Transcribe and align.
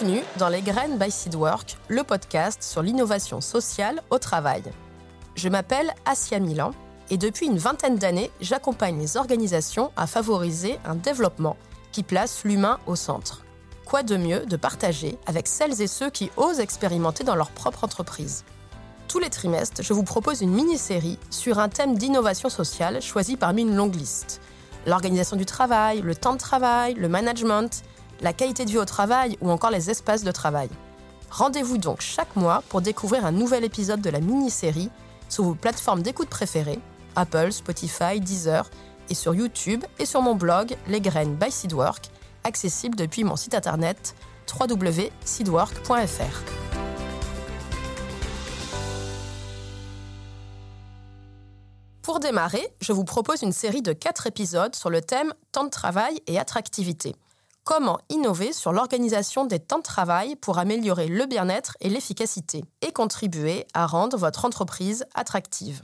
Bienvenue 0.00 0.22
dans 0.38 0.48
Les 0.48 0.62
Graines 0.62 0.96
by 0.96 1.10
Seedwork, 1.10 1.76
le 1.88 2.04
podcast 2.04 2.62
sur 2.62 2.82
l'innovation 2.82 3.40
sociale 3.40 4.00
au 4.10 4.18
travail. 4.18 4.62
Je 5.34 5.48
m'appelle 5.48 5.92
Asia 6.04 6.38
Milan 6.38 6.70
et 7.10 7.16
depuis 7.16 7.46
une 7.46 7.58
vingtaine 7.58 7.96
d'années, 7.96 8.30
j'accompagne 8.40 9.00
les 9.00 9.16
organisations 9.16 9.90
à 9.96 10.06
favoriser 10.06 10.78
un 10.84 10.94
développement 10.94 11.56
qui 11.90 12.04
place 12.04 12.44
l'humain 12.44 12.78
au 12.86 12.94
centre. 12.94 13.42
Quoi 13.86 14.04
de 14.04 14.16
mieux 14.16 14.46
de 14.46 14.56
partager 14.56 15.18
avec 15.26 15.48
celles 15.48 15.80
et 15.82 15.88
ceux 15.88 16.10
qui 16.10 16.30
osent 16.36 16.60
expérimenter 16.60 17.24
dans 17.24 17.34
leur 17.34 17.50
propre 17.50 17.82
entreprise? 17.82 18.44
Tous 19.08 19.18
les 19.18 19.30
trimestres, 19.30 19.82
je 19.82 19.94
vous 19.94 20.04
propose 20.04 20.42
une 20.42 20.52
mini-série 20.52 21.18
sur 21.30 21.58
un 21.58 21.68
thème 21.68 21.98
d'innovation 21.98 22.50
sociale 22.50 23.02
choisi 23.02 23.36
parmi 23.36 23.62
une 23.62 23.74
longue 23.74 23.96
liste. 23.96 24.40
L'organisation 24.86 25.36
du 25.36 25.46
travail, 25.46 26.02
le 26.02 26.14
temps 26.14 26.34
de 26.34 26.38
travail, 26.38 26.94
le 26.94 27.08
management, 27.08 27.82
la 28.20 28.32
qualité 28.32 28.64
de 28.64 28.70
vie 28.70 28.78
au 28.78 28.84
travail 28.84 29.36
ou 29.40 29.50
encore 29.50 29.70
les 29.70 29.90
espaces 29.90 30.24
de 30.24 30.32
travail. 30.32 30.68
Rendez-vous 31.30 31.78
donc 31.78 32.00
chaque 32.00 32.36
mois 32.36 32.62
pour 32.68 32.80
découvrir 32.80 33.24
un 33.24 33.32
nouvel 33.32 33.64
épisode 33.64 34.00
de 34.00 34.10
la 34.10 34.20
mini-série 34.20 34.90
sur 35.28 35.44
vos 35.44 35.54
plateformes 35.54 36.02
d'écoute 36.02 36.28
préférées, 36.28 36.80
Apple, 37.16 37.52
Spotify, 37.52 38.20
Deezer, 38.20 38.68
et 39.10 39.14
sur 39.14 39.34
YouTube 39.34 39.84
et 39.98 40.06
sur 40.06 40.22
mon 40.22 40.34
blog 40.34 40.76
Les 40.86 41.00
Graines 41.00 41.34
by 41.34 41.50
Seedwork, 41.50 42.10
accessible 42.44 42.96
depuis 42.96 43.24
mon 43.24 43.36
site 43.36 43.54
internet 43.54 44.14
www.seedwork.fr. 44.58 46.42
Pour 52.02 52.20
démarrer, 52.20 52.66
je 52.80 52.92
vous 52.92 53.04
propose 53.04 53.42
une 53.42 53.52
série 53.52 53.82
de 53.82 53.92
quatre 53.92 54.26
épisodes 54.26 54.74
sur 54.74 54.88
le 54.88 55.02
thème 55.02 55.34
temps 55.52 55.64
de 55.64 55.70
travail 55.70 56.20
et 56.26 56.38
attractivité. 56.38 57.14
Comment 57.68 57.98
innover 58.08 58.54
sur 58.54 58.72
l'organisation 58.72 59.44
des 59.44 59.58
temps 59.58 59.76
de 59.76 59.82
travail 59.82 60.36
pour 60.36 60.56
améliorer 60.56 61.06
le 61.06 61.26
bien-être 61.26 61.76
et 61.82 61.90
l'efficacité 61.90 62.64
et 62.80 62.92
contribuer 62.92 63.66
à 63.74 63.86
rendre 63.86 64.16
votre 64.16 64.46
entreprise 64.46 65.04
attractive. 65.14 65.82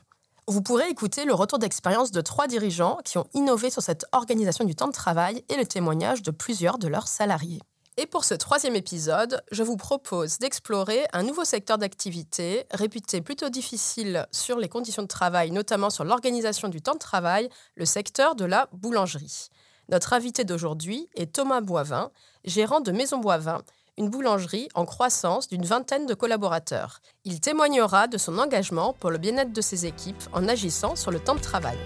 Vous 0.48 0.62
pourrez 0.62 0.88
écouter 0.88 1.26
le 1.26 1.34
retour 1.34 1.58
d'expérience 1.58 2.10
de 2.10 2.22
trois 2.22 2.46
dirigeants 2.46 2.96
qui 3.04 3.18
ont 3.18 3.26
innové 3.34 3.68
sur 3.68 3.82
cette 3.82 4.06
organisation 4.12 4.64
du 4.64 4.74
temps 4.74 4.86
de 4.86 4.92
travail 4.92 5.44
et 5.50 5.56
le 5.58 5.66
témoignage 5.66 6.22
de 6.22 6.30
plusieurs 6.30 6.78
de 6.78 6.88
leurs 6.88 7.06
salariés. 7.06 7.60
Et 7.98 8.06
pour 8.06 8.24
ce 8.24 8.32
troisième 8.32 8.76
épisode, 8.76 9.42
je 9.52 9.62
vous 9.62 9.76
propose 9.76 10.38
d'explorer 10.38 11.04
un 11.12 11.22
nouveau 11.22 11.44
secteur 11.44 11.76
d'activité 11.76 12.64
réputé 12.70 13.20
plutôt 13.20 13.50
difficile 13.50 14.26
sur 14.32 14.58
les 14.58 14.70
conditions 14.70 15.02
de 15.02 15.08
travail, 15.08 15.50
notamment 15.50 15.90
sur 15.90 16.04
l'organisation 16.04 16.68
du 16.68 16.80
temps 16.80 16.94
de 16.94 16.98
travail, 16.98 17.50
le 17.74 17.84
secteur 17.84 18.36
de 18.36 18.46
la 18.46 18.70
boulangerie. 18.72 19.50
Notre 19.90 20.14
invité 20.14 20.44
d'aujourd'hui 20.44 21.08
est 21.14 21.32
Thomas 21.32 21.60
Boivin, 21.60 22.10
gérant 22.44 22.80
de 22.80 22.90
Maison 22.90 23.18
Boivin, 23.18 23.60
une 23.98 24.08
boulangerie 24.08 24.68
en 24.74 24.86
croissance 24.86 25.48
d'une 25.48 25.64
vingtaine 25.64 26.06
de 26.06 26.14
collaborateurs. 26.14 27.00
Il 27.24 27.40
témoignera 27.40 28.08
de 28.08 28.16
son 28.18 28.38
engagement 28.38 28.94
pour 28.94 29.10
le 29.10 29.18
bien-être 29.18 29.52
de 29.52 29.60
ses 29.60 29.86
équipes 29.86 30.22
en 30.32 30.48
agissant 30.48 30.96
sur 30.96 31.10
le 31.10 31.20
temps 31.20 31.34
de 31.34 31.40
travail. 31.40 31.76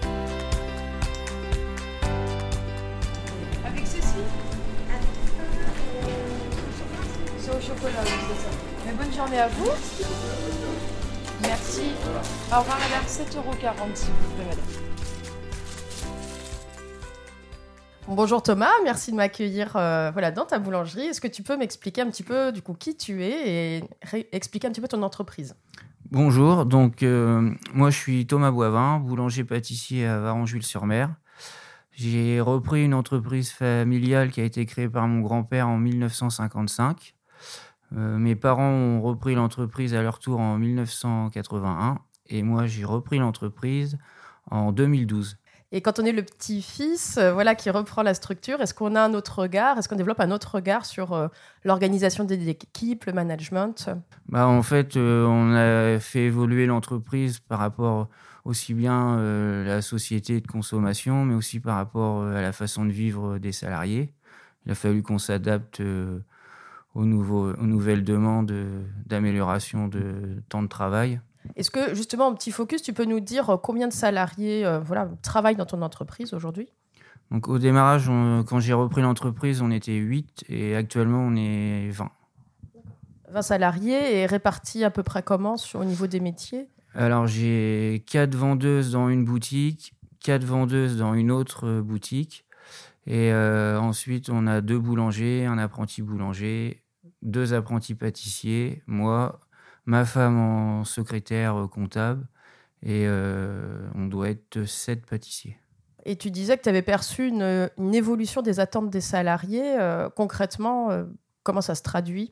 Avec 3.65 3.85
ceci 3.85 4.01
C'est 7.37 7.49
au 7.51 7.61
chocolat, 7.61 8.03
c'est 8.03 8.11
ça. 8.11 8.95
Bonne 8.97 9.13
journée 9.13 9.39
à 9.39 9.47
vous. 9.49 9.69
Merci. 11.41 11.91
Au 12.51 12.59
revoir, 12.59 12.79
madame. 12.79 13.05
7,40 13.05 13.37
euros, 13.37 13.53
s'il 13.93 14.07
vous 14.07 14.35
plaît, 14.35 14.45
madame. 14.45 14.88
Bonjour 18.11 18.41
Thomas, 18.41 18.71
merci 18.83 19.11
de 19.11 19.17
m'accueillir 19.17 19.75
euh, 19.75 20.09
voilà, 20.11 20.31
dans 20.31 20.43
ta 20.43 20.57
boulangerie. 20.57 21.05
Est-ce 21.05 21.21
que 21.21 21.27
tu 21.27 21.43
peux 21.43 21.55
m'expliquer 21.55 22.01
un 22.01 22.07
petit 22.07 22.23
peu 22.23 22.51
du 22.51 22.63
coup 22.63 22.73
qui 22.73 22.97
tu 22.97 23.23
es 23.23 23.77
et 23.77 23.83
expliquer 24.31 24.65
un 24.65 24.71
petit 24.71 24.81
peu 24.81 24.87
ton 24.87 25.03
entreprise? 25.03 25.55
Bonjour, 26.09 26.65
donc 26.65 27.03
euh, 27.03 27.51
moi 27.71 27.91
je 27.91 27.97
suis 27.97 28.25
Thomas 28.25 28.49
Boivin, 28.49 28.97
boulanger-pâtissier 28.97 30.07
à 30.07 30.17
Varanjuil-sur-Mer. 30.21 31.13
J'ai 31.91 32.41
repris 32.41 32.83
une 32.83 32.95
entreprise 32.95 33.51
familiale 33.51 34.31
qui 34.31 34.41
a 34.41 34.43
été 34.43 34.65
créée 34.65 34.89
par 34.89 35.07
mon 35.07 35.21
grand-père 35.21 35.67
en 35.67 35.77
1955. 35.77 37.13
Euh, 37.95 38.17
mes 38.17 38.35
parents 38.35 38.71
ont 38.71 39.01
repris 39.03 39.35
l'entreprise 39.35 39.93
à 39.93 40.01
leur 40.01 40.17
tour 40.17 40.39
en 40.39 40.57
1981 40.57 41.99
et 42.25 42.41
moi 42.41 42.65
j'ai 42.65 42.85
repris 42.85 43.19
l'entreprise 43.19 43.99
en 44.49 44.71
2012. 44.71 45.37
Et 45.71 45.81
quand 45.81 45.99
on 45.99 46.05
est 46.05 46.11
le 46.11 46.23
petit-fils 46.23 47.17
euh, 47.17 47.31
voilà, 47.31 47.53
qui 47.53 47.69
reprend 47.69 48.01
la 48.01 48.15
structure, 48.15 48.59
est-ce 48.59 48.73
qu'on 48.73 48.95
a 48.95 49.01
un 49.01 49.13
autre 49.13 49.39
regard? 49.43 49.77
Est-ce 49.77 49.87
qu'on 49.87 49.95
développe 49.95 50.19
un 50.19 50.31
autre 50.31 50.55
regard 50.55 50.85
sur 50.85 51.13
euh, 51.13 51.27
l'organisation 51.63 52.23
des 52.23 52.49
équipes, 52.49 53.05
le 53.05 53.13
management? 53.13 53.89
Bah, 54.27 54.47
en 54.47 54.63
fait, 54.63 54.97
euh, 54.97 55.25
on 55.27 55.53
a 55.53 55.99
fait 55.99 56.25
évoluer 56.25 56.65
l'entreprise 56.65 57.39
par 57.39 57.59
rapport 57.59 58.07
aussi 58.45 58.73
bien 58.73 59.19
euh, 59.19 59.63
la 59.63 59.83
société 59.83 60.41
de 60.41 60.47
consommation, 60.47 61.23
mais 61.23 61.35
aussi 61.35 61.59
par 61.59 61.75
rapport 61.75 62.23
à 62.23 62.41
la 62.41 62.51
façon 62.51 62.83
de 62.83 62.91
vivre 62.91 63.37
des 63.37 63.51
salariés. 63.51 64.11
Il 64.65 64.71
a 64.71 64.75
fallu 64.75 65.03
qu'on 65.03 65.19
s'adapte 65.19 65.81
aux, 65.81 67.01
aux 67.01 67.05
nouvelles 67.05 68.03
demandes 68.03 68.53
d'amélioration 69.05 69.87
de 69.87 70.41
temps 70.49 70.63
de 70.63 70.67
travail. 70.67 71.21
Est-ce 71.55 71.71
que 71.71 71.95
justement, 71.95 72.27
en 72.27 72.35
petit 72.35 72.51
focus, 72.51 72.81
tu 72.81 72.93
peux 72.93 73.05
nous 73.05 73.19
dire 73.19 73.49
euh, 73.49 73.57
combien 73.57 73.87
de 73.87 73.93
salariés 73.93 74.65
euh, 74.65 74.79
voilà, 74.79 75.09
travaillent 75.21 75.55
dans 75.55 75.65
ton 75.65 75.81
entreprise 75.81 76.33
aujourd'hui? 76.33 76.69
Donc 77.31 77.47
au 77.47 77.59
démarrage, 77.59 78.09
on- 78.09 78.43
quand 78.43 78.59
j'ai 78.59 78.73
repris 78.73 79.01
l'entreprise, 79.01 79.61
on 79.61 79.71
était 79.71 79.95
8 79.95 80.43
et 80.49 80.75
actuellement 80.75 81.19
on 81.19 81.35
est 81.35 81.89
20. 81.89 82.09
20 83.31 83.41
salariés 83.41 84.19
et 84.21 84.25
répartis 84.25 84.83
à 84.83 84.89
peu 84.89 85.03
près 85.03 85.21
comment 85.23 85.55
sur, 85.57 85.79
au 85.79 85.85
niveau 85.85 86.07
des 86.07 86.19
métiers? 86.19 86.67
Alors 86.95 87.27
j'ai 87.27 88.03
quatre 88.07 88.35
vendeuses 88.35 88.91
dans 88.91 89.09
une 89.09 89.23
boutique, 89.23 89.93
quatre 90.19 90.43
vendeuses 90.43 90.97
dans 90.97 91.13
une 91.13 91.29
autre 91.31 91.67
euh, 91.67 91.81
boutique. 91.81 92.45
Et 93.05 93.31
euh, 93.31 93.79
ensuite, 93.79 94.29
on 94.29 94.45
a 94.45 94.61
deux 94.61 94.77
boulangers, 94.77 95.45
un 95.45 95.57
apprenti 95.57 96.01
boulanger, 96.01 96.83
deux 97.21 97.53
apprentis 97.53 97.95
pâtissiers, 97.95 98.83
moi, 98.87 99.39
ma 99.89 100.05
femme 100.05 100.37
en 100.37 100.83
secrétaire 100.85 101.55
euh, 101.55 101.67
comptable. 101.67 102.27
Et 102.81 103.05
euh, 103.07 103.89
on 103.95 104.05
doit 104.05 104.29
être 104.29 104.63
sept 104.63 105.05
pâtissiers. 105.05 105.57
Et 106.05 106.15
tu 106.15 106.31
disais 106.31 106.57
que 106.57 106.63
tu 106.63 106.69
avais 106.69 106.81
perçu 106.81 107.27
une, 107.27 107.69
une 107.77 107.93
évolution 107.93 108.41
des 108.41 108.61
attentes 108.61 108.89
des 108.89 109.01
salariés. 109.01 109.77
euh, 109.77 110.09
concrètement, 110.09 110.91
euh, 110.91 111.03
comment 111.43 111.59
ça 111.59 111.75
se 111.75 111.81
traduit? 111.81 112.31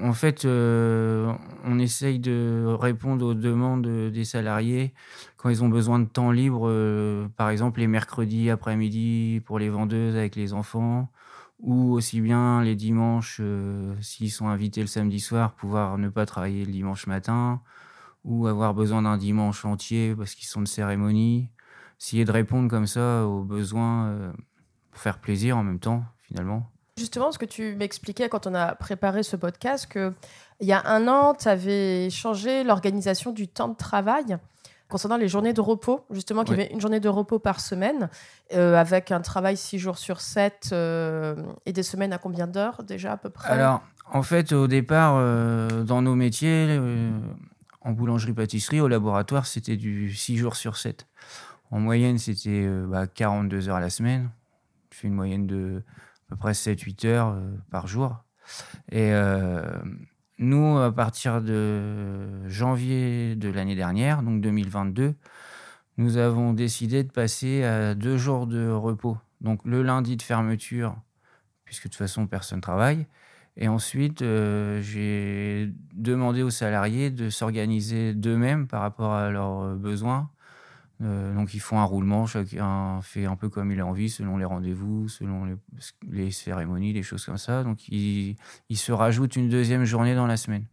En 0.00 0.12
fait, 0.12 0.44
on 0.44 1.78
essaye 1.80 2.20
de 2.20 2.64
répondre 2.78 3.26
aux 3.26 3.34
demandes 3.34 4.12
des 4.12 4.24
salariés 4.24 4.94
quand 5.36 5.48
ils 5.48 5.64
ont 5.64 5.68
besoin 5.68 5.98
de 5.98 6.04
temps 6.04 6.30
libre, 6.30 6.70
par 7.36 7.50
exemple 7.50 7.80
les 7.80 7.88
mercredis 7.88 8.48
après-midi 8.48 9.42
pour 9.44 9.58
les 9.58 9.68
vendeuses 9.68 10.14
avec 10.14 10.36
les 10.36 10.52
enfants, 10.52 11.10
ou 11.60 11.92
aussi 11.92 12.20
bien 12.20 12.62
les 12.62 12.76
dimanches, 12.76 13.38
euh, 13.40 13.94
s'ils 14.00 14.30
sont 14.30 14.48
invités 14.48 14.80
le 14.80 14.86
samedi 14.86 15.20
soir, 15.20 15.54
pouvoir 15.54 15.98
ne 15.98 16.08
pas 16.08 16.26
travailler 16.26 16.64
le 16.64 16.72
dimanche 16.72 17.06
matin, 17.06 17.60
ou 18.24 18.46
avoir 18.46 18.74
besoin 18.74 19.02
d'un 19.02 19.16
dimanche 19.16 19.64
entier 19.64 20.14
parce 20.16 20.34
qu'ils 20.34 20.48
sont 20.48 20.60
de 20.60 20.68
cérémonie. 20.68 21.48
Essayer 22.00 22.24
de 22.24 22.30
répondre 22.30 22.68
comme 22.68 22.86
ça 22.86 23.26
aux 23.26 23.42
besoins, 23.42 24.06
euh, 24.08 24.32
pour 24.90 25.00
faire 25.00 25.18
plaisir 25.18 25.56
en 25.56 25.64
même 25.64 25.80
temps, 25.80 26.04
finalement. 26.22 26.70
Justement, 26.96 27.32
ce 27.32 27.38
que 27.38 27.44
tu 27.44 27.74
m'expliquais 27.76 28.28
quand 28.28 28.46
on 28.46 28.54
a 28.54 28.74
préparé 28.74 29.22
ce 29.22 29.36
podcast, 29.36 29.86
que 29.86 30.12
il 30.60 30.66
y 30.66 30.72
a 30.72 30.84
un 30.86 31.06
an, 31.06 31.34
tu 31.34 31.48
avais 31.48 32.10
changé 32.10 32.64
l'organisation 32.64 33.30
du 33.32 33.46
temps 33.46 33.68
de 33.68 33.76
travail 33.76 34.38
concernant 34.88 35.16
les 35.16 35.28
journées 35.28 35.52
de 35.52 35.60
repos, 35.60 36.04
justement, 36.10 36.44
qu'il 36.44 36.56
y 36.56 36.60
avait 36.60 36.72
une 36.72 36.80
journée 36.80 37.00
de 37.00 37.08
repos 37.08 37.38
par 37.38 37.60
semaine, 37.60 38.08
euh, 38.54 38.74
avec 38.74 39.12
un 39.12 39.20
travail 39.20 39.56
6 39.56 39.78
jours 39.78 39.98
sur 39.98 40.20
7 40.20 40.70
euh, 40.72 41.36
et 41.66 41.72
des 41.72 41.82
semaines 41.82 42.12
à 42.12 42.18
combien 42.18 42.46
d'heures 42.46 42.82
déjà 42.82 43.12
à 43.12 43.16
peu 43.16 43.30
près? 43.30 43.50
Alors, 43.50 43.82
en 44.12 44.22
fait, 44.22 44.52
au 44.52 44.66
départ, 44.66 45.14
euh, 45.16 45.84
dans 45.84 46.00
nos 46.00 46.14
métiers, 46.14 46.80
en 47.82 47.92
boulangerie-pâtisserie, 47.92 48.80
au 48.80 48.88
laboratoire, 48.88 49.46
c'était 49.46 49.76
du 49.76 50.14
6 50.14 50.38
jours 50.38 50.56
sur 50.56 50.76
7. 50.76 51.06
En 51.70 51.80
moyenne, 51.80 52.16
c'était 52.16 52.64
euh, 52.64 52.86
bah, 52.86 53.06
42 53.06 53.68
heures 53.68 53.80
la 53.80 53.90
semaine. 53.90 54.30
Je 54.90 54.96
fais 54.96 55.08
une 55.08 55.14
moyenne 55.14 55.46
de 55.46 55.82
à 56.28 56.30
peu 56.30 56.36
près 56.36 56.52
7-8 56.52 57.06
heures 57.06 57.36
par 57.70 57.86
jour. 57.86 58.16
Et 58.90 59.12
nous, 60.38 60.78
à 60.78 60.92
partir 60.92 61.42
de 61.42 62.46
janvier 62.46 63.34
de 63.36 63.48
l'année 63.48 63.74
dernière, 63.74 64.22
donc 64.22 64.40
2022, 64.40 65.14
nous 65.96 66.16
avons 66.16 66.52
décidé 66.52 67.02
de 67.02 67.10
passer 67.10 67.64
à 67.64 67.94
deux 67.94 68.16
jours 68.16 68.46
de 68.46 68.70
repos. 68.70 69.18
Donc 69.40 69.60
le 69.64 69.82
lundi 69.82 70.16
de 70.16 70.22
fermeture, 70.22 70.96
puisque 71.64 71.84
de 71.84 71.88
toute 71.88 71.98
façon 71.98 72.26
personne 72.26 72.60
travaille. 72.60 73.06
Et 73.56 73.66
ensuite, 73.66 74.22
euh, 74.22 74.80
j'ai 74.80 75.72
demandé 75.92 76.42
aux 76.42 76.50
salariés 76.50 77.10
de 77.10 77.28
s'organiser 77.28 78.14
d'eux-mêmes 78.14 78.68
par 78.68 78.82
rapport 78.82 79.14
à 79.14 79.30
leurs 79.30 79.74
besoins, 79.74 80.30
Euh, 81.00 81.32
donc 81.34 81.54
ils 81.54 81.60
font 81.60 81.78
un 81.78 81.84
roulement, 81.84 82.26
chacun 82.26 83.00
fait 83.02 83.24
un 83.24 83.36
peu 83.36 83.48
comme 83.48 83.70
il 83.70 83.78
a 83.80 83.86
envie, 83.86 84.10
selon 84.10 84.36
les 84.36 84.44
rendez-vous, 84.44 85.08
selon 85.08 85.44
les, 85.44 85.54
les 86.10 86.30
cérémonies, 86.32 86.92
les 86.92 87.02
choses 87.04 87.24
comme 87.24 87.38
ça. 87.38 87.62
Donc 87.62 87.88
ils, 87.88 88.36
ils 88.68 88.76
se 88.76 88.90
rajoutent 88.90 89.36
une 89.36 89.48
deuxième 89.48 89.84
journée 89.84 90.14
dans 90.16 90.26
la 90.26 90.36
semaine. 90.36 90.64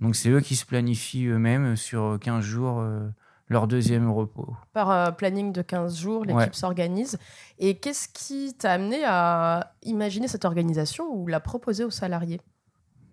Donc 0.00 0.16
c'est 0.16 0.30
eux 0.30 0.40
qui 0.40 0.56
se 0.56 0.64
planifient 0.66 1.26
eux-mêmes 1.26 1.76
sur 1.76 2.18
15 2.20 2.42
jours 2.44 2.80
euh, 2.80 3.08
leur 3.48 3.66
deuxième 3.68 4.10
repos. 4.10 4.56
Par 4.72 4.90
euh, 4.90 5.10
planning 5.10 5.52
de 5.52 5.62
15 5.62 5.98
jours, 5.98 6.24
l'équipe 6.24 6.38
Ouais. 6.38 6.48
s'organise. 6.52 7.18
Et 7.58 7.76
qu'est-ce 7.78 8.08
qui 8.08 8.54
t'a 8.54 8.72
amené 8.72 9.04
à 9.04 9.74
imaginer 9.82 10.26
cette 10.28 10.44
organisation 10.44 11.04
ou 11.14 11.26
la 11.26 11.38
proposer 11.40 11.84
aux 11.84 11.90
salariés? 11.90 12.40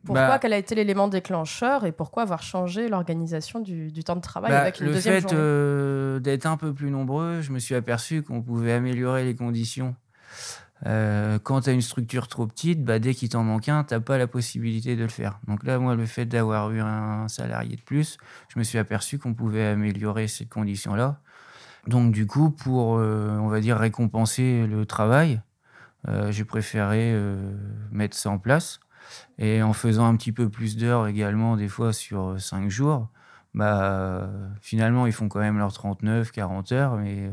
Pourquoi 0.06 0.28
Bah- 0.28 0.40
Quel 0.40 0.54
a 0.54 0.58
été 0.58 0.76
l'élément 0.76 1.08
déclencheur 1.08 1.86
et 1.86 1.92
pourquoi 1.92 2.24
avoir 2.24 2.44
changé 2.44 2.90
l'organisation 2.90 3.60
du, 3.60 3.92
du 3.92 4.04
temps 4.04 4.16
de 4.16 4.22
travail 4.22 4.52
Bah, 4.52 4.62
avec 4.62 4.80
une 4.80 4.88
le 4.88 4.94
deuxième 4.94 5.22
fait 5.22 5.34
euh, 5.34 6.20
d'être 6.20 6.46
un 6.46 6.58
peu 6.58 6.74
plus 6.74 6.92
nombreux, 6.92 7.42
je 7.42 7.52
me 7.52 7.60
suis 7.60 7.76
aperçu 7.76 8.22
qu'on 8.22 8.42
pouvait 8.42 8.74
améliorer 8.74 9.24
les 9.24 9.36
conditions. 9.36 9.96
Euh, 10.86 11.40
quand 11.42 11.62
tu 11.62 11.70
as 11.70 11.74
une 11.74 11.82
structure 11.82 12.28
trop 12.28 12.46
petite, 12.46 12.84
bah, 12.84 13.00
dès 13.00 13.14
qu'il 13.14 13.30
t'en 13.30 13.44
manque 13.44 13.70
un, 13.70 13.86
tu 13.86 13.94
n'as 13.94 14.02
pas 14.02 14.18
la 14.18 14.28
possibilité 14.28 14.98
de 14.98 15.04
le 15.04 15.08
faire. 15.08 15.40
Donc 15.48 15.64
là, 15.64 15.80
moi, 15.80 15.96
le 15.96 16.06
fait 16.06 16.26
d'avoir 16.26 16.72
eu 16.72 16.82
un 16.82 17.30
salarié 17.30 17.78
de 17.78 17.82
plus, 17.82 18.18
je 18.50 18.60
me 18.60 18.64
suis 18.66 18.78
aperçu 18.78 19.18
qu'on 19.18 19.34
pouvait 19.34 19.66
améliorer 19.66 20.28
ces 20.28 20.46
conditions-là. 20.46 21.20
Donc 21.88 22.12
du 22.12 22.28
coup, 22.28 22.50
pour, 22.50 22.98
euh, 22.98 23.38
on 23.40 23.48
va 23.48 23.62
dire, 23.62 23.78
récompenser 23.78 24.68
le 24.68 24.86
travail, 24.86 25.42
euh, 26.10 26.32
j'ai 26.34 26.44
préféré 26.44 27.18
mettre 27.92 28.18
ça 28.18 28.30
en 28.30 28.38
place. 28.38 28.82
Et 29.38 29.62
en 29.62 29.74
faisant 29.74 30.06
un 30.06 30.16
petit 30.16 30.32
peu 30.32 30.50
plus 30.50 30.78
d'heures 30.78 31.08
également, 31.08 31.58
des 31.58 31.68
fois 31.68 31.94
sur 31.94 32.40
5 32.40 32.70
jours, 32.70 33.10
bah, 33.54 33.84
euh, 33.84 34.48
finalement, 34.62 35.06
ils 35.06 35.14
font 35.14 35.30
quand 35.30 35.40
même 35.40 35.58
leurs 35.58 35.74
39, 35.74 36.32
40 36.32 36.72
heures, 36.72 36.98
mais 36.98 37.16
euh, 37.20 37.32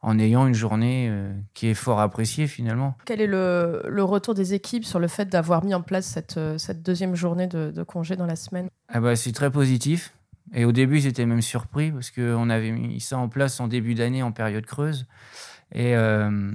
en 0.00 0.18
ayant 0.18 0.46
une 0.46 0.54
journée 0.54 1.08
euh, 1.10 1.32
qui 1.54 1.66
est 1.66 1.74
fort 1.74 2.00
appréciée 2.00 2.46
finalement. 2.46 2.96
Quel 3.04 3.20
est 3.20 3.26
le, 3.26 3.82
le 3.88 4.04
retour 4.04 4.34
des 4.34 4.54
équipes 4.54 4.84
sur 4.84 4.98
le 4.98 5.08
fait 5.08 5.26
d'avoir 5.26 5.64
mis 5.64 5.74
en 5.74 5.82
place 5.82 6.06
cette, 6.06 6.36
euh, 6.36 6.58
cette 6.58 6.82
deuxième 6.82 7.14
journée 7.14 7.46
de, 7.46 7.72
de 7.74 7.82
congé 7.82 8.16
dans 8.16 8.26
la 8.26 8.36
semaine? 8.36 8.68
Ah 8.88 9.00
bah, 9.00 9.16
c'est 9.16 9.32
très 9.32 9.50
positif. 9.50 10.14
Et 10.54 10.64
au 10.64 10.72
début, 10.72 10.98
j'étais 11.00 11.26
même 11.26 11.42
surpris 11.42 11.90
parce 11.90 12.10
qu'on 12.10 12.48
avait 12.48 12.70
mis 12.70 13.00
ça 13.00 13.18
en 13.18 13.28
place 13.28 13.60
en 13.60 13.68
début 13.68 13.94
d'année, 13.94 14.22
en 14.22 14.32
période 14.32 14.64
creuse. 14.64 15.06
Et 15.72 15.94
euh, 15.96 16.52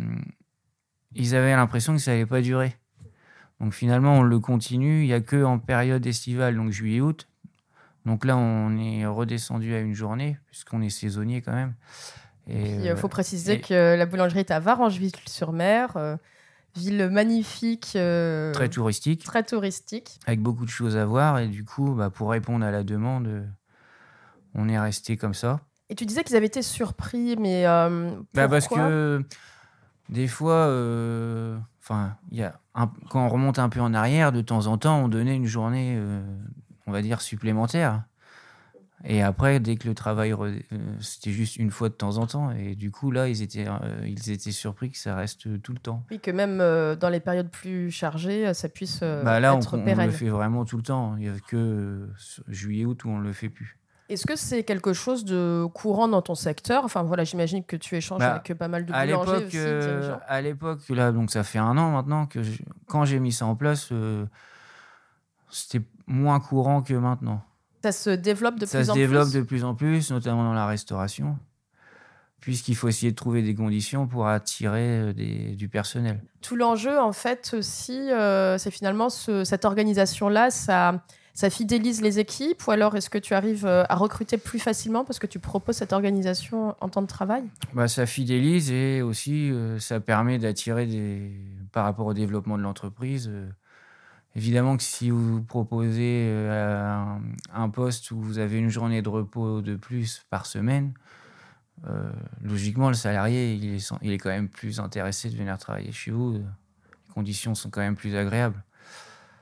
ils 1.14 1.36
avaient 1.36 1.52
l'impression 1.52 1.94
que 1.94 2.00
ça 2.00 2.12
n'allait 2.12 2.26
pas 2.26 2.42
durer. 2.42 2.76
Donc 3.64 3.74
finalement, 3.74 4.20
on 4.20 4.24
le 4.24 4.40
continue. 4.42 5.04
Il 5.04 5.08
n'y 5.08 5.14
a 5.14 5.22
que 5.22 5.42
en 5.42 5.58
période 5.58 6.06
estivale, 6.06 6.58
donc 6.58 6.72
juillet-août. 6.72 7.30
Donc 8.06 8.26
là, 8.26 8.36
on 8.36 8.78
est 8.78 9.06
redescendu 9.06 9.74
à 9.74 9.80
une 9.80 9.94
journée, 9.94 10.38
puisqu'on 10.48 10.82
est 10.82 10.90
saisonnier 10.90 11.42
quand 11.42 11.54
même. 11.54 11.74
Il 12.48 12.86
euh, 12.90 12.96
faut 12.98 13.08
préciser 13.08 13.54
et- 13.54 13.62
que 13.62 13.96
la 13.96 14.06
boulangerie 14.06 14.40
est 14.40 14.52
à 14.52 14.60
Varangeville-sur-Mer, 14.60 15.96
euh, 15.96 16.18
ville 16.76 17.10
magnifique, 17.10 17.94
euh, 17.96 18.52
très 18.52 18.68
touristique. 18.68 19.24
très 19.24 19.44
touristique. 19.44 20.20
avec 20.26 20.42
beaucoup 20.42 20.66
de 20.66 20.70
choses 20.70 20.98
à 20.98 21.06
voir. 21.06 21.40
Et 21.40 21.48
du 21.48 21.64
coup, 21.64 21.94
bah, 21.94 22.10
pour 22.10 22.32
répondre 22.32 22.66
à 22.66 22.72
la 22.72 22.84
demande, 22.84 23.48
on 24.56 24.68
est 24.68 24.78
resté 24.78 25.16
comme 25.16 25.34
ça. 25.34 25.62
Et 25.88 25.96
tu 25.96 26.06
disais 26.06 26.26
qu'ils 26.26 26.36
avaient 26.36 26.48
été 26.48 26.64
surpris, 26.64 27.38
mais 27.38 27.64
Bah, 27.64 28.50
parce 28.50 28.68
que 28.68 29.24
des 30.10 30.28
fois, 30.28 30.68
enfin, 31.84 32.16
il 32.32 32.38
y 32.40 32.44
a 32.44 32.60
un- 32.76 32.92
quand 33.10 33.26
on 33.26 33.30
remonte 33.30 33.60
un 33.60 33.70
peu 33.70 33.82
en 33.82 33.94
arrière, 33.94 34.32
de 34.32 34.42
temps 34.42 34.68
en 34.68 34.78
temps, 34.78 35.04
on 35.04 35.08
donnait 35.10 35.36
une 35.36 35.46
journée, 35.46 35.96
euh, 35.98 36.22
on 36.88 36.92
va 36.92 37.02
dire, 37.02 37.22
supplémentaire. 37.22 38.04
Et 39.06 39.22
après, 39.22 39.60
dès 39.60 39.76
que 39.76 39.86
le 39.90 39.94
travail, 39.94 40.32
euh, 40.32 40.60
c'était 41.02 41.32
juste 41.32 41.58
une 41.58 41.72
fois 41.72 41.90
de 41.90 41.94
temps 41.94 42.18
en 42.20 42.26
temps. 42.26 42.52
Et 42.52 42.76
du 42.76 42.90
coup, 42.90 43.12
là, 43.12 43.28
ils 43.28 43.42
étaient, 43.42 43.66
euh, 43.68 44.08
ils 44.08 44.32
étaient 44.32 44.54
surpris 44.54 44.92
que 44.92 44.98
ça 44.98 45.14
reste 45.18 45.62
tout 45.62 45.74
le 45.74 45.80
temps. 45.80 46.06
Oui, 46.10 46.22
que 46.22 46.32
même 46.32 46.62
euh, 46.62 46.96
dans 46.96 47.10
les 47.10 47.20
périodes 47.20 47.50
plus 47.50 47.92
chargées, 47.92 48.54
ça 48.54 48.70
puisse 48.70 49.02
bah, 49.02 49.42
là, 49.42 49.54
on, 49.56 49.60
être 49.60 49.78
on 49.78 49.84
pérenne. 49.84 50.06
le 50.06 50.14
fait 50.14 50.30
vraiment 50.30 50.64
tout 50.64 50.78
le 50.78 50.84
temps. 50.84 51.18
Il 51.18 51.24
n'y 51.24 51.28
a 51.30 51.38
que 51.50 52.08
juillet-août 52.48 53.04
où 53.04 53.10
on 53.10 53.20
ne 53.20 53.26
le 53.26 53.34
fait 53.34 53.50
plus. 53.50 53.78
Est-ce 54.14 54.28
que 54.28 54.36
c'est 54.36 54.64
quelque 54.64 54.94
chose 54.94 55.26
de 55.26 55.66
courant 55.74 56.08
dans 56.08 56.22
ton 56.22 56.36
secteur? 56.36 56.86
Enfin 56.86 57.02
voilà, 57.04 57.24
j'imagine 57.24 57.64
que 57.66 57.76
tu 57.76 57.96
échanges 57.96 58.20
Bah, 58.20 58.34
avec 58.36 58.54
pas 58.58 58.68
mal 58.68 58.86
de 58.86 58.94
boulangers 58.94 59.46
aussi, 59.46 59.58
euh, 59.58 60.16
à 60.28 60.40
l'époque, 60.42 60.88
là, 60.90 61.12
donc 61.12 61.32
ça 61.32 61.44
fait 61.44 61.58
un 61.60 61.76
an 61.78 61.90
maintenant 61.92 62.28
que 62.28 62.44
je- 62.44 62.62
quand 62.88 63.06
j'ai 63.06 63.20
mis 63.20 63.32
ça 63.32 63.46
en 63.48 63.56
place, 63.56 63.90
euh, 63.92 64.26
c'était 65.50 65.82
moins 66.08 66.40
courant 66.40 66.82
que 66.82 66.94
maintenant. 66.94 67.42
Ça 67.84 67.92
se 67.92 68.10
développe 68.12 68.60
de 68.60 68.66
ça 68.66 68.78
plus 68.80 68.86
se 68.86 68.92
en 68.92 68.94
développe 68.94 69.30
plus? 69.30 69.40
de 69.40 69.42
plus 69.42 69.64
en 69.64 69.76
plus, 69.76 70.12
notamment 70.12 70.44
dans 70.44 70.54
la 70.54 70.68
restauration, 70.68 71.38
puisqu'il 72.40 72.76
faut 72.76 72.88
essayer 72.88 73.12
de 73.12 73.16
trouver 73.16 73.42
des 73.42 73.56
conditions 73.56 74.08
pour 74.08 74.28
attirer 74.28 75.00
euh, 75.00 75.14
des- 75.14 75.56
du 75.56 75.70
personnel. 75.70 76.24
Tout 76.42 76.56
l'enjeu, 76.56 77.00
en 77.00 77.14
fait, 77.14 77.56
aussi, 77.58 78.12
euh, 78.12 78.58
c'est 78.58 78.72
finalement 78.72 79.10
ce- 79.10 79.44
cette 79.44 79.66
organisation-là, 79.66 80.52
ça, 80.52 81.04
ça 81.34 81.50
fidélise 81.50 82.02
les 82.02 82.20
équipes 82.20 82.66
ou 82.68 82.72
alors 82.72 82.96
est-ce 82.96 83.10
que 83.10 83.18
tu 83.18 83.34
arrives 83.34 83.66
euh, 83.66 83.84
à 83.90 83.96
recruter 83.96 84.38
plus 84.38 84.60
facilement 84.60 85.04
parce 85.04 85.18
que 85.18 85.26
tu 85.28 85.40
proposes 85.40 85.78
cette 85.78 85.94
organisation 85.94 86.76
en 86.80 86.90
temps 86.90 87.02
de 87.02 87.08
travail? 87.08 87.44
Bah, 87.74 87.88
ça 87.88 88.06
fidélise 88.06 88.72
et 88.72 89.02
aussi 89.02 89.50
euh, 89.52 89.80
ça 89.80 90.00
permet 90.00 90.38
d'attirer 90.38 90.86
des 90.86 91.32
par 91.72 91.86
rapport 91.86 92.06
au 92.06 92.14
développement 92.14 92.58
de 92.58 92.64
l'entreprise. 92.64 93.28
euh, 93.32 93.50
évidemment 94.36 94.78
que 94.78 94.84
si 94.84 95.10
vous 95.10 95.42
proposez 95.42 96.32
un, 96.50 97.20
un 97.54 97.70
poste 97.70 98.12
où 98.12 98.22
vous 98.22 98.38
avez 98.38 98.58
une 98.60 98.70
journée 98.70 99.02
de 99.02 99.10
repos 99.10 99.62
de 99.62 99.76
plus 99.76 100.24
par 100.30 100.46
semaine, 100.48 100.94
logiquement 102.42 102.88
le 102.88 102.96
salarié 102.96 103.54
il 103.54 103.76
est, 103.76 103.92
il 104.02 104.12
est 104.12 104.18
quand 104.18 104.30
même 104.30 104.50
plus 104.50 104.80
intéressé 104.80 105.30
de 105.30 105.36
venir 105.36 105.58
travailler 105.60 105.92
chez 105.92 106.10
vous. 106.12 106.34
Les 106.34 107.14
conditions 107.14 107.54
sont 107.54 107.70
quand 107.70 107.82
même 107.82 107.96
plus 107.96 108.16
agréables. 108.16 108.64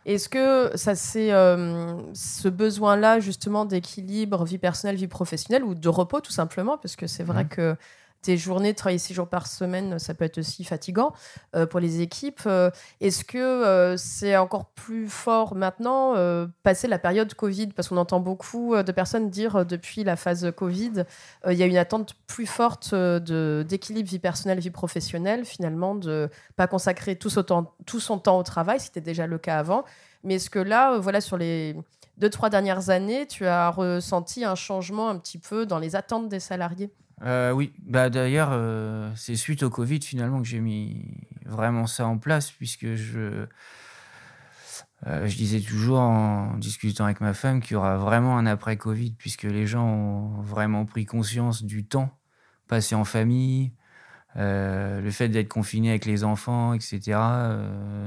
Est-ce 0.05 0.29
que 0.29 0.71
ça 0.75 0.95
c'est 0.95 1.31
euh, 1.31 1.95
ce 2.13 2.47
besoin-là 2.47 3.19
justement 3.19 3.65
d'équilibre 3.65 4.43
vie 4.45 4.57
personnelle, 4.57 4.95
vie 4.95 5.07
professionnelle 5.07 5.63
ou 5.63 5.75
de 5.75 5.89
repos 5.89 6.21
tout 6.21 6.31
simplement? 6.31 6.77
Parce 6.77 6.95
que 6.95 7.05
c'est 7.07 7.23
vrai 7.23 7.43
Mhm. 7.43 7.49
que 7.49 7.75
tes 8.21 8.37
journées, 8.37 8.73
travailler 8.73 8.99
six 8.99 9.13
jours 9.13 9.27
par 9.27 9.47
semaine, 9.47 9.97
ça 9.99 10.13
peut 10.13 10.25
être 10.25 10.37
aussi 10.37 10.63
fatigant 10.63 11.13
euh, 11.55 11.65
pour 11.65 11.79
les 11.79 12.01
équipes. 12.01 12.41
Euh, 12.45 12.69
Est-ce 12.99 13.23
que 13.23 13.37
euh, 13.37 13.97
c'est 13.97 14.37
encore 14.37 14.65
plus 14.65 15.09
fort 15.09 15.55
maintenant, 15.55 16.15
euh, 16.15 16.47
passer 16.63 16.87
la 16.87 16.99
période 16.99 17.33
Covid? 17.33 17.67
Parce 17.67 17.87
qu'on 17.87 17.97
entend 17.97 18.19
beaucoup 18.19 18.75
de 18.75 18.91
personnes 18.91 19.29
dire 19.29 19.65
depuis 19.65 20.03
la 20.03 20.15
phase 20.15 20.51
Covid, 20.55 21.05
il 21.47 21.53
y 21.53 21.63
a 21.63 21.65
une 21.65 21.77
attente 21.77 22.15
plus 22.27 22.45
forte 22.45 22.93
d'équilibre 22.93 24.09
vie 24.09 24.19
personnelle, 24.19 24.59
vie 24.59 24.71
professionnelle, 24.71 25.45
finalement, 25.45 25.95
de 25.95 26.29
pas 26.55 26.67
consacrer 26.67 27.15
tout 27.15 27.29
son 27.29 27.43
temps, 27.43 27.73
tout 27.85 27.99
son 27.99 28.19
temps 28.19 28.37
au 28.37 28.43
travail, 28.43 28.79
c'était 28.79 29.01
déjà 29.01 29.27
le 29.27 29.37
cas 29.37 29.57
avant. 29.57 29.83
Mais 30.23 30.35
est-ce 30.35 30.49
que 30.49 30.59
là, 30.59 30.97
voilà, 30.99 31.21
sur 31.21 31.37
les 31.37 31.75
deux, 32.17 32.29
trois 32.29 32.49
dernières 32.49 32.89
années, 32.89 33.25
tu 33.25 33.47
as 33.47 33.69
ressenti 33.69 34.45
un 34.45 34.55
changement 34.55 35.09
un 35.09 35.17
petit 35.17 35.39
peu 35.39 35.65
dans 35.65 35.79
les 35.79 35.95
attentes 35.95 36.29
des 36.29 36.39
salariés? 36.39 36.91
Euh, 37.23 37.51
oui, 37.51 37.73
bah 37.83 38.09
d'ailleurs, 38.09 38.49
euh, 38.51 39.11
c'est 39.15 39.35
suite 39.35 39.63
au 39.63 39.69
Covid 39.69 40.01
finalement 40.01 40.41
que 40.41 40.47
j'ai 40.47 40.59
mis 40.59 41.05
vraiment 41.45 41.85
ça 41.85 42.07
en 42.07 42.17
place, 42.17 42.51
puisque 42.51 42.95
je, 42.95 43.45
euh, 45.07 45.27
je 45.27 45.35
disais 45.35 45.59
toujours 45.61 45.99
en 45.99 46.57
discutant 46.57 47.05
avec 47.05 47.21
ma 47.21 47.33
femme 47.33 47.61
qu'il 47.61 47.73
y 47.73 47.75
aura 47.75 47.97
vraiment 47.97 48.37
un 48.37 48.47
après-Covid, 48.47 49.11
puisque 49.11 49.43
les 49.43 49.67
gens 49.67 49.85
ont 49.85 50.41
vraiment 50.41 50.85
pris 50.85 51.05
conscience 51.05 51.63
du 51.63 51.85
temps 51.85 52.09
passé 52.67 52.95
en 52.95 53.03
famille, 53.03 53.73
le 54.35 55.09
fait 55.11 55.27
d'être 55.27 55.49
confiné 55.49 55.89
avec 55.89 56.05
les 56.05 56.23
enfants, 56.23 56.73
etc. 56.73 57.19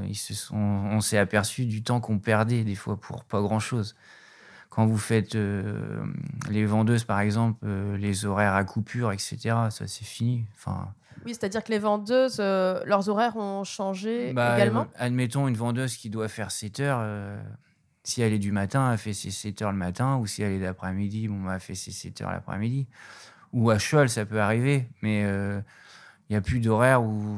ils 0.08 0.16
se 0.16 0.32
sont, 0.32 0.56
on 0.56 1.00
s'est 1.02 1.18
aperçu 1.18 1.66
du 1.66 1.82
temps 1.82 2.00
qu'on 2.00 2.18
perdait 2.18 2.64
des 2.64 2.74
fois 2.74 2.98
pour 2.98 3.24
pas 3.24 3.42
grand-chose 3.42 3.94
quand 4.74 4.86
vous 4.86 4.98
faites 4.98 5.36
euh, 5.36 6.04
les 6.50 6.66
vendeuses, 6.66 7.04
par 7.04 7.20
exemple, 7.20 7.60
euh, 7.64 7.96
les 7.96 8.26
horaires 8.26 8.54
à 8.54 8.64
coupure, 8.64 9.12
etc., 9.12 9.36
ça 9.70 9.86
c'est 9.86 10.04
fini. 10.04 10.46
Enfin, 10.56 10.88
Oui, 11.24 11.32
c'est-à-dire 11.32 11.62
que 11.62 11.70
les 11.70 11.78
vendeuses, 11.78 12.38
euh, 12.40 12.82
leurs 12.84 13.08
horaires 13.08 13.36
ont 13.36 13.62
changé 13.62 14.32
bah, 14.32 14.56
également 14.56 14.88
admettons 14.96 15.46
une 15.46 15.54
vendeuse 15.54 15.96
qui 15.96 16.10
doit 16.10 16.26
faire 16.26 16.50
7 16.50 16.80
heures. 16.80 17.06
si 18.02 18.20
elle 18.20 18.32
est 18.32 18.40
du 18.40 18.50
matin, 18.50 18.90
elle 18.90 18.98
fait 18.98 19.12
ses 19.12 19.30
7 19.30 19.62
heures 19.62 19.72
le 19.72 19.78
matin, 19.78 20.16
ou 20.16 20.26
si 20.26 20.42
elle 20.42 20.52
est 20.52 20.60
d'après-midi, 20.60 21.28
bon, 21.28 21.44
bah, 21.44 21.52
elle 21.54 21.60
fait 21.60 21.76
ses 21.76 21.92
7 21.92 22.22
heures 22.22 22.32
l'après-midi. 22.32 22.88
Ou 23.52 23.70
à 23.70 23.78
cheval, 23.78 24.08
ça 24.08 24.26
peut 24.26 24.40
arriver, 24.40 24.88
mais 25.02 25.24
il 26.30 26.32
n'y 26.32 26.36
a 26.36 26.40
plus 26.40 26.58
d'horaire 26.60 27.02
où 27.02 27.36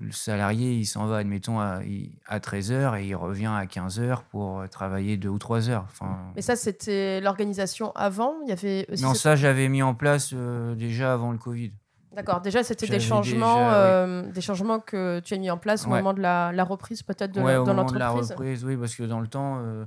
le 0.00 0.10
salarié 0.10 0.72
il 0.74 0.86
s'en 0.86 1.06
va, 1.06 1.18
admettons, 1.18 1.60
à, 1.60 1.80
à 2.26 2.40
13 2.40 2.72
heures 2.72 2.96
et 2.96 3.06
il 3.06 3.14
revient 3.14 3.50
à 3.54 3.64
15 3.66 4.00
heures 4.00 4.24
pour 4.24 4.60
euh, 4.60 4.66
travailler 4.66 5.16
2 5.16 5.28
ou 5.28 5.38
3 5.38 5.70
heures. 5.70 5.84
Enfin, 5.88 6.18
Mais 6.34 6.42
ça, 6.42 6.56
c'était 6.56 7.20
l'organisation 7.20 7.92
avant. 7.94 8.34
Il 8.42 8.48
y 8.48 8.52
avait 8.52 8.86
aussi. 8.92 9.02
non, 9.04 9.14
ça, 9.14 9.36
j'avais 9.36 9.68
mis 9.68 9.82
en 9.82 9.94
place 9.94 10.30
euh, 10.34 10.74
déjà 10.74 11.12
avant 11.12 11.30
le 11.30 11.38
Covid. 11.38 11.72
D'accord. 12.12 12.40
Déjà, 12.40 12.62
c'était 12.62 12.86
des 12.86 13.00
changements, 13.00 13.54
déjà, 13.56 13.68
oui. 13.68 13.74
euh, 13.74 14.22
des 14.32 14.40
changements 14.40 14.78
que 14.78 15.18
tu 15.20 15.34
as 15.34 15.38
mis 15.38 15.50
en 15.50 15.58
place 15.58 15.84
au 15.84 15.90
Ouais. 15.90 15.98
moment 15.98 16.12
de 16.14 16.20
la, 16.20 16.52
la 16.52 16.62
reprise 16.62 17.02
peut-être 17.02 17.32
de 17.32 17.40
ouais, 17.40 17.56
au 17.56 17.64
dans 17.64 17.74
moment 17.74 17.90
de 17.90 17.98
la 17.98 18.10
reprise, 18.10 18.64
oui, 18.64 18.76
parce 18.76 18.94
que 18.94 19.02
dans 19.02 19.18
le 19.20 19.26
temps, 19.26 19.58
euh, 19.58 19.84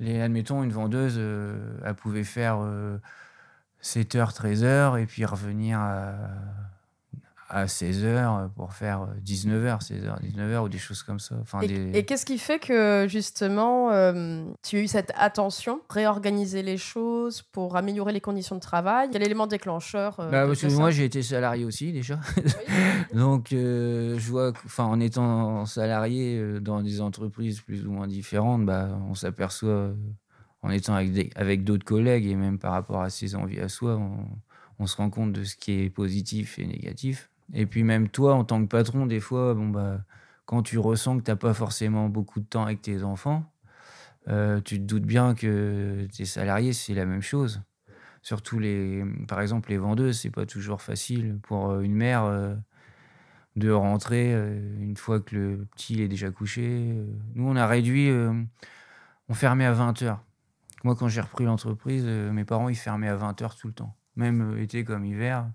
les, 0.00 0.20
admettons, 0.20 0.64
une 0.64 0.72
vendeuse, 0.72 1.14
euh, 1.18 1.78
elle 1.84 1.94
pouvait 1.94 2.24
faire 2.24 2.58
7h, 3.82 4.34
13h, 4.34 5.00
et 5.00 5.06
puis 5.06 5.24
revenir 5.24 5.78
à, 5.78 6.14
à 7.48 7.64
16h 7.66 8.50
pour 8.54 8.72
faire 8.74 9.08
19h, 9.24 9.80
16h, 9.80 10.20
19h 10.22 10.64
ou 10.64 10.68
des 10.68 10.78
choses 10.78 11.02
comme 11.02 11.18
ça. 11.18 11.34
Enfin, 11.40 11.60
Et, 11.62 11.68
des... 11.68 11.98
et 11.98 12.04
qu'est-ce 12.04 12.26
qui 12.26 12.38
fait 12.38 12.58
que 12.58 13.06
justement 13.08 13.90
euh, 13.90 14.44
tu 14.62 14.76
as 14.76 14.80
eu 14.80 14.86
cette 14.88 15.12
attention, 15.16 15.80
réorganiser 15.88 16.62
les 16.62 16.76
choses 16.76 17.42
pour 17.42 17.76
améliorer 17.76 18.12
les 18.12 18.20
conditions 18.20 18.54
de 18.56 18.60
travail? 18.60 19.08
Quel 19.12 19.22
élément 19.22 19.46
déclencheur 19.46 20.20
euh, 20.20 20.30
Bah, 20.30 20.46
parce 20.46 20.60
que 20.60 20.66
moi 20.76 20.90
j'ai 20.90 21.04
été 21.06 21.22
salarié 21.22 21.64
aussi 21.64 21.92
déjà. 21.92 22.20
Oui. 22.36 22.42
Donc 23.18 23.52
euh, 23.52 24.18
je 24.18 24.30
vois, 24.30 24.52
enfin 24.66 24.84
en 24.84 25.00
étant 25.00 25.64
salarié 25.66 26.36
euh, 26.38 26.60
dans 26.60 26.82
des 26.82 27.00
entreprises 27.00 27.60
plus 27.60 27.86
ou 27.86 27.90
moins 27.92 28.06
différentes, 28.06 28.66
bah, 28.66 28.90
on 29.08 29.14
s'aperçoit 29.14 29.92
en 30.62 30.70
étant 30.70 30.94
avec 30.94 31.12
des- 31.12 31.30
avec 31.36 31.64
d'autres 31.64 31.84
collègues 31.84 32.26
et 32.26 32.34
même 32.34 32.58
par 32.58 32.72
rapport 32.72 33.00
à 33.00 33.10
ses 33.10 33.34
envies 33.36 33.60
à 33.60 33.68
soi, 33.68 33.96
on, 33.96 34.26
on 34.80 34.86
se 34.86 34.96
rend 34.96 35.08
compte 35.10 35.32
de 35.32 35.44
ce 35.44 35.56
qui 35.56 35.72
est 35.82 35.90
positif 35.90 36.58
et 36.58 36.66
négatif. 36.66 37.30
Et 37.54 37.66
puis 37.66 37.82
même 37.82 38.08
toi 38.08 38.34
en 38.34 38.44
tant 38.44 38.60
que 38.62 38.68
patron, 38.68 39.06
des 39.06 39.20
fois, 39.20 39.54
bon 39.54 39.68
bah 39.68 40.00
quand 40.48 40.62
tu 40.62 40.78
ressens 40.78 41.18
que 41.18 41.24
t'as 41.24 41.36
pas 41.36 41.52
forcément 41.52 42.08
beaucoup 42.08 42.40
de 42.40 42.46
temps 42.46 42.64
avec 42.64 42.80
tes 42.80 43.02
enfants, 43.02 43.44
euh, 44.28 44.62
tu 44.62 44.78
te 44.78 44.84
doutes 44.84 45.04
bien 45.04 45.34
que 45.34 46.06
tes 46.16 46.24
salariés 46.24 46.72
c'est 46.72 46.94
la 46.94 47.04
même 47.04 47.20
chose. 47.20 47.62
Surtout 48.22 48.58
les, 48.58 49.04
par 49.28 49.40
exemple, 49.40 49.70
les 49.70 49.78
vendeuses, 49.78 50.20
c'est 50.20 50.30
pas 50.30 50.46
toujours 50.46 50.82
facile 50.82 51.38
pour 51.42 51.70
euh, 51.70 51.80
une 51.82 51.94
mère 51.94 52.24
euh, 52.24 52.54
de 53.56 53.70
rentrer 53.70 54.32
une 54.32 54.96
fois 54.96 55.20
que 55.20 55.36
le 55.36 55.66
petit 55.76 55.94
il 55.94 56.00
est 56.00 56.08
déjà 56.08 56.30
couché. 56.30 56.94
Nous, 57.34 57.44
on 57.46 57.56
a 57.56 57.66
réduit, 57.66 58.08
on 59.28 59.34
fermait 59.34 59.64
à 59.64 59.74
20h. 59.74 60.18
Moi, 60.84 60.94
quand 60.94 61.08
j'ai 61.08 61.20
repris 61.20 61.44
l'entreprise, 61.44 62.04
mes 62.04 62.44
parents, 62.44 62.68
ils 62.68 62.76
fermaient 62.76 63.08
à 63.08 63.16
20h 63.16 63.58
tout 63.58 63.66
le 63.66 63.72
temps. 63.72 63.96
Même 64.14 64.56
été 64.58 64.84
comme 64.84 65.04
hiver, 65.04 65.50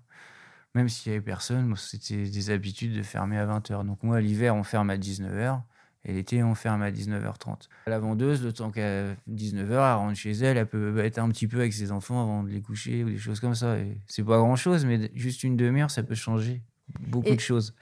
même 0.74 0.88
s'il 0.88 1.12
y 1.12 1.14
avait 1.14 1.24
personne, 1.24 1.74
c'était 1.76 2.24
des 2.24 2.50
habitudes 2.50 2.94
de 2.96 3.02
fermer 3.02 3.38
à 3.38 3.46
20h. 3.46 3.84
Donc 3.86 4.02
moi, 4.02 4.20
l'hiver, 4.20 4.54
on 4.56 4.62
ferme 4.64 4.90
à 4.90 4.96
19h. 4.96 5.60
Et 6.06 6.12
l'été, 6.12 6.42
on 6.42 6.54
ferme 6.54 6.82
à 6.82 6.90
19h30. 6.90 7.68
La 7.86 7.98
vendeuse, 7.98 8.44
le 8.44 8.52
temps 8.52 8.70
qu'à 8.70 9.14
19h, 9.30 9.70
elle 9.70 9.94
rentre 9.94 10.18
chez 10.18 10.32
elle, 10.32 10.58
elle 10.58 10.66
peut 10.66 10.98
être 10.98 11.18
un 11.18 11.30
petit 11.30 11.48
peu 11.48 11.60
avec 11.60 11.72
ses 11.72 11.92
enfants 11.92 12.20
avant 12.20 12.42
de 12.42 12.50
les 12.50 12.60
coucher 12.60 13.04
ou 13.04 13.08
des 13.08 13.16
choses 13.16 13.40
comme 13.40 13.54
ça. 13.54 13.76
C'est 14.06 14.22
pas 14.22 14.36
grand 14.36 14.56
chose, 14.56 14.84
mais 14.84 15.10
juste 15.14 15.44
une 15.44 15.56
demi-heure, 15.56 15.90
ça 15.90 16.02
peut 16.02 16.14
changer 16.14 16.60
beaucoup 17.00 17.28
Et 17.28 17.36
de 17.36 17.40
choses. 17.40 17.74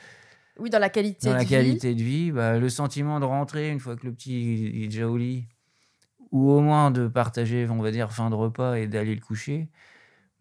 Oui, 0.60 0.70
dans 0.70 0.78
la 0.78 0.88
qualité 0.90 1.26
Dans 1.26 1.32
de 1.32 1.38
la 1.38 1.42
vie. 1.42 1.48
qualité 1.50 1.94
de 1.96 2.02
vie, 2.02 2.30
bah, 2.30 2.58
le 2.58 2.68
sentiment 2.68 3.18
de 3.18 3.24
rentrer 3.24 3.70
une 3.70 3.80
fois 3.80 3.96
que 3.96 4.06
le 4.06 4.12
petit 4.12 4.84
est 4.84 4.86
déjà 4.86 5.08
au 5.08 5.16
lit, 5.16 5.48
ou 6.30 6.50
au 6.52 6.60
moins 6.60 6.92
de 6.92 7.08
partager, 7.08 7.66
on 7.68 7.82
va 7.82 7.90
dire, 7.90 8.12
fin 8.12 8.30
de 8.30 8.36
repas 8.36 8.76
et 8.76 8.86
d'aller 8.86 9.16
le 9.16 9.20
coucher, 9.20 9.68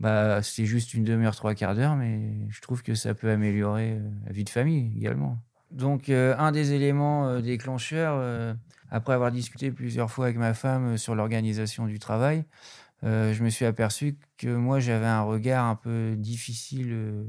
bah, 0.02 0.42
c'est 0.42 0.66
juste 0.66 0.94
une 0.94 1.04
demi-heure, 1.04 1.36
trois 1.36 1.56
quarts 1.56 1.76
d'heure, 1.76 1.96
mais 1.96 2.48
je 2.50 2.60
trouve 2.62 2.84
que 2.84 2.96
ça 2.96 3.14
peut 3.14 3.30
améliorer 3.30 3.92
euh, 3.92 4.10
la 4.26 4.32
vie 4.32 4.44
de 4.44 4.50
famille 4.50 4.92
également. 4.98 5.38
Donc, 5.72 6.10
euh, 6.10 6.36
un 6.38 6.52
des 6.52 6.74
éléments 6.74 7.28
euh, 7.28 7.42
déclencheurs, 7.42 8.16
euh, 8.18 8.54
après 8.90 9.14
avoir 9.14 9.32
discuté 9.32 9.72
plusieurs 9.72 10.12
fois 10.12 10.26
avec 10.26 10.38
ma 10.38 10.54
femme 10.54 10.98
sur 10.98 11.16
l'organisation 11.16 11.88
du 11.88 11.98
travail, 11.98 12.44
je 13.04 13.44
me 13.44 13.50
suis 13.50 13.66
aperçu 13.66 14.16
que 14.38 14.48
moi, 14.48 14.80
j'avais 14.80 15.08
un 15.08 15.24
regard 15.24 15.66
un 15.66 15.76
peu 15.76 16.14
difficile 16.16 17.26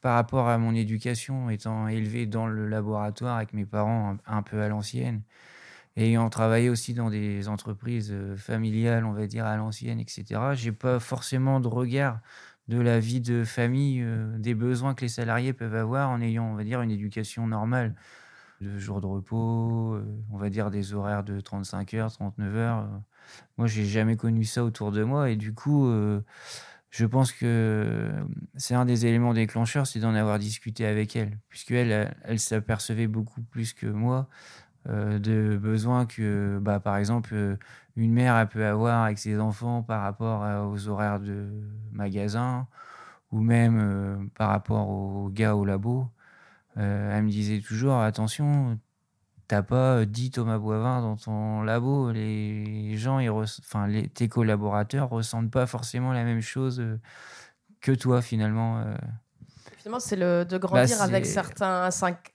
par 0.00 0.14
rapport 0.14 0.48
à 0.48 0.58
mon 0.58 0.76
éducation, 0.76 1.50
étant 1.50 1.88
élevé 1.88 2.26
dans 2.26 2.46
le 2.46 2.68
laboratoire 2.68 3.36
avec 3.36 3.52
mes 3.52 3.64
parents 3.64 4.16
un, 4.24 4.42
peu 4.42 4.62
à 4.62 4.68
l'ancienne, 4.68 5.22
ayant 5.96 6.28
travaillé 6.28 6.68
aussi 6.68 6.94
dans 6.94 7.10
des 7.10 7.48
entreprises 7.48 8.10
euh, 8.12 8.36
familiales, 8.36 9.04
on 9.04 9.12
va 9.12 9.26
dire 9.26 9.46
à 9.46 9.56
l'ancienne, 9.56 9.98
etc. 9.98 10.24
J'ai 10.54 10.72
pas 10.72 11.00
forcément 11.00 11.60
de 11.60 11.68
regard 11.68 12.20
de 12.68 12.80
la 12.80 12.98
vie 13.00 13.20
de 13.20 13.44
famille, 13.44 14.02
euh, 14.02 14.36
des 14.38 14.54
besoins 14.54 14.94
que 14.94 15.02
les 15.02 15.08
salariés 15.08 15.52
peuvent 15.52 15.74
avoir 15.74 16.10
en 16.10 16.20
ayant, 16.20 16.44
on 16.44 16.54
va 16.54 16.64
dire, 16.64 16.82
une 16.82 16.90
éducation 16.90 17.46
normale, 17.46 17.94
de 18.60 18.78
jours 18.78 19.00
de 19.00 19.06
repos, 19.06 19.94
euh, 19.94 20.04
on 20.32 20.38
va 20.38 20.50
dire 20.50 20.70
des 20.70 20.94
horaires 20.94 21.24
de 21.24 21.40
35 21.40 21.94
heures, 21.94 22.12
39 22.12 22.56
heures. 22.56 22.88
Moi, 23.58 23.66
j'ai 23.66 23.84
jamais 23.84 24.16
connu 24.16 24.44
ça 24.44 24.64
autour 24.64 24.92
de 24.92 25.02
moi, 25.02 25.30
et 25.30 25.36
du 25.36 25.52
coup. 25.54 25.90
je 26.90 27.04
pense 27.04 27.32
que 27.32 28.10
c'est 28.56 28.74
un 28.74 28.86
des 28.86 29.06
éléments 29.06 29.34
déclencheurs, 29.34 29.86
c'est 29.86 30.00
d'en 30.00 30.14
avoir 30.14 30.38
discuté 30.38 30.86
avec 30.86 31.16
elle, 31.16 31.38
puisqu'elle, 31.48 31.90
elle, 31.90 32.16
elle 32.24 32.40
s'apercevait 32.40 33.08
beaucoup 33.08 33.42
plus 33.42 33.74
que 33.74 33.86
moi 33.86 34.28
euh, 34.88 35.18
de 35.18 35.56
besoins 35.58 36.06
que, 36.06 36.58
bah, 36.60 36.80
par 36.80 36.96
exemple, 36.96 37.30
euh, 37.34 37.56
une 37.96 38.12
mère 38.12 38.36
elle 38.36 38.48
peut 38.48 38.64
avoir 38.66 39.04
avec 39.04 39.18
ses 39.18 39.38
enfants 39.40 39.82
par 39.82 40.02
rapport 40.02 40.44
à- 40.44 40.66
aux 40.68 40.88
horaires 40.88 41.20
de 41.20 41.48
magasin, 41.92 42.68
ou 43.32 43.40
même 43.40 43.78
euh, 43.80 44.16
par 44.36 44.50
rapport 44.50 44.88
aux 44.88 45.28
gars 45.30 45.56
au 45.56 45.64
labo. 45.64 46.08
Euh, 46.78 47.16
elle 47.16 47.24
me 47.24 47.30
disait 47.30 47.60
toujours, 47.60 47.98
attention, 48.00 48.78
t'as 49.48 49.62
pas 49.62 49.98
euh, 50.00 50.06
10 50.06 50.30
Thomas 50.32 50.58
Boivin 50.58 51.00
dans 51.02 51.16
ton 51.16 51.62
labo. 51.62 52.12
Les 52.12 52.96
gens, 52.98 53.18
ils 53.20 53.30
enfin, 53.30 53.88
tes 54.14 54.28
collaborateurs 54.28 55.10
ressentent 55.10 55.50
pas 55.50 55.66
forcément 55.66 56.12
la 56.12 56.24
même 56.24 56.42
chose 56.42 56.80
euh, 56.80 57.00
que 57.80 57.92
toi, 57.92 58.22
finalement. 58.22 58.82
Finalement, 59.86 60.00
c'est 60.00 60.16
le 60.16 60.44
de 60.44 60.58
grandir 60.58 61.00
avec 61.00 61.24
certains, 61.26 61.88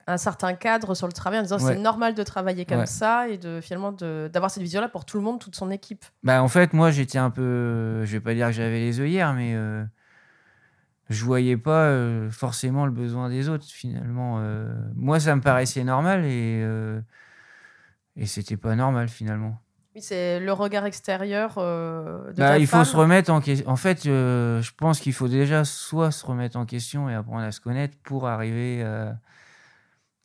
un, 0.06 0.16
certain 0.16 0.54
cadre 0.54 0.94
sur 0.94 1.06
le 1.06 1.12
travail 1.12 1.40
en 1.40 1.42
disant 1.42 1.58
Ouais. 1.58 1.74
c'est 1.74 1.78
normal 1.78 2.14
de 2.14 2.22
travailler 2.22 2.64
comme 2.64 2.78
Ouais. 2.78 2.86
ça 2.86 3.28
et 3.28 3.36
de 3.36 3.60
finalement 3.60 3.92
de- 3.92 4.30
d'avoir 4.32 4.50
cette 4.50 4.62
vision-là 4.62 4.88
pour 4.88 5.04
tout 5.04 5.18
le 5.18 5.22
monde, 5.22 5.38
toute 5.38 5.54
son 5.54 5.70
équipe. 5.70 6.02
Bah, 6.22 6.42
en 6.42 6.48
fait, 6.48 6.72
moi, 6.72 6.90
j'étais 6.90 7.18
un 7.18 7.28
peu. 7.28 8.06
Je 8.06 8.12
vais 8.12 8.20
pas 8.20 8.32
dire 8.32 8.46
que 8.46 8.52
j'avais 8.54 8.78
les 8.80 9.00
œillères, 9.00 9.34
mais 9.34 9.54
euh, 9.54 9.84
je 11.10 11.22
voyais 11.26 11.58
pas 11.58 11.88
euh, 11.88 12.30
forcément 12.30 12.86
le 12.86 12.92
besoin 12.92 13.28
des 13.28 13.50
autres, 13.50 13.66
finalement. 13.66 14.36
euh. 14.40 14.72
moi, 14.94 15.20
ça 15.20 15.36
me 15.36 15.42
paraissait 15.42 15.84
normal 15.84 16.24
et. 16.24 16.62
euh, 16.64 17.02
et 18.16 18.24
c'était 18.24 18.56
pas 18.56 18.74
normal, 18.76 19.08
finalement. 19.10 19.60
Oui, 19.94 20.00
c'est 20.00 20.40
le 20.40 20.52
regard 20.52 20.86
extérieur 20.86 21.54
euh, 21.58 22.28
de 22.32 22.38
Bah, 22.38 22.48
ta 22.48 22.58
il 22.58 22.66
faut 22.66 22.84
se 22.84 22.96
remettre 22.96 23.30
en 23.30 23.40
question. 23.40 23.68
En 23.68 23.76
fait, 23.76 24.06
euh, 24.06 24.62
je 24.62 24.72
pense 24.76 25.00
qu'il 25.00 25.12
faut 25.12 25.28
déjà 25.28 25.64
soit 25.64 26.10
se 26.10 26.24
remettre 26.24 26.56
en 26.56 26.64
question 26.64 27.10
et 27.10 27.14
apprendre 27.14 27.42
à 27.44 27.52
se 27.52 27.60
connaître 27.60 27.96
pour 28.02 28.26
arriver 28.26 28.82
à, 28.82 29.18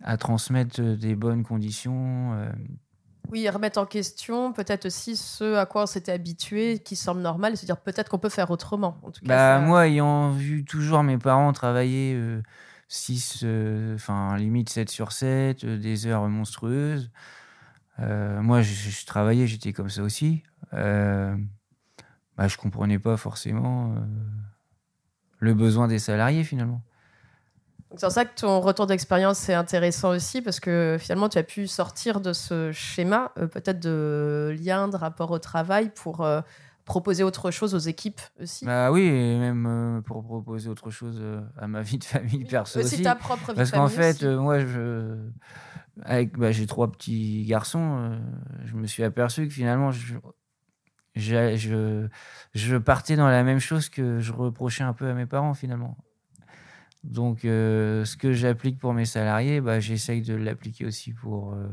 à 0.03 0.15
transmettre 0.15 0.79
euh, 0.79 0.95
des 0.95 1.15
bonnes 1.15 1.43
conditions. 1.43 2.33
euh. 2.35 2.49
Oui, 3.29 3.49
remettre 3.49 3.77
en 3.77 3.85
question 3.85 4.53
peut-être 4.53 4.85
aussi 4.85 5.17
ce 5.17 5.55
à 5.55 5.65
quoi 5.65 5.83
on 5.83 5.85
s'était 5.85 6.13
habitué, 6.13 6.79
qui 6.79 6.95
semble 6.95 7.19
normal, 7.19 7.51
et 7.51 7.55
se 7.57 7.65
dire 7.65 7.75
peut-être 7.75 8.07
qu'on 8.07 8.19
peut 8.19 8.29
faire 8.29 8.51
autrement. 8.51 8.97
En 9.03 9.11
tout 9.11 9.19
cas, 9.19 9.59
Bah, 9.59 9.59
moi, 9.59 9.87
ayant 9.87 10.31
vu 10.31 10.63
toujours 10.63 11.03
mes 11.03 11.17
parents 11.17 11.51
travailler 11.51 12.17
6, 12.87 13.43
enfin, 13.95 14.37
limite 14.37 14.69
7 14.69 14.89
sur 14.89 15.11
7, 15.11 15.65
euh, 15.65 15.77
des 15.77 16.07
heures 16.07 16.25
monstrueuses, 16.29 17.11
euh, 17.99 18.41
moi, 18.41 18.61
je, 18.61 18.89
je 18.89 19.05
travaillais, 19.05 19.47
j'étais 19.47 19.73
comme 19.73 19.89
ça 19.89 20.03
aussi. 20.03 20.43
Euh, 20.73 21.35
bah, 22.37 22.47
je 22.47 22.57
comprenais 22.57 22.99
pas 22.99 23.17
forcément 23.17 23.91
euh, 23.91 23.99
le 25.39 25.53
besoin 25.53 25.87
des 25.87 25.99
salariés, 25.99 26.43
finalement. 26.43 26.81
C'est 27.91 28.01
pour 28.05 28.11
ça 28.11 28.25
que 28.25 28.39
ton 28.39 28.59
retour 28.59 28.85
d'expérience 28.85 29.47
est 29.49 29.53
intéressant 29.53 30.09
aussi, 30.09 30.41
parce 30.41 30.59
que 30.59 30.97
finalement, 30.99 31.29
tu 31.29 31.37
as 31.37 31.43
pu 31.43 31.67
sortir 31.67 32.19
de 32.19 32.33
ce 32.33 32.71
schéma, 32.71 33.31
euh, 33.37 33.47
peut-être 33.47 33.79
de 33.79 34.55
lien, 34.59 34.87
de 34.89 34.97
rapport 34.97 35.31
au 35.31 35.39
travail, 35.39 35.89
pour 35.89 36.27
proposer 36.85 37.23
autre 37.23 37.49
chose 37.49 37.73
aux 37.73 37.79
équipes 37.79 38.21
aussi. 38.41 38.65
Bah 38.65 38.91
oui, 38.91 39.01
et 39.01 39.37
même 39.37 40.01
pour 40.05 40.23
proposer 40.23 40.69
autre 40.69 40.89
chose 40.91 41.21
à 41.57 41.67
ma 41.67 41.81
vie 41.81 41.97
de 41.97 42.03
famille 42.03 42.45
perso 42.45 42.79
aussi 42.79 42.95
aussi. 42.95 43.03
ta 43.03 43.15
propre 43.15 43.51
vie 43.51 43.55
Parce 43.57 43.71
qu'en 43.71 43.87
fait, 43.87 44.23
aussi. 44.23 44.25
moi, 44.25 44.59
je, 44.59 45.17
bah, 46.05 46.51
j'ai 46.51 46.67
trois 46.67 46.91
petits 46.91 47.45
garçons, 47.45 47.97
euh, 47.99 48.19
je 48.65 48.75
me 48.75 48.87
suis 48.87 49.03
aperçu 49.03 49.47
que 49.47 49.53
finalement, 49.53 49.91
je, 49.91 50.17
partais 52.77 53.15
dans 53.15 53.27
la 53.27 53.43
même 53.43 53.59
chose 53.59 53.89
que 53.89 54.19
je 54.19 54.31
reprochais 54.31 54.83
un 54.83 54.93
peu 54.93 55.07
à 55.07 55.13
mes 55.13 55.25
parents 55.25 55.53
finalement. 55.53 55.97
Donc, 57.03 57.45
euh, 57.45 58.05
ce 58.05 58.17
que 58.17 58.33
j'applique 58.33 58.79
pour 58.79 58.93
mes 58.93 59.05
salariés, 59.05 59.61
bah, 59.61 59.79
j'essaye 59.79 60.21
de 60.21 60.35
l'appliquer 60.35 60.85
aussi 60.85 61.13
pour, 61.13 61.53
euh, 61.53 61.67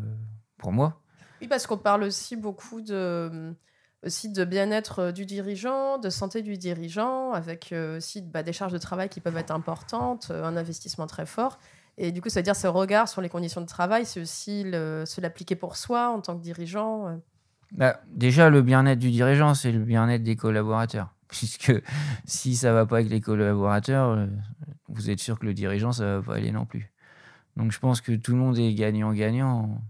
pour 0.59 0.73
moi. 0.73 1.01
Oui, 1.41 1.49
parce 1.49 1.67
qu'on 1.67 1.79
parle 1.79 2.05
aussi 2.05 2.37
beaucoup 2.37 2.81
de, 2.81 3.53
aussi 4.05 4.31
de 4.31 4.45
bien-être 4.45 5.11
du 5.11 5.27
dirigeant, 5.27 5.99
de 5.99 6.09
santé 6.09 6.43
du 6.43 6.57
dirigeant, 6.57 7.33
avec 7.33 7.75
aussi 7.97 8.23
bah, 8.23 8.43
des 8.43 8.53
charges 8.53 8.73
de 8.73 8.79
travail 8.79 9.09
qui 9.09 9.21
peuvent 9.21 9.37
être 9.37 9.51
importantes, 9.51 10.31
un 10.31 10.57
investissement 10.57 11.07
très 11.07 11.27
fort. 11.27 11.59
Et 11.97 12.13
du 12.13 12.21
coup, 12.21 12.29
ça 12.29 12.41
veut 12.41 12.45
dire 12.45 12.57
ce 12.57 12.67
regard 12.67 13.09
sur 13.09 13.21
les 13.21 13.29
conditions 13.29 13.61
de 13.61 13.67
travail, 13.67 14.05
c'est 14.05 14.21
aussi 14.21 14.63
se 14.63 15.21
l'appliquer 15.21 15.55
pour 15.55 15.77
soi 15.77 16.11
en 16.11 16.21
tant 16.21 16.37
que 16.37 16.43
dirigeant. 16.43 17.09
euh. 17.09 17.17
Bah, 17.73 18.01
déjà, 18.09 18.51
le 18.51 18.63
bien-être 18.63 18.99
du 18.99 19.11
dirigeant, 19.11 19.55
c'est 19.55 19.73
le 19.73 19.81
bien-être 19.81 20.23
des 20.23 20.37
collaborateurs. 20.37 21.15
Puisque 21.29 21.73
si 22.25 22.55
ça 22.55 22.73
va 22.73 22.87
pas 22.87 22.97
avec 22.97 23.11
les 23.11 23.21
collaborateurs, 23.21 24.11
euh, 24.11 24.27
vous 24.89 25.11
êtes 25.11 25.19
sûr 25.19 25.39
que 25.39 25.47
le 25.47 25.55
dirigeant, 25.55 25.93
ça 25.93 26.17
va 26.17 26.23
pas 26.23 26.35
aller 26.37 26.53
non 26.53 26.67
plus. 26.67 26.93
Donc 27.57 27.73
je 27.73 27.79
pense 27.79 28.01
que 28.01 28.13
tout 28.13 28.33
le 28.33 28.39
monde 28.39 28.59
est 28.59 28.75
gagnant-gagnant. 28.75 29.81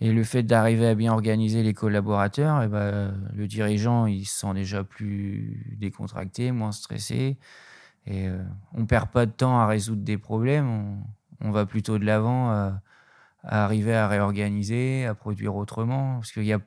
Et 0.00 0.12
le 0.12 0.24
fait 0.24 0.42
d'arriver 0.42 0.88
à 0.88 0.94
bien 0.94 1.12
organiser 1.12 1.62
les 1.62 1.74
collaborateurs, 1.74 2.62
et 2.62 2.68
ben, 2.68 3.14
le 3.34 3.46
dirigeant, 3.46 4.06
il 4.06 4.26
se 4.26 4.40
sent 4.40 4.54
déjà 4.54 4.82
plus 4.82 5.76
décontracté, 5.78 6.50
moins 6.50 6.72
stressé. 6.72 7.38
Et 8.06 8.28
euh, 8.28 8.42
on 8.74 8.86
perd 8.86 9.10
pas 9.10 9.26
de 9.26 9.30
temps 9.30 9.58
à 9.58 9.66
résoudre 9.66 10.02
des 10.02 10.18
problèmes, 10.18 11.02
on, 11.40 11.50
va 11.50 11.66
plutôt 11.66 11.98
de 11.98 12.04
l'avant 12.04 12.50
à, 12.50 12.80
à 13.44 13.64
arriver 13.64 13.94
à 13.94 14.08
réorganiser, 14.08 15.06
à 15.06 15.14
produire 15.14 15.54
autrement. 15.54 16.16
Parce 16.16 16.32
qu'il 16.32 16.44
y 16.44 16.52
a 16.52 16.60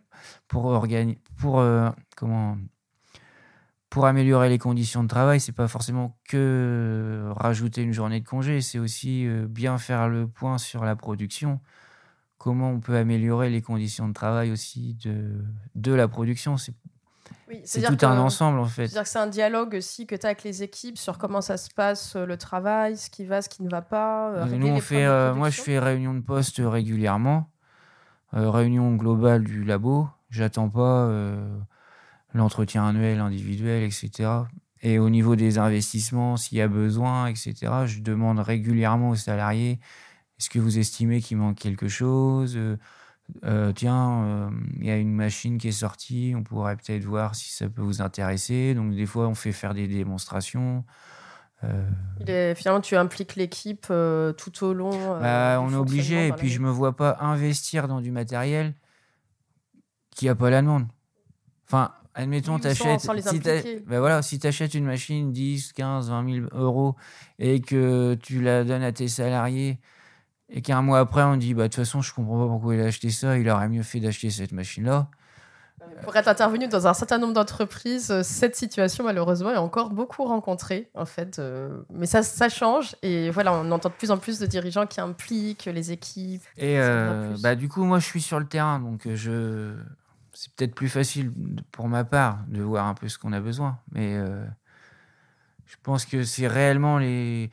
pour 0.48 0.66
organiser, 0.66 1.20
pour 1.38 1.60
euh, 1.60 1.90
comment, 2.16 2.58
pour 3.90 4.06
améliorer 4.06 4.50
les 4.50 4.58
conditions 4.58 5.04
de 5.04 5.08
travail, 5.08 5.40
c'est 5.40 5.52
pas 5.52 5.68
forcément 5.68 6.18
que 6.28 7.32
rajouter 7.36 7.82
une 7.82 7.94
journée 7.94 8.20
de 8.20 8.28
congé, 8.28 8.62
c'est 8.62 8.80
aussi 8.80 9.26
euh, 9.26 9.48
bien 9.48 9.78
faire 9.78 10.10
le 10.10 10.28
point 10.28 10.58
sur 10.58 10.84
la 10.86 10.96
production. 10.96 11.60
Comment 12.38 12.72
on 12.72 12.80
peut 12.80 12.98
améliorer 12.98 13.50
les 13.50 13.62
conditions 13.62 14.08
de 14.08 14.14
travail 14.14 14.52
aussi 14.52 14.96
de, 15.04 15.44
de 15.76 15.94
la 15.94 16.08
production. 16.08 16.58
Oui, 17.48 17.62
c'est 17.64 17.82
tout 17.82 18.06
un 18.06 18.18
ensemble 18.20 18.60
en 18.60 18.66
fait. 18.66 18.88
C'est-à-dire 18.88 19.04
que 19.04 19.10
c'est 19.10 19.20
un 19.20 19.28
dialogue 19.28 19.76
aussi 19.76 20.08
que 20.08 20.16
tu 20.16 20.26
as 20.26 20.30
avec 20.30 20.44
les 20.44 20.64
équipes 20.64 20.98
sur 20.98 21.18
comment 21.18 21.42
ça 21.42 21.58
se 21.58 21.70
passe, 21.70 22.16
euh, 22.16 22.26
le 22.26 22.38
travail, 22.38 22.98
ce 22.98 23.10
qui 23.10 23.26
va, 23.26 23.42
ce 23.42 23.50
qui 23.50 23.64
ne 23.64 23.70
va 23.70 23.82
pas. 23.82 24.32
euh, 24.32 24.46
Nous, 24.46 24.68
on 24.68 24.80
fait, 24.80 25.06
euh, 25.06 25.34
moi, 25.34 25.50
je 25.50 25.62
fais 25.62 25.80
réunion 25.80 26.14
de 26.14 26.22
poste 26.22 26.62
régulièrement, 26.64 27.50
euh, 28.34 28.50
réunion 28.50 28.96
globale 28.96 29.44
du 29.44 29.64
labo. 29.64 30.08
J'attends 30.30 30.70
pas 30.70 31.06
euh, 31.06 31.58
l'entretien 32.34 32.86
annuel, 32.88 33.20
individuel, 33.20 33.84
etc. 33.84 34.30
Et 34.82 35.00
au 35.00 35.10
niveau 35.10 35.36
des 35.36 35.58
investissements, 35.58 36.38
s'il 36.38 36.58
y 36.58 36.62
a 36.62 36.68
besoin, 36.68 37.28
etc., 37.28 37.54
je 37.86 38.02
demande 38.02 38.40
régulièrement 38.40 39.10
aux 39.12 39.16
salariés 39.16 39.80
est-ce 40.38 40.50
que 40.50 40.60
vous 40.60 40.78
estimez 40.80 41.22
qu'il 41.22 41.38
manque 41.38 41.56
quelque 41.58 41.88
chose 41.88 42.60
Euh, 43.44 43.72
Tiens, 43.74 44.24
euh, 44.24 44.50
il 44.80 44.86
y 44.86 44.92
a 44.92 44.98
une 44.98 45.14
machine 45.14 45.58
qui 45.58 45.70
est 45.70 45.72
sortie, 45.72 46.34
on 46.36 46.44
pourrait 46.44 46.76
peut-être 46.76 47.04
voir 47.04 47.36
si 47.36 47.52
ça 47.52 47.68
peut 47.70 47.82
vous 47.82 48.02
intéresser. 48.02 48.74
Donc, 48.74 48.96
des 48.96 49.06
fois, 49.06 49.28
on 49.28 49.36
fait 49.36 49.52
faire 49.52 49.74
des 49.74 49.88
démonstrations. 49.88 50.84
Euh, 51.64 52.54
finalement, 52.56 52.82
tu 52.82 52.96
impliques 52.96 53.36
l'équipe 53.36 53.88
tout 53.88 54.64
au 54.64 54.74
long. 54.74 55.20
bah, 55.20 55.60
on 55.62 55.72
est 55.72 55.76
obligé, 55.76 56.28
et 56.28 56.32
puis 56.34 56.50
je 56.50 56.60
l'année. 56.60 56.70
me 56.70 56.72
vois 56.72 56.96
pas 56.96 57.18
investir 57.20 57.88
dans 57.88 58.02
du 58.02 58.12
matériel 58.12 58.76
qui 60.12 60.30
a 60.30 60.36
pas 60.36 60.50
la 60.50 60.62
demande. 60.62 60.86
Enfin, 61.68 61.92
admettons, 62.14 62.60
t'achètes. 62.60 63.02
si 63.02 63.40
bah 63.88 64.00
voilà, 64.00 64.22
si 64.22 64.40
tu 64.40 64.48
achètes 64.48 64.74
une 64.76 64.86
machine 64.86 65.32
10, 65.32 65.74
15, 65.74 66.10
20 66.10 66.34
000 66.34 66.48
euros 66.54 66.96
et 67.40 67.60
que 67.60 68.16
tu 68.22 68.42
la 68.42 68.64
donnes 68.64 68.84
à 68.84 68.92
tes 68.92 69.08
salariés 69.08 69.80
et 70.50 70.62
qu'un 70.62 70.82
mois 70.82 71.00
après 71.00 71.24
on 71.24 71.38
dit, 71.38 71.54
bah 71.54 71.64
de 71.64 71.68
toute 71.68 71.76
façon, 71.76 72.02
je 72.02 72.14
comprends 72.14 72.44
pas 72.44 72.48
pourquoi 72.48 72.76
il 72.76 72.82
a 72.82 72.86
acheté 72.86 73.10
ça, 73.10 73.38
il 73.38 73.50
aurait 73.50 73.70
mieux 73.70 73.84
fait 73.84 74.00
d'acheter 74.00 74.30
cette 74.30 74.52
machine-là. 74.52 75.08
Pour 76.04 76.16
être 76.16 76.28
intervenu 76.28 76.68
dans 76.68 76.88
un 76.88 76.94
certain 76.94 77.20
nombre 77.20 77.34
d'entreprises, 77.34 78.10
euh, 78.10 78.24
cette 78.24 78.56
situation, 78.56 79.04
malheureusement, 79.04 79.52
est 79.52 79.58
encore 79.58 79.92
beaucoup 79.92 80.24
rencontrée, 80.24 80.90
en 80.94 81.06
fait. 81.06 81.38
euh, 81.38 81.84
Mais 81.94 82.06
ça, 82.06 82.24
ça 82.24 82.50
change. 82.50 82.96
Et 83.02 83.30
voilà, 83.30 83.54
on 83.54 83.70
entend 83.72 83.90
de 83.90 83.94
plus 83.94 84.10
en 84.12 84.18
plus 84.18 84.40
de 84.40 84.46
dirigeants 84.46 84.88
qui 84.88 85.00
impliquent 85.00 85.66
les 85.66 85.92
équipes. 85.92 86.44
Et 86.58 86.80
euh, 86.80 87.36
bah, 87.42 87.56
du 87.56 87.70
coup, 87.70 87.84
moi, 87.84 88.00
je 88.00 88.06
suis 88.06 88.22
sur 88.22 88.40
le 88.40 88.46
terrain, 88.48 88.80
donc 88.80 89.08
je... 89.14 89.74
c'est 90.34 90.52
peut-être 90.54 90.76
plus 90.76 90.90
facile 90.90 91.32
pour 91.72 91.88
ma 91.88 92.04
part 92.04 92.40
de 92.48 92.62
voir 92.62 92.88
un 92.88 92.94
peu 92.94 93.08
ce 93.08 93.18
qu'on 93.18 93.34
a 93.34 93.40
besoin. 93.40 93.78
Mais 93.92 94.16
euh, 94.16 94.44
je 95.66 95.76
pense 95.84 96.06
que 96.06 96.24
c'est 96.24 96.48
réellement 96.48 96.98
les... 96.98 97.50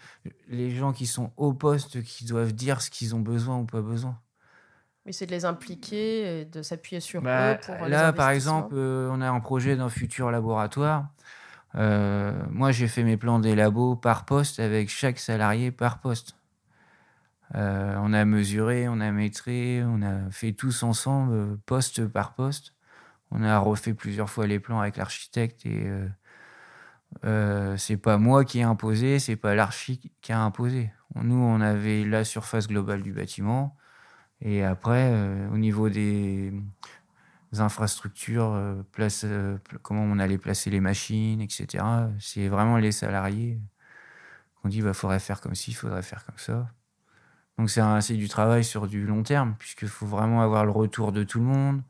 les 0.48 0.70
gens 0.70 0.92
qui 0.92 1.06
sont 1.06 1.32
au 1.36 1.52
poste 1.52 2.02
qui 2.02 2.24
doivent 2.24 2.52
dire 2.52 2.82
ce 2.82 2.90
qu'ils 2.90 3.14
ont 3.14 3.20
besoin 3.20 3.58
ou 3.58 3.64
pas 3.64 3.82
besoin. 3.82 4.18
Oui, 5.04 5.12
c'est 5.12 5.26
de 5.26 5.32
les 5.32 5.44
impliquer 5.44 6.40
et 6.40 6.44
de 6.44 6.62
s'appuyer 6.62 7.00
sur 7.00 7.22
Bah, 7.22 7.54
eux 7.54 7.58
pour 7.66 7.86
là, 7.88 8.12
par 8.12 8.30
exemple, 8.30 8.74
euh, 8.76 9.10
on 9.10 9.20
a 9.20 9.28
un 9.28 9.40
projet 9.40 9.74
d'un 9.74 9.88
futur 9.88 10.30
laboratoire. 10.30 11.08
Euh, 11.74 12.40
moi, 12.50 12.70
j'ai 12.70 12.86
fait 12.86 13.02
mes 13.02 13.16
plans 13.16 13.40
des 13.40 13.56
labos 13.56 13.96
par 13.96 14.24
poste 14.24 14.60
avec 14.60 14.88
chaque 14.90 15.18
salarié 15.18 15.72
par 15.72 16.00
poste. 16.00 16.36
Euh, 17.54 17.96
on 18.00 18.12
a 18.12 18.24
mesuré, 18.24 18.88
on 18.88 19.00
a 19.00 19.10
métré, 19.10 19.82
on 19.84 20.02
a 20.02 20.30
fait 20.30 20.52
tous 20.52 20.84
ensemble, 20.84 21.58
poste 21.66 22.06
par 22.06 22.34
poste. 22.34 22.74
On 23.32 23.42
a 23.42 23.58
refait 23.58 23.94
plusieurs 23.94 24.30
fois 24.30 24.46
les 24.46 24.60
plans 24.60 24.80
avec 24.80 24.96
l'architecte 24.96 25.66
et 25.66 25.90
euh, 27.24 27.76
c'est 27.76 27.96
pas 27.96 28.18
moi 28.18 28.44
qui 28.44 28.60
ai 28.60 28.62
imposé, 28.62 29.18
c'est 29.18 29.36
pas 29.36 29.54
l'archi 29.54 30.12
qui 30.20 30.32
a 30.32 30.40
imposé. 30.40 30.90
Nous, 31.16 31.36
on 31.36 31.60
avait 31.60 32.04
la 32.04 32.24
surface 32.24 32.68
globale 32.68 33.02
du 33.02 33.12
bâtiment 33.12 33.76
et 34.40 34.64
après, 34.64 35.10
euh, 35.12 35.48
au 35.50 35.58
niveau 35.58 35.88
des 35.88 36.52
infrastructures, 37.58 38.52
euh, 38.52 38.82
place, 38.92 39.20
pl- 39.22 39.78
comment 39.82 40.02
on 40.02 40.18
allait 40.18 40.38
placer 40.38 40.70
les 40.70 40.80
machines, 40.80 41.40
etc. 41.40 42.10
C'est 42.18 42.48
vraiment 42.48 42.78
les 42.78 42.92
salariés 42.92 43.60
qu'on 44.62 44.68
dit 44.68 44.82
bah 44.82 44.94
faudrait 44.94 45.20
faire 45.20 45.40
comme 45.40 45.54
ci, 45.54 45.72
faudrait 45.72 46.02
faire 46.02 46.24
comme 46.24 46.38
ça. 46.38 46.68
Donc 47.58 47.70
c'est 47.70 48.16
du 48.16 48.28
travail 48.28 48.64
sur 48.64 48.88
du 48.88 49.06
long 49.06 49.22
terme, 49.22 49.54
puisqu'il 49.58 49.88
faut 49.88 50.06
vraiment 50.06 50.42
avoir 50.42 50.64
le 50.64 50.70
retour 50.70 51.12
de 51.12 51.24
tout 51.24 51.38
le 51.38 51.44
monde. 51.44 51.82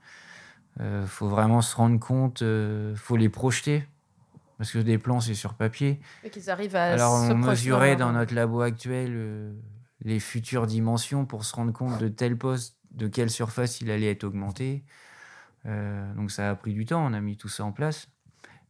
Il 0.80 1.06
faut 1.06 1.28
vraiment 1.28 1.62
se 1.62 1.76
rendre 1.76 1.98
compte, 2.00 2.42
il 2.42 2.96
faut 2.96 3.16
les 3.16 3.28
projeter, 3.28 3.86
parce 4.62 4.70
que 4.70 4.78
des 4.78 4.96
plans 4.96 5.18
c'est 5.18 5.34
sur 5.34 5.54
papier. 5.54 5.98
Et 6.22 6.30
qu'ils 6.30 6.48
arrivent 6.48 6.76
à 6.76 6.84
Alors 6.84 7.14
on 7.14 7.34
mesurait 7.34 7.96
dans 7.96 8.12
notre 8.12 8.32
labo 8.32 8.60
actuel 8.60 9.10
euh, 9.12 9.52
les 10.04 10.20
futures 10.20 10.68
dimensions 10.68 11.26
pour 11.26 11.44
se 11.44 11.52
rendre 11.56 11.72
compte 11.72 11.98
de 11.98 12.06
tel 12.06 12.38
poste, 12.38 12.76
de 12.92 13.08
quelle 13.08 13.28
surface 13.28 13.80
il 13.80 13.90
allait 13.90 14.12
être 14.12 14.22
augmenté. 14.22 14.84
Euh, 15.66 16.14
donc 16.14 16.30
ça 16.30 16.48
a 16.48 16.54
pris 16.54 16.74
du 16.74 16.84
temps, 16.84 17.04
on 17.04 17.12
a 17.12 17.20
mis 17.20 17.36
tout 17.36 17.48
ça 17.48 17.64
en 17.64 17.72
place. 17.72 18.06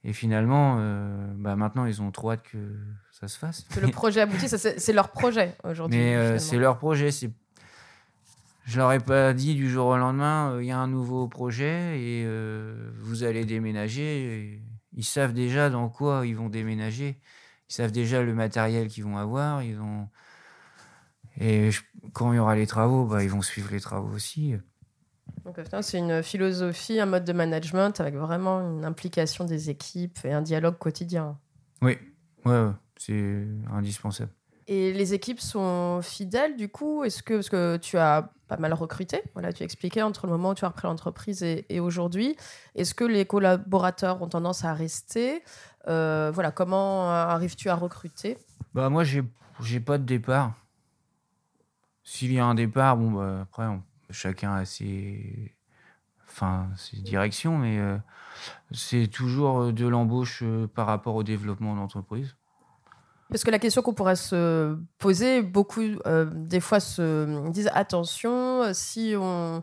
Et 0.02 0.14
finalement, 0.14 0.78
euh, 0.78 1.30
bah 1.36 1.56
maintenant 1.56 1.84
ils 1.84 2.00
ont 2.00 2.10
trop 2.10 2.30
hâte 2.30 2.44
que 2.44 2.74
ça 3.10 3.28
se 3.28 3.36
fasse. 3.36 3.66
que 3.74 3.80
le 3.80 3.88
projet 3.92 4.22
aboutit, 4.22 4.48
ça, 4.48 4.56
c'est 4.56 4.92
leur 4.94 5.10
projet 5.10 5.54
aujourd'hui. 5.62 5.98
Mais 5.98 6.38
c'est 6.38 6.56
leur 6.56 6.78
projet. 6.78 7.10
Je 8.64 8.78
leur 8.78 8.92
ai 8.92 8.98
pas 8.98 9.34
dit 9.34 9.54
du 9.54 9.68
jour 9.68 9.88
au 9.88 9.98
lendemain, 9.98 10.58
il 10.58 10.64
y 10.64 10.70
a 10.70 10.78
un 10.78 10.88
nouveau 10.88 11.28
projet 11.28 12.00
et 12.00 12.26
vous 12.96 13.24
allez 13.24 13.44
déménager. 13.44 14.54
Et 14.54 14.62
ils 14.94 15.04
savent 15.04 15.32
déjà 15.32 15.70
dans 15.70 15.88
quoi 15.88 16.26
ils 16.26 16.36
vont 16.36 16.48
déménager. 16.48 17.18
Ils 17.70 17.74
savent 17.74 17.92
déjà 17.92 18.22
le 18.22 18.34
matériel 18.34 18.88
qu'ils 18.88 19.04
vont 19.04 19.16
avoir. 19.16 19.62
Ils 19.62 19.80
ont... 19.80 20.08
Et 21.38 21.70
je- 21.70 21.82
quand 22.12 22.32
il 22.32 22.36
y 22.36 22.38
aura 22.38 22.56
les 22.56 22.66
travaux, 22.66 23.06
bah, 23.06 23.22
ils 23.24 23.30
vont 23.30 23.42
suivre 23.42 23.70
les 23.72 23.80
travaux 23.80 24.14
aussi. 24.14 24.54
Donc, 25.44 25.58
c'est 25.82 25.98
une 25.98 26.22
philosophie, 26.22 27.00
un 27.00 27.06
mode 27.06 27.24
de 27.24 27.32
management 27.32 28.00
avec 28.00 28.14
vraiment 28.14 28.60
une 28.60 28.84
implication 28.84 29.44
des 29.44 29.70
équipes 29.70 30.18
et 30.24 30.32
un 30.32 30.42
dialogue 30.42 30.78
quotidien. 30.78 31.38
Oui, 31.80 31.96
ouais, 32.44 32.52
ouais, 32.52 32.72
c'est 32.96 33.46
indispensable. 33.72 34.30
Et 34.68 34.92
les 34.92 35.14
équipes 35.14 35.40
sont 35.40 36.00
fidèles 36.02 36.56
du 36.56 36.68
coup? 36.68 37.02
Est-ce 37.02 37.22
que 37.22 37.34
parce 37.34 37.48
que 37.48 37.76
tu 37.78 37.98
as 37.98 38.32
pas 38.56 38.60
mal 38.60 38.74
recruté 38.74 39.22
Voilà, 39.34 39.52
tu 39.52 39.62
expliquais 39.62 40.02
entre 40.02 40.26
le 40.26 40.32
moment 40.32 40.50
où 40.50 40.54
tu 40.54 40.64
as 40.64 40.68
repris 40.68 40.86
l'entreprise 40.86 41.42
et, 41.42 41.80
aujourd'hui. 41.80 42.36
Est-ce 42.74 42.94
que 42.94 43.04
les 43.04 43.24
collaborateurs 43.24 44.20
ont 44.22 44.28
tendance 44.28 44.64
à 44.64 44.74
rester? 44.74 45.42
Euh, 45.88 46.30
Voilà, 46.34 46.50
comment 46.50 47.10
arrives-tu 47.10 47.68
à 47.68 47.74
recruter? 47.74 48.38
Bah 48.74 48.88
moi 48.88 49.04
j'ai 49.04 49.22
j'ai 49.62 49.80
pas 49.80 49.98
de 49.98 50.04
départ. 50.04 50.54
S'il 52.04 52.32
y 52.32 52.38
a 52.38 52.44
un 52.44 52.54
départ, 52.54 52.96
bon 52.96 53.12
bah 53.12 53.40
après 53.42 53.66
chacun 54.10 54.54
a 54.54 54.64
ses 54.64 55.54
enfin 56.28 56.68
ses 56.76 56.98
directions, 56.98 57.58
mais 57.58 57.78
euh, 57.78 57.98
c'est 58.72 59.08
toujours 59.08 59.60
euh, 59.60 59.72
de 59.72 59.86
l'embauche 59.86 60.40
euh, 60.42 60.66
par 60.66 60.86
rapport 60.86 61.14
au 61.14 61.22
développement 61.22 61.74
de 61.74 61.80
l'entreprise. 61.80 62.36
Parce 63.32 63.44
que 63.44 63.50
la 63.50 63.58
question 63.58 63.80
qu'on 63.80 63.94
pourrait 63.94 64.14
se 64.14 64.76
poser, 64.98 65.40
beaucoup 65.40 65.80
euh, 66.06 66.26
des 66.30 66.60
fois 66.60 66.80
se 66.80 67.48
disent 67.48 67.70
attention, 67.72 68.74
si 68.74 69.14
on, 69.18 69.62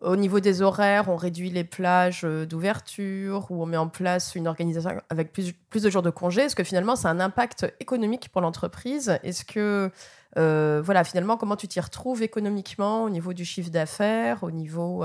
au 0.00 0.16
niveau 0.16 0.40
des 0.40 0.62
horaires, 0.62 1.10
on 1.10 1.16
réduit 1.16 1.50
les 1.50 1.62
plages 1.62 2.22
euh, 2.24 2.46
d'ouverture 2.46 3.46
ou 3.50 3.62
on 3.62 3.66
met 3.66 3.76
en 3.76 3.88
place 3.88 4.36
une 4.36 4.48
organisation 4.48 5.02
avec 5.10 5.34
plus, 5.34 5.52
plus 5.52 5.82
de 5.82 5.90
jours 5.90 6.00
de 6.00 6.08
congé, 6.08 6.44
est-ce 6.44 6.56
que 6.56 6.64
finalement 6.64 6.94
a 6.94 7.08
un 7.10 7.20
impact 7.20 7.70
économique 7.78 8.30
pour 8.30 8.40
l'entreprise? 8.40 9.18
Est-ce 9.22 9.44
que, 9.44 9.90
euh, 10.38 10.80
voilà, 10.82 11.04
finalement, 11.04 11.36
comment 11.36 11.56
tu 11.56 11.68
t'y 11.68 11.80
retrouves 11.80 12.22
économiquement 12.22 13.04
au 13.04 13.10
niveau 13.10 13.34
du 13.34 13.44
chiffre 13.44 13.70
d'affaires, 13.70 14.42
au 14.44 14.50
niveau 14.50 15.04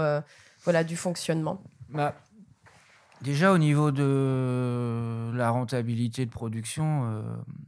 voilà, 0.64 0.86
du 0.86 0.96
fonctionnement? 0.96 1.62
Bah, 1.90 2.16
déjà 3.26 3.52
au 3.52 3.58
niveau 3.58 3.92
de 3.92 5.32
la 5.34 5.50
rentabilité 5.50 6.26
de 6.26 6.32
production, 6.32 7.04
euh, 7.06 7.22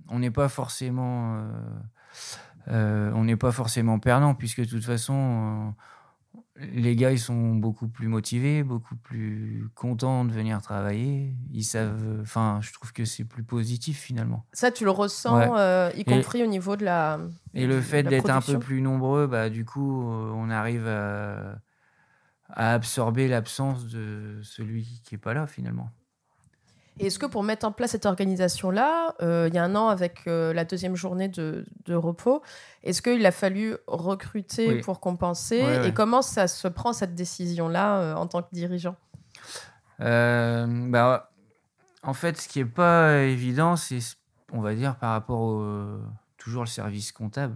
on 0.08 0.20
n'est 0.20 0.32
pas 0.32 0.50
forcément 0.50 1.36
euh, 1.36 1.42
euh, 2.70 3.12
on 3.16 3.24
n'est 3.24 3.36
pas 3.36 3.52
forcément 3.52 3.98
perdant 4.00 4.36
puisque 4.36 4.62
de 4.62 4.70
toute 4.70 4.86
façon 4.86 5.74
les 6.60 6.96
gars 6.96 7.12
ils 7.12 7.20
sont 7.20 7.56
beaucoup 7.56 7.88
plus 7.88 8.08
motivés, 8.08 8.64
beaucoup 8.64 8.96
plus 8.96 9.68
contents 9.76 10.26
de 10.26 10.32
venir 10.32 10.62
travailler. 10.62 11.36
Ils 11.52 11.64
savent, 11.64 12.20
enfin 12.22 12.60
je 12.62 12.72
trouve 12.74 12.94
que 12.94 13.06
c'est 13.06 13.26
plus 13.26 13.44
positif 13.44 14.00
finalement. 14.00 14.46
Ça, 14.54 14.72
tu 14.72 14.84
le 14.84 14.92
ressens, 14.92 15.54
Ouais. 15.56 15.94
y 15.98 16.04
compris 16.04 16.44
au 16.44 16.48
niveau 16.48 16.76
de 16.76 16.86
la. 16.86 17.20
Et 17.54 17.68
le 17.68 17.82
fait 17.82 18.04
d'être 18.04 18.30
un 18.30 18.42
peu 18.42 18.60
plus 18.60 18.82
nombreux, 18.82 19.28
bah, 19.28 19.50
du 19.50 19.66
coup, 19.66 20.04
on 20.04 20.50
arrive 20.50 20.88
à, 20.88 21.60
à 22.50 22.74
absorber 22.74 23.28
l'absence 23.28 23.88
de 23.88 24.40
celui 24.44 25.02
qui 25.04 25.16
n'est 25.16 25.20
pas 25.20 25.34
là 25.34 25.48
finalement. 25.48 25.90
Est-ce 27.00 27.20
que 27.20 27.26
pour 27.26 27.44
mettre 27.44 27.66
en 27.66 27.72
place 27.72 27.92
cette 27.92 28.06
organisation-là, 28.06 29.16
euh, 29.22 29.48
il 29.48 29.54
y 29.54 29.58
a 29.58 29.64
un 29.64 29.76
an 29.76 29.90
avec 29.90 30.22
euh, 30.26 30.52
la 30.54 30.66
deuxième 30.66 30.96
journée 30.96 31.28
de, 31.28 31.64
repos, 31.90 32.42
est-ce 32.84 33.02
qu'il 33.02 33.26
a 33.26 33.32
fallu 33.32 33.78
recruter 33.86 34.80
pour 34.82 35.00
compenser 35.00 35.64
Et 35.86 35.94
comment 35.94 36.22
ça 36.22 36.48
se 36.48 36.68
prend 36.68 36.94
cette 36.94 37.14
décision-là 37.14 38.00
euh, 38.00 38.16
en 38.16 38.26
tant 38.28 38.42
que 38.42 38.50
dirigeant? 38.52 38.96
Bah, 40.00 41.30
En 42.02 42.14
fait, 42.14 42.38
ce 42.38 42.48
qui 42.48 42.60
n'est 42.60 42.66
pas 42.66 43.22
évident, 43.22 43.76
c'est, 43.76 44.00
on 44.52 44.62
va 44.62 44.74
dire, 44.74 44.96
par 44.96 45.12
rapport 45.12 45.42
au, 45.42 46.00
toujours 46.38 46.64
le 46.64 46.70
service 46.70 47.12
comptable. 47.12 47.56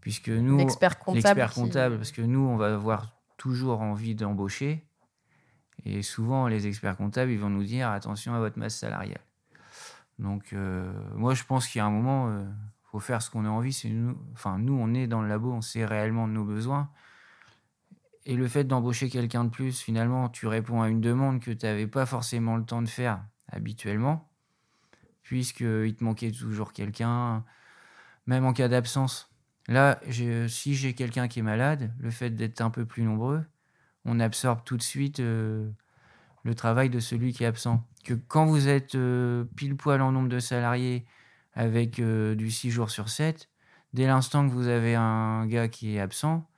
Puisque 0.00 0.28
nous, 0.28 0.58
l'expert 0.58 1.00
comptable, 1.00 1.48
comptable 1.52 1.96
parce 1.96 2.12
que 2.12 2.22
nous, 2.22 2.46
on 2.46 2.56
va 2.56 2.74
avoir 2.74 3.15
toujours 3.36 3.80
envie 3.80 4.14
d'embaucher 4.14 4.86
et 5.84 6.02
souvent, 6.02 6.48
les 6.48 6.66
experts 6.66 6.96
comptables, 6.96 7.30
ils 7.30 7.38
vont 7.38 7.50
nous 7.50 7.64
dire 7.64 7.90
attention 7.90 8.34
à 8.34 8.40
votre 8.40 8.58
masse 8.58 8.76
salariale. 8.76 9.20
Donc, 10.18 10.52
euh, 10.52 10.92
moi, 11.14 11.34
je 11.34 11.44
pense 11.44 11.68
qu'il 11.68 11.78
y 11.78 11.82
a 11.82 11.86
un 11.86 11.90
moment, 11.90 12.28
il 12.28 12.34
euh, 12.34 12.46
faut 12.90 13.00
faire 13.00 13.22
ce 13.22 13.30
qu'on 13.30 13.44
a 13.44 13.48
envie. 13.48 13.72
C'est 13.72 13.90
nous, 13.90 14.18
enfin, 14.32 14.58
nous, 14.58 14.74
on 14.74 14.94
est 14.94 15.06
dans 15.06 15.22
le 15.22 15.28
labo, 15.28 15.52
on 15.52 15.60
sait 15.60 15.84
réellement 15.84 16.26
de 16.26 16.32
nos 16.32 16.44
besoins. 16.44 16.90
Et 18.24 18.34
le 18.34 18.48
fait 18.48 18.64
d'embaucher 18.64 19.08
quelqu'un 19.08 19.44
de 19.44 19.50
plus, 19.50 19.80
finalement, 19.80 20.28
tu 20.28 20.48
réponds 20.48 20.82
à 20.82 20.88
une 20.88 21.00
demande 21.00 21.40
que 21.40 21.52
tu 21.52 21.66
n'avais 21.66 21.86
pas 21.86 22.06
forcément 22.06 22.56
le 22.56 22.64
temps 22.64 22.82
de 22.82 22.88
faire 22.88 23.24
habituellement, 23.52 24.28
puisqu'il 25.22 25.94
te 25.94 26.02
manquait 26.02 26.32
toujours 26.32 26.72
quelqu'un, 26.72 27.44
même 28.26 28.44
en 28.44 28.52
cas 28.52 28.66
d'absence. 28.66 29.30
Là, 29.68 30.00
si 30.48 30.74
j'ai 30.74 30.94
quelqu'un 30.94 31.28
qui 31.28 31.40
est 31.40 31.42
malade, 31.42 31.92
le 31.98 32.10
fait 32.10 32.30
d'être 32.30 32.60
un 32.60 32.70
peu 32.70 32.84
plus 32.84 33.02
nombreux, 33.02 33.44
on 34.04 34.20
absorbe 34.20 34.60
tout 34.64 34.76
de 34.76 34.82
suite 34.82 35.20
euh, 35.20 35.68
le 36.44 36.54
travail 36.54 36.88
de 36.88 37.00
celui 37.00 37.32
qui 37.32 37.42
est 37.42 37.46
absent. 37.46 37.84
Que 38.04 38.14
quand 38.14 38.46
vous 38.46 38.68
êtes 38.68 38.94
euh, 38.94 39.44
pile 39.56 39.76
poil 39.76 40.00
en 40.00 40.12
nombre 40.12 40.28
de 40.28 40.38
salariés 40.38 41.04
avec 41.54 41.98
euh, 41.98 42.36
du 42.36 42.50
6 42.50 42.70
jours 42.70 42.90
sur 42.90 43.08
7, 43.08 43.48
dès 43.92 44.06
l'instant 44.06 44.48
que 44.48 44.52
vous 44.52 44.68
avez 44.68 44.94
un 44.94 45.46
gars 45.46 45.68
qui 45.68 45.96
est 45.96 46.00
absent, 46.00 46.48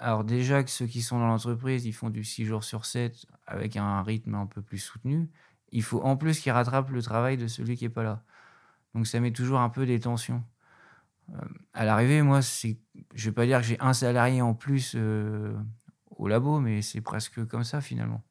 alors 0.00 0.24
déjà 0.24 0.64
que 0.64 0.70
ceux 0.70 0.86
qui 0.86 1.02
sont 1.02 1.18
dans 1.18 1.28
l'entreprise, 1.28 1.86
ils 1.86 1.92
font 1.92 2.10
du 2.10 2.24
6 2.24 2.46
jours 2.46 2.64
sur 2.64 2.84
7 2.84 3.26
avec 3.46 3.76
un 3.76 4.02
rythme 4.02 4.34
un 4.34 4.46
peu 4.46 4.60
plus 4.60 4.78
soutenu, 4.78 5.28
il 5.72 5.82
faut 5.82 6.02
en 6.02 6.16
plus 6.16 6.40
qu'ils 6.40 6.52
rattrapent 6.52 6.90
le 6.90 7.02
travail 7.02 7.36
de 7.36 7.46
celui 7.46 7.76
qui 7.76 7.84
n'est 7.84 7.90
pas 7.90 8.02
là. 8.02 8.22
Donc 8.94 9.06
ça 9.06 9.20
met 9.20 9.30
toujours 9.30 9.60
un 9.60 9.68
peu 9.68 9.86
des 9.86 10.00
tensions. 10.00 10.42
À 11.72 11.84
l'arrivée, 11.84 12.22
moi, 12.22 12.40
je 12.40 12.68
ne 12.68 12.74
vais 13.16 13.32
pas 13.32 13.46
dire 13.46 13.60
que 13.60 13.66
j'ai 13.66 13.80
un 13.80 13.92
salarié 13.92 14.42
en 14.42 14.54
plus 14.54 14.96
au 16.16 16.28
labo, 16.28 16.60
mais 16.60 16.82
c'est 16.82 17.00
presque 17.00 17.46
comme 17.46 17.64
ça 17.64 17.80
finalement. 17.80 18.22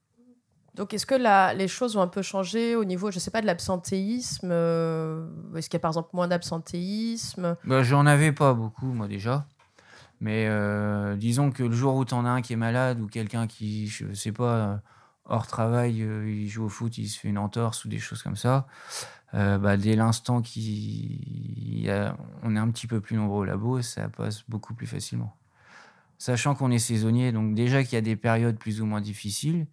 Donc, 0.75 0.93
est-ce 0.93 1.05
que 1.05 1.55
les 1.57 1.67
choses 1.67 1.97
ont 1.97 2.01
un 2.01 2.07
peu 2.07 2.21
changé 2.21 2.75
au 2.75 2.85
niveau, 2.85 3.11
je 3.11 3.17
ne 3.17 3.19
sais 3.19 3.31
pas, 3.31 3.41
de 3.41 3.45
l'absentéisme 3.45 4.49
euh, 4.49 5.27
Est-ce 5.55 5.69
qu'il 5.69 5.77
y 5.77 5.81
a 5.81 5.81
par 5.81 5.91
exemple 5.91 6.11
moins 6.13 6.27
d'absentéisme? 6.27 7.57
Bah, 7.65 7.83
J'en 7.83 8.05
avais 8.05 8.31
pas 8.31 8.53
beaucoup, 8.53 8.93
moi 8.93 9.07
déjà. 9.09 9.45
Mais 10.21 10.45
euh, 10.47 11.15
disons 11.15 11.51
que 11.51 11.63
le 11.63 11.73
jour 11.73 11.95
où 11.95 12.05
tu 12.05 12.13
en 12.13 12.25
as 12.25 12.29
un 12.29 12.41
qui 12.41 12.53
est 12.53 12.57
malade 12.57 12.99
ou 13.01 13.07
quelqu'un 13.07 13.47
qui, 13.47 13.87
je 13.87 14.13
sais 14.13 14.31
pas, 14.31 14.55
euh, 14.55 14.75
hors 15.29 15.47
travail, 15.47 15.97
il 15.97 16.47
joue 16.49 16.65
au 16.65 16.69
foot, 16.69 16.97
il 16.97 17.07
se 17.07 17.19
fait 17.19 17.29
une 17.29 17.37
entorse 17.37 17.85
ou 17.85 17.89
des 17.89 17.99
choses 17.99 18.23
comme 18.23 18.35
ça, 18.35 18.67
bah, 19.33 19.77
dès 19.77 19.95
l'instant 19.95 20.41
qu'on 20.41 20.49
est 20.55 21.89
un 21.89 22.71
petit 22.71 22.87
peu 22.87 22.99
plus 22.99 23.15
nombreux 23.15 23.41
au 23.41 23.45
labo, 23.45 23.81
ça 23.81 24.09
passe 24.09 24.43
beaucoup 24.49 24.73
plus 24.73 24.87
facilement 24.87 25.35
sachant 26.19 26.53
qu'on 26.53 26.69
est 26.69 26.79
saisonnier, 26.79 27.31
donc 27.31 27.55
déjà 27.55 27.83
qu'il 27.83 27.93
y 27.93 27.97
a 27.97 28.01
des 28.01 28.17
périodes 28.17 28.57
plus 28.57 28.81
ou 28.81 28.85
moins 28.85 29.01
difficiles, 29.01 29.65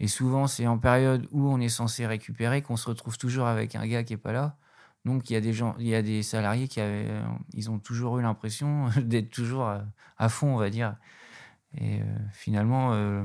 et 0.00 0.08
souvent 0.08 0.46
c'est 0.46 0.66
en 0.66 0.78
période 0.78 1.28
où 1.30 1.46
on 1.46 1.60
est 1.60 1.68
censé 1.68 2.06
récupérer 2.06 2.62
qu'on 2.62 2.76
se 2.76 2.88
retrouve 2.88 3.18
toujours 3.18 3.46
avec 3.46 3.76
un 3.76 3.86
gars 3.86 4.02
qui 4.02 4.14
est 4.14 4.16
pas 4.16 4.32
là. 4.32 4.56
Donc 5.04 5.30
il 5.30 5.34
y 5.34 5.36
a 5.36 5.40
des 5.40 5.52
gens, 5.52 5.76
il 5.78 5.86
y 5.86 5.94
a 5.94 6.02
des 6.02 6.22
salariés 6.22 6.68
qui 6.68 6.80
avaient, 6.80 7.08
ils 7.54 7.70
ont 7.70 7.78
toujours 7.78 8.18
eu 8.18 8.22
l'impression 8.22 8.88
d'être 8.96 9.30
toujours 9.30 9.70
à, 10.18 10.28
fond, 10.28 10.54
on 10.54 10.56
va 10.56 10.70
dire. 10.70 10.96
Et 11.76 12.00
euh, 12.00 12.04
finalement, 12.32 12.92
euh, 12.94 13.24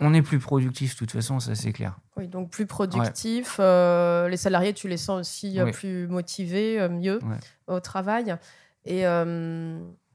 on 0.00 0.14
est 0.14 0.22
plus 0.22 0.38
productif 0.38 0.94
de 0.94 0.98
toute 0.98 1.12
façon, 1.12 1.40
ça 1.40 1.54
c'est 1.54 1.72
clair. 1.72 1.98
Oui, 2.16 2.28
donc 2.28 2.50
plus 2.50 2.66
productif. 2.66 3.56
Euh, 3.60 4.28
les 4.28 4.36
salariés, 4.36 4.72
tu 4.72 4.88
les 4.88 4.96
sens 4.96 5.20
aussi 5.20 5.58
plus 5.72 6.08
motivés, 6.08 6.88
mieux 6.88 7.20
au 7.66 7.80
travail. 7.80 8.36
Et 8.84 9.04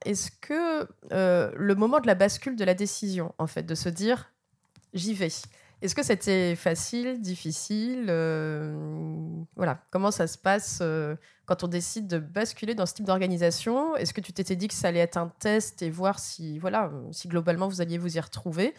est-ce 0.05 0.29
que 0.39 0.87
euh, 1.11 1.51
le 1.55 1.75
moment 1.75 1.99
de 1.99 2.07
la 2.07 2.15
bascule 2.15 2.55
de 2.55 2.63
la 2.63 2.75
décision, 2.75 3.33
en 3.37 3.47
fait, 3.47 3.63
de 3.63 3.75
se 3.75 3.89
dire 3.89 4.31
j'y 4.93 5.13
vais, 5.13 5.29
est-ce 5.85 5.95
que 5.95 6.03
c'était 6.03 6.55
facile, 6.55 7.21
difficile 7.21 8.07
euh, 8.09 8.75
Voilà, 9.55 9.79
comment 9.91 10.11
ça 10.11 10.27
se 10.27 10.37
passe 10.37 10.79
euh, 10.81 11.15
quand 11.45 11.63
on 11.63 11.67
décide 11.67 12.07
de 12.07 12.17
basculer 12.17 12.75
dans 12.75 12.85
ce 12.85 12.93
type 12.93 13.05
d'organisation? 13.05 13.95
Est-ce 13.95 14.13
que 14.13 14.21
tu 14.21 14.33
t'étais 14.33 14.55
dit 14.55 14.67
que 14.67 14.73
ça 14.73 14.89
allait 14.89 14.99
être 14.99 15.17
un 15.17 15.31
test 15.39 15.81
et 15.81 15.89
voir 15.89 16.19
si, 16.19 16.59
voilà, 16.59 16.91
si 17.11 17.27
globalement 17.27 17.67
vous 17.67 17.81
alliez 17.81 17.97
vous 17.97 18.17
y 18.17 18.19
retrouver? 18.19 18.73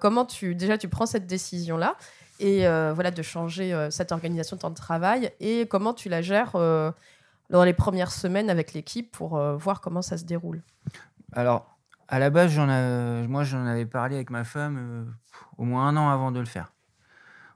Comment 0.00 0.24
tu 0.24 0.54
déjà 0.54 0.78
tu 0.78 0.88
prends 0.88 1.04
cette 1.04 1.26
décision 1.26 1.76
là 1.76 1.96
et 2.40 2.60
voilà 2.94 3.10
de 3.10 3.20
changer 3.20 3.88
cette 3.90 4.12
organisation 4.12 4.56
de 4.56 4.62
temps 4.62 4.70
de 4.70 4.74
travail 4.74 5.30
et 5.40 5.66
comment 5.66 5.92
tu 5.92 6.08
la 6.08 6.22
gères 6.22 6.56
dans 7.50 7.64
les 7.64 7.72
premières 7.72 8.12
semaines 8.12 8.50
avec 8.50 8.72
l'équipe 8.72 9.10
pour 9.12 9.36
euh, 9.36 9.56
voir 9.56 9.80
comment 9.80 10.02
ça 10.02 10.16
se 10.16 10.24
déroule? 10.24 10.62
Alors, 11.32 11.73
à 12.08 12.18
la 12.18 12.30
base, 12.30 12.52
j'en 12.52 12.66
moi, 13.28 13.44
j'en 13.44 13.66
avais 13.66 13.86
parlé 13.86 14.16
avec 14.16 14.30
ma 14.30 14.44
femme 14.44 14.76
euh, 14.78 15.04
au 15.58 15.64
moins 15.64 15.88
un 15.88 15.96
an 15.96 16.10
avant 16.10 16.32
de 16.32 16.40
le 16.40 16.46
faire. 16.46 16.72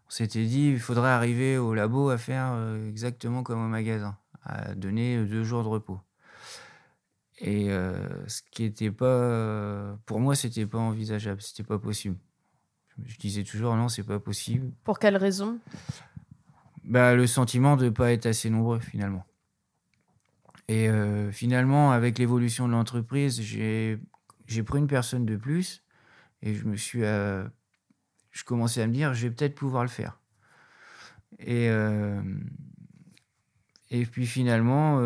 On 0.07 0.11
s'était 0.11 0.45
dit, 0.45 0.71
il 0.71 0.81
faudrait 0.81 1.11
arriver 1.11 1.59
au 1.59 1.75
labo 1.75 2.11
à 2.11 2.19
faire 2.19 2.53
euh, 2.53 2.89
exactement 2.89 3.43
comme 3.43 3.65
au 3.65 3.69
magasin, 3.69 4.17
à 4.43 4.75
donner 4.75 5.25
deux 5.25 5.45
jours 5.45 5.63
de 5.63 5.69
repos. 5.69 6.01
Et 7.41 7.69
ce 7.69 8.43
qui 8.51 8.65
n'était 8.65 8.91
pas, 8.91 9.97
pour 10.07 10.19
moi, 10.19 10.35
c'était 10.35 10.67
pas 10.67 10.79
envisageable, 10.79 11.41
c'était 11.41 11.63
pas 11.63 11.79
possible. 11.79 12.17
Je 13.05 13.17
disais 13.17 13.45
toujours 13.45 13.77
non, 13.77 13.89
c'est 13.89 14.03
pas 14.03 14.19
possible. 14.19 14.73
Pour 14.83 14.99
quelle 14.99 15.17
raison? 15.17 15.61
Bah, 16.83 17.15
le 17.15 17.27
sentiment 17.27 17.77
de 17.77 17.85
ne 17.85 17.91
pas 17.91 18.13
être 18.13 18.27
assez 18.27 18.51
nombreux 18.51 18.81
finalement. 18.81 19.25
Et 20.69 20.89
euh, 20.89 21.33
finalement, 21.33 21.93
avec 21.93 22.19
l'évolution 22.19 22.67
de 22.67 22.73
l'entreprise, 22.73 23.41
j'ai 23.41 23.99
pris 24.63 24.79
une 24.79 24.87
personne 24.87 25.27
de 25.27 25.37
plus 25.37 25.85
et 26.43 26.55
je 26.55 26.65
me 26.67 26.77
suis, 26.77 27.05
euh, 27.05 27.47
je 28.31 28.45
commençais 28.45 28.83
à 28.83 28.87
me 28.87 28.93
dire, 28.93 29.15
je 29.15 29.27
vais 29.27 29.35
peut-être 29.35 29.55
pouvoir 29.55 29.83
le 29.83 29.89
faire. 29.89 30.21
Et 31.39 31.69
euh, 31.71 32.23
et 33.91 34.05
puis 34.05 34.27
finalement, 34.27 34.97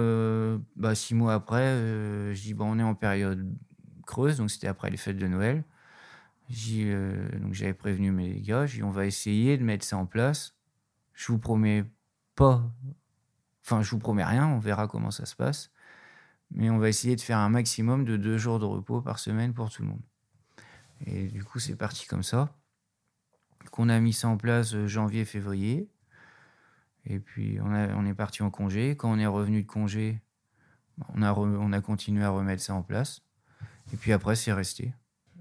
bah, 0.75 0.95
six 0.97 1.15
mois 1.15 1.35
après, 1.35 1.77
je 2.35 2.43
dis 2.43 2.55
on 2.59 2.79
est 2.81 2.83
en 2.83 2.97
période 2.97 3.57
creuse, 4.07 4.39
donc 4.39 4.51
c'était 4.51 4.67
après 4.67 4.91
les 4.91 4.97
fêtes 4.97 5.19
de 5.19 5.29
Noël. 5.29 5.63
donc 6.49 7.53
j'avais 7.53 7.75
prévenu 7.75 8.11
mes 8.11 8.41
gars, 8.41 8.67
j'ai 8.67 8.83
on 8.83 8.91
va 8.91 9.07
essayer 9.07 9.57
de 9.57 9.63
mettre 9.63 9.85
ça 9.85 9.97
en 9.97 10.07
place. 10.07 10.57
Je 11.15 11.31
vous 11.31 11.39
promets 11.39 11.85
pas 12.35 12.73
Enfin, 13.65 13.83
je 13.83 13.91
vous 13.91 13.99
promets 13.99 14.25
rien, 14.25 14.49
on 14.49 14.59
verra 14.59 14.89
comment 14.89 15.11
ça 15.11 15.25
se 15.25 15.37
passe. 15.37 15.71
Mais 16.55 16.71
on 16.71 16.79
va 16.79 16.89
essayer 16.89 17.17
de 17.17 17.21
faire 17.21 17.39
un 17.39 17.49
maximum 17.49 18.05
de 18.05 18.17
deux 18.17 18.39
jours 18.39 18.59
de 18.59 18.65
repos 18.65 19.01
par 19.01 19.19
semaine 19.19 19.55
pour 19.55 19.71
tout 19.71 19.83
le 19.83 19.89
monde. 19.89 20.03
Et 21.07 21.27
du 21.29 21.43
coup, 21.45 21.59
c'est 21.59 21.77
parti 21.77 22.07
comme 22.07 22.23
ça. 22.23 22.55
Qu'on 23.71 23.89
a 23.89 23.99
mis 24.01 24.13
ça 24.13 24.29
en 24.29 24.37
place 24.37 24.75
euh, 24.75 24.87
janvier-février. 24.87 25.89
Et 27.07 27.19
puis, 27.19 27.59
on, 27.63 28.07
est 28.07 28.15
parti 28.15 28.43
en 28.43 28.51
congé. 28.51 28.97
Quand 28.97 29.11
on 29.11 29.19
est 29.19 29.27
revenu 29.27 29.63
de 29.63 29.67
congé, 29.67 30.21
on 31.15 31.23
a, 31.23 31.33
on 31.33 31.73
a 31.73 31.81
continué 31.81 32.23
à 32.23 32.31
remettre 32.31 32.63
ça 32.63 32.75
en 32.75 32.83
place. 32.83 33.23
Et 33.93 33.97
puis 33.97 34.13
après, 34.13 34.37
c'est 34.37 34.53
resté. 34.53 34.93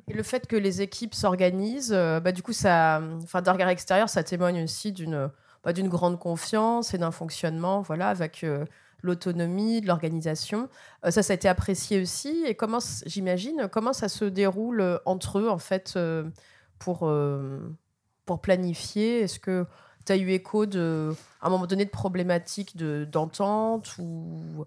Et 0.07 0.13
le 0.13 0.23
fait 0.23 0.47
que 0.47 0.55
les 0.55 0.81
équipes 0.81 1.13
s'organisent, 1.13 1.93
euh, 1.93 2.19
bah, 2.19 2.31
du 2.31 2.41
coup, 2.41 2.53
ça, 2.53 3.01
enfin, 3.23 3.41
d'un 3.41 3.53
regard 3.53 3.69
extérieur, 3.69 4.09
ça 4.09 4.23
témoigne 4.23 4.63
aussi 4.63 4.91
d'une 4.91 5.29
d'une 5.69 5.89
grande 5.89 6.17
confiance 6.17 6.95
et 6.95 6.97
d'un 6.97 7.11
fonctionnement, 7.11 7.81
voilà, 7.81 8.09
avec 8.09 8.43
euh, 8.43 8.65
l'autonomie 9.01 9.81
de 9.81 9.87
l'organisation. 9.87 10.69
Euh, 11.05 11.11
ça, 11.11 11.23
ça 11.23 11.33
a 11.33 11.35
été 11.35 11.47
apprécié 11.47 12.01
aussi. 12.01 12.43
Et 12.45 12.55
comment, 12.55 12.79
j'imagine, 13.05 13.69
comment 13.71 13.93
ça 13.93 14.09
se 14.09 14.25
déroule 14.25 14.81
euh, 14.81 14.97
entre 15.05 15.39
eux, 15.39 15.49
en 15.49 15.57
fait, 15.57 15.97
pour, 16.79 17.11
pour 18.25 18.41
planifier? 18.41 19.21
Est-ce 19.21 19.39
que 19.39 19.65
tu 20.05 20.11
as 20.11 20.17
eu 20.17 20.29
écho 20.31 20.65
de, 20.65 21.13
à 21.41 21.47
un 21.47 21.49
moment 21.49 21.67
donné 21.67 21.85
de 21.85 21.89
problématiques 21.89 22.77
d'entente 22.77 23.95
ou 23.99 24.65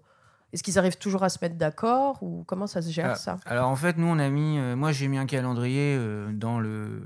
est-ce 0.53 0.63
qu'ils 0.63 0.79
arrivent 0.79 0.97
toujours 0.97 1.23
à 1.23 1.29
se 1.29 1.39
mettre 1.41 1.55
d'accord 1.55 2.23
ou 2.23 2.45
comment 2.45 2.67
ça 2.67 2.81
se 2.81 2.89
gère 2.89 3.11
ah, 3.11 3.15
ça? 3.15 3.37
Alors 3.45 3.67
en 3.67 3.75
fait, 3.75 3.97
nous 3.97 4.07
on 4.07 4.19
a 4.19 4.29
mis, 4.29 4.57
moi 4.75 4.93
j'ai 4.93 5.09
mis 5.09 5.17
un 5.17 5.25
calendrier 5.25 5.99
dans 6.31 6.59
le 6.59 7.01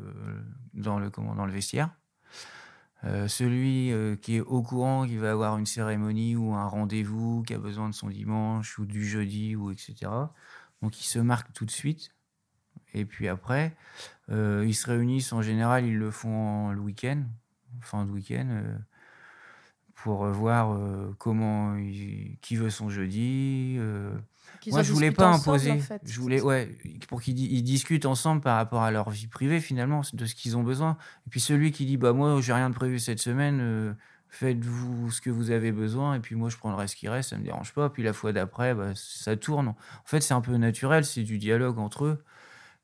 dans 0.75 0.99
le 0.99 1.09
comment 1.09 1.33
dans 1.33 1.45
le 1.45 1.51
vestiaire 1.51 1.89
euh, 3.05 3.27
celui 3.27 3.91
euh, 3.91 4.15
qui 4.15 4.35
est 4.35 4.41
au 4.41 4.61
courant 4.61 5.05
qu'il 5.05 5.19
va 5.19 5.31
avoir 5.31 5.57
une 5.57 5.65
cérémonie 5.65 6.35
ou 6.35 6.53
un 6.53 6.65
rendez-vous, 6.67 7.43
qui 7.43 7.53
a 7.53 7.57
besoin 7.57 7.89
de 7.89 7.93
son 7.93 8.09
dimanche 8.09 8.77
ou 8.79 8.85
du 8.85 9.05
jeudi 9.07 9.55
ou 9.55 9.71
etc. 9.71 9.95
Donc 10.81 10.99
il 11.01 11.05
se 11.05 11.19
marque 11.19 11.53
tout 11.53 11.65
de 11.65 11.71
suite. 11.71 12.13
Et 12.93 13.05
puis 13.05 13.27
après, 13.27 13.75
euh, 14.29 14.65
ils 14.67 14.73
se 14.73 14.87
réunissent 14.89 15.31
en 15.33 15.41
général, 15.41 15.85
ils 15.85 15.97
le 15.97 16.11
font 16.11 16.71
le 16.71 16.79
week-end, 16.81 17.23
fin 17.81 18.05
de 18.05 18.11
week-end, 18.11 18.63
pour 19.95 20.25
voir 20.27 20.77
comment, 21.17 21.75
il- 21.75 22.37
qui 22.41 22.55
veut 22.55 22.69
son 22.69 22.89
jeudi. 22.89 23.77
Moi, 24.67 24.79
en 24.79 24.83
je 24.83 24.91
voulais 24.93 25.11
pas 25.11 25.27
imposer. 25.33 25.71
en 25.71 25.79
fait. 25.79 26.01
Je 26.05 26.19
voulais, 26.19 26.41
ouais, 26.41 26.75
pour 27.09 27.21
qu'ils 27.23 27.33
di- 27.33 27.49
ils 27.51 27.63
discutent 27.63 28.05
ensemble 28.05 28.39
par 28.41 28.55
rapport 28.55 28.83
à 28.83 28.91
leur 28.91 29.09
vie 29.09 29.25
privée 29.25 29.59
finalement, 29.59 30.01
de 30.13 30.25
ce 30.25 30.35
qu'ils 30.35 30.55
ont 30.57 30.61
besoin. 30.63 30.95
Et 31.25 31.29
puis 31.31 31.39
celui 31.39 31.71
qui 31.71 31.87
dit, 31.87 31.97
bah 31.97 32.13
moi, 32.13 32.39
j'ai 32.39 32.53
rien 32.53 32.69
de 32.69 32.75
prévu 32.75 32.99
cette 32.99 33.19
semaine. 33.19 33.59
euh, 33.61 33.93
Faites-vous 34.29 35.09
ce 35.09 35.21
que 35.21 35.31
vous 35.31 35.49
avez 35.49 35.71
besoin 35.71 36.13
et 36.13 36.19
puis 36.19 36.35
moi 36.35 36.49
je 36.49 36.57
prendrai 36.57 36.87
ce 36.87 36.95
qui 36.95 37.09
reste, 37.09 37.31
ça 37.31 37.37
me 37.39 37.43
dérange 37.43 37.73
pas. 37.73 37.89
Puis 37.89 38.03
la 38.03 38.13
fois 38.13 38.31
d'après, 38.31 38.75
bah, 38.75 38.91
ça 38.93 39.35
tourne. 39.35 39.69
En 39.69 39.75
fait, 40.05 40.21
c'est 40.21 40.35
un 40.35 40.41
peu 40.41 40.55
naturel, 40.57 41.03
c'est 41.03 41.23
du 41.23 41.39
dialogue 41.39 41.79
entre 41.79 42.05
eux. 42.05 42.23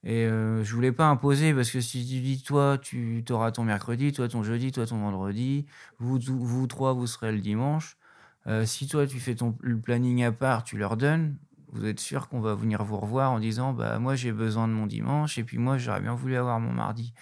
Et 0.04 0.26
euh, 0.26 0.64
je 0.64 0.74
voulais 0.74 0.92
pas 0.92 1.06
imposer 1.06 1.54
parce 1.54 1.70
que 1.70 1.82
si 1.82 2.04
tu 2.08 2.20
dis 2.22 2.42
toi, 2.42 2.80
tu 2.82 3.24
auras 3.30 3.52
ton 3.52 3.64
mercredi, 3.64 4.12
toi 4.12 4.28
ton 4.28 4.42
jeudi, 4.42 4.72
toi 4.72 4.88
ton 4.88 4.98
vendredi, 5.00 5.68
vous, 6.00 6.20
vous 6.20 6.66
trois, 6.66 6.94
vous 6.94 7.06
serez 7.08 7.32
le 7.32 7.42
dimanche. 7.42 7.98
Euh, 8.48 8.66
si 8.66 8.88
toi 8.88 9.06
tu 9.08 9.20
fais 9.20 9.36
ton 9.36 9.56
le 9.62 9.80
planning 9.80 10.24
à 10.24 10.32
part, 10.32 10.64
tu 10.64 10.78
leur 10.78 10.98
donnes, 10.98 11.38
vous 11.76 11.86
êtes 11.86 12.00
sûr 12.00 12.28
qu'on 12.30 12.40
va 12.40 12.56
venir 12.56 12.84
vous 12.84 12.98
revoir 12.98 13.32
en 13.32 13.40
disant 13.40 13.74
bah 13.74 14.00
moi 14.00 14.16
j'ai 14.16 14.32
besoin 14.32 14.68
de 14.68 14.74
mon 14.74 14.88
dimanche 14.88 15.38
et 15.38 15.44
puis 15.44 15.58
moi 15.58 15.78
j'aurais 15.78 16.02
bien 16.02 16.14
voulu 16.16 16.36
avoir 16.36 16.60
mon 16.60 16.72
mardi. 16.72 17.14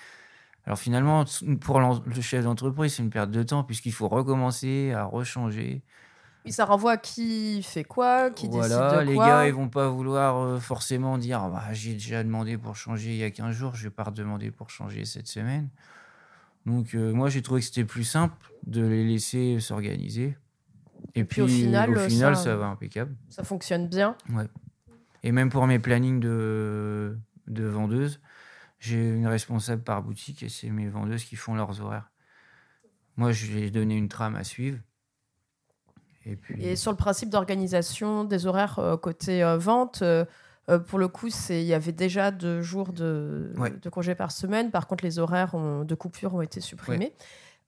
Alors 0.65 0.79
finalement, 0.79 1.25
pour 1.59 1.79
le 1.81 2.21
chef 2.21 2.45
d'entreprise, 2.45 2.95
c'est 2.95 3.03
une 3.03 3.09
perte 3.09 3.31
de 3.31 3.43
temps 3.43 3.63
puisqu'il 3.63 3.91
faut 3.91 4.07
recommencer 4.07 4.93
à 4.93 5.03
rechanger. 5.03 5.83
Oui, 6.45 6.51
ça 6.51 6.65
renvoie 6.65 6.93
à 6.93 6.97
qui 6.97 7.63
fait 7.63 7.83
quoi, 7.83 8.29
qui 8.29 8.47
Voilà, 8.47 8.89
décide 8.89 8.99
de 8.99 9.05
les 9.11 9.15
quoi. 9.15 9.27
gars, 9.27 9.47
ils 9.47 9.53
vont 9.53 9.69
pas 9.69 9.87
vouloir 9.89 10.37
euh, 10.37 10.59
forcément 10.59 11.17
dire 11.17 11.41
Ah 11.43 11.49
bah, 11.49 11.73
j'ai 11.73 11.93
déjà 11.93 12.23
demandé 12.23 12.57
pour 12.57 12.75
changer 12.75 13.11
il 13.11 13.17
y 13.17 13.23
a 13.23 13.31
15 13.31 13.55
jours, 13.55 13.75
je 13.75 13.83
vais 13.85 13.89
pas 13.89 14.03
redemander 14.03 14.51
pour 14.51 14.69
changer 14.69 15.05
cette 15.05 15.27
semaine. 15.27 15.69
Donc 16.65 16.95
euh, 16.95 17.13
moi 17.13 17.29
j'ai 17.29 17.41
trouvé 17.41 17.59
que 17.61 17.67
c'était 17.67 17.83
plus 17.85 18.03
simple 18.05 18.35
de 18.65 18.85
les 18.85 19.05
laisser 19.05 19.59
s'organiser. 19.59 20.37
Et, 21.15 21.23
puis, 21.23 21.41
au 21.41 21.47
final, 21.47 21.91
au 21.91 21.99
final, 22.09 22.35
ça- 22.35 22.43
ça 22.43 22.55
va 22.55 22.65
impeccable. 22.67 23.15
Ça 23.29 23.43
fonctionne 23.43 23.87
bien. 23.87 24.15
Et 25.23 25.31
même 25.31 25.49
pour 25.49 25.65
mes 25.67 25.79
plannings 25.79 26.19
de, 26.19 27.17
de 27.47 27.63
vendeuses, 27.65 28.19
j'ai 28.79 29.09
une 29.09 29.27
responsable 29.27 29.81
par 29.83 30.03
boutique 30.03 30.43
et 30.43 30.49
c'est 30.49 30.69
mes 30.69 30.89
vendeuses 30.89 31.23
qui 31.23 31.35
font 31.35 31.55
leurs 31.55 31.81
horaires. 31.81 32.09
Moi, 33.15 33.31
je 33.31 33.45
lui 33.51 33.63
ai 33.63 33.71
donné 33.71 33.95
une 33.95 34.09
trame 34.09 34.35
à 34.35 34.43
suivre. 34.43 34.79
Et 36.25 36.35
puis, 36.35 36.61
Et 36.63 36.75
sur 36.75 36.91
le 36.91 36.97
principe 36.97 37.29
d'organisation 37.29 38.23
des 38.23 38.45
horaires 38.47 38.79
euh, 38.79 38.97
côté 38.97 39.43
euh, 39.43 39.57
vente, 39.57 40.01
euh, 40.01 40.25
pour 40.87 40.97
le 40.97 41.07
coup, 41.09 41.27
il 41.49 41.61
y 41.63 41.73
avait 41.73 41.91
déjà 41.91 42.31
deux 42.31 42.61
jours 42.61 42.93
de, 42.93 43.51
Ouais. 43.57 43.69
de 43.71 43.89
congés 43.89 44.15
par 44.15 44.31
semaine. 44.31 44.71
Par 44.71 44.87
contre, 44.87 45.03
les 45.03 45.19
horaires 45.19 45.53
ont- 45.53 45.83
de 45.83 45.95
coupure 45.95 46.33
ont 46.33 46.41
été 46.41 46.61
supprimés. 46.61 47.13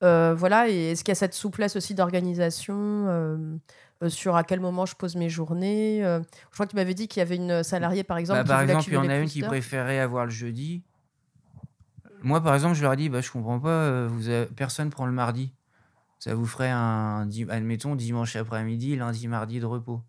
Voilà. 0.02 0.70
Et 0.70 0.92
est-ce 0.92 1.04
qu'il 1.04 1.12
y 1.12 1.14
a 1.14 1.16
cette 1.16 1.34
souplesse 1.34 1.76
aussi 1.76 1.96
d'organisation 1.96 2.76
euh, 2.78 3.58
euh, 4.04 4.10
sur 4.10 4.36
à 4.36 4.44
quel 4.44 4.60
moment 4.60 4.86
je 4.86 4.96
pose 4.96 5.16
mes 5.16 5.30
journées 5.30 6.04
euh, 6.04 6.20
Je 6.50 6.56
crois 6.56 6.66
que 6.66 6.72
tu 6.72 6.76
m'avais 6.76 6.94
dit 6.94 7.08
qu'il 7.08 7.20
y 7.20 7.22
avait 7.22 7.38
une 7.38 7.64
salariée, 7.64 8.04
par 8.04 8.18
exemple, 8.18 8.40
Bah, 8.40 8.44
qui 8.44 8.50
par 8.50 8.62
exemple, 8.62 8.86
il 8.90 8.94
y 8.94 8.98
en 8.98 9.10
a 9.10 9.18
une 9.18 9.30
qui 9.30 9.42
préférait 9.42 10.00
avoir 10.00 10.26
le 10.26 10.32
jeudi. 10.32 10.84
Moi, 12.22 12.42
par 12.42 12.56
exemple, 12.56 12.76
je 12.76 12.82
leur 12.82 12.94
ai 12.94 12.98
dit, 12.98 13.10
bah, 13.10 13.22
je 13.22 13.32
comprends 13.32 13.60
pas, 13.60 13.70
euh, 13.70 14.08
vous 14.10 14.30
avez- 14.30 14.48
personne 14.48 14.90
prend 14.90 15.06
le 15.06 15.12
mardi. 15.12 15.54
Ça 16.20 16.34
vous 16.34 16.46
ferait 16.46 16.72
un, 16.72 17.30
admettons, 17.50 17.96
dimanche 17.96 18.36
après-midi, 18.36 18.96
lundi, 18.96 19.28
mardi 19.28 19.60
de 19.60 19.66
repos. 19.66 20.02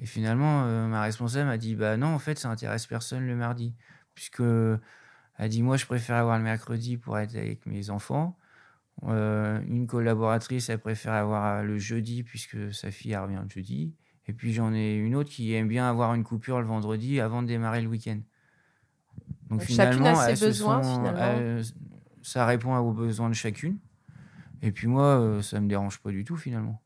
Et 0.00 0.06
finalement, 0.06 0.64
euh, 0.64 0.88
ma 0.88 1.02
responsable 1.02 1.46
m'a 1.46 1.58
dit, 1.58 1.76
bah 1.76 1.96
non, 1.96 2.08
en 2.08 2.18
fait, 2.18 2.38
ça 2.38 2.48
intéresse 2.48 2.86
personne 2.86 3.24
le 3.26 3.36
mardi. 3.36 3.74
Puisque, 4.14 4.40
elle 4.40 4.80
a 5.36 5.48
dit, 5.48 5.62
moi, 5.62 5.76
je 5.76 5.86
préfère 5.86 6.16
avoir 6.16 6.36
le 6.38 6.44
mercredi 6.44 6.96
pour 6.96 7.16
être 7.18 7.36
avec 7.36 7.64
mes 7.66 7.88
enfants. 7.90 8.36
Euh, 9.08 9.60
une 9.66 9.86
collaboratrice, 9.86 10.68
elle 10.68 10.78
préfère 10.78 11.12
avoir 11.14 11.64
le 11.64 11.76
jeudi 11.78 12.22
puisque 12.22 12.72
sa 12.72 12.90
fille 12.90 13.16
revient 13.16 13.40
le 13.42 13.48
jeudi. 13.50 13.94
Et 14.28 14.32
puis 14.32 14.52
j'en 14.52 14.72
ai 14.72 14.94
une 14.94 15.16
autre 15.16 15.30
qui 15.30 15.52
aime 15.54 15.66
bien 15.66 15.88
avoir 15.88 16.14
une 16.14 16.22
coupure 16.22 16.60
le 16.60 16.66
vendredi 16.66 17.20
avant 17.20 17.42
de 17.42 17.48
démarrer 17.48 17.82
le 17.82 17.88
week-end. 17.88 18.20
Donc, 19.50 19.58
Donc, 19.58 19.60
chacune 19.62 19.72
finalement, 20.04 20.18
a 20.20 20.36
ses 20.36 20.46
besoins, 20.46 20.82
sont- 20.82 20.98
finalement. 20.98 21.18
elles- 21.38 21.62
ça 22.22 22.46
répond 22.46 22.76
aux 22.76 22.92
besoins 22.92 23.28
de 23.28 23.34
chacune. 23.34 23.78
Et 24.62 24.70
puis 24.70 24.86
moi, 24.86 25.18
euh, 25.18 25.42
ça 25.42 25.60
me 25.60 25.68
dérange 25.68 25.98
pas 25.98 26.10
du 26.10 26.22
tout 26.24 26.36
finalement. 26.36 26.80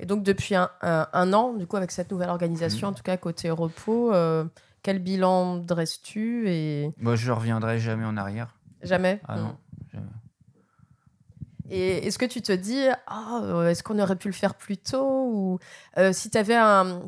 Et 0.00 0.06
donc, 0.06 0.22
depuis 0.22 0.54
un, 0.54 0.68
un- 0.82 1.08
un 1.12 1.32
an, 1.32 1.54
du 1.54 1.66
coup, 1.66 1.76
avec 1.76 1.90
cette 1.90 2.10
nouvelle 2.12 2.28
organisation, 2.28 2.88
Mhm. 2.88 2.92
en 2.92 2.96
tout 2.96 3.02
cas 3.02 3.16
côté 3.16 3.50
repos, 3.50 4.12
euh, 4.12 4.44
quel 4.82 4.98
bilan 5.02 5.56
dresses-tu 5.56 6.48
et 6.48 6.92
Moi, 6.98 7.16
je 7.16 7.32
reviendrai 7.32 7.78
jamais 7.78 8.04
en 8.04 8.16
arrière. 8.16 8.54
jamais? 8.82 9.20
Ah 9.26 9.38
non. 9.38 9.56
Et 11.70 12.06
est-ce 12.06 12.18
que 12.18 12.24
tu 12.24 12.40
te 12.40 12.52
dis, 12.52 12.86
ah, 13.06 13.40
euh, 13.42 13.68
est-ce 13.68 13.82
qu'on 13.82 13.98
aurait 13.98 14.16
pu 14.16 14.28
le 14.28 14.34
faire 14.34 14.54
plus 14.54 14.78
tôt? 14.78 15.30
Ou 15.30 15.58
euh, 15.98 16.12
si 16.14 16.30
tu 16.30 16.38
avais 16.38 16.56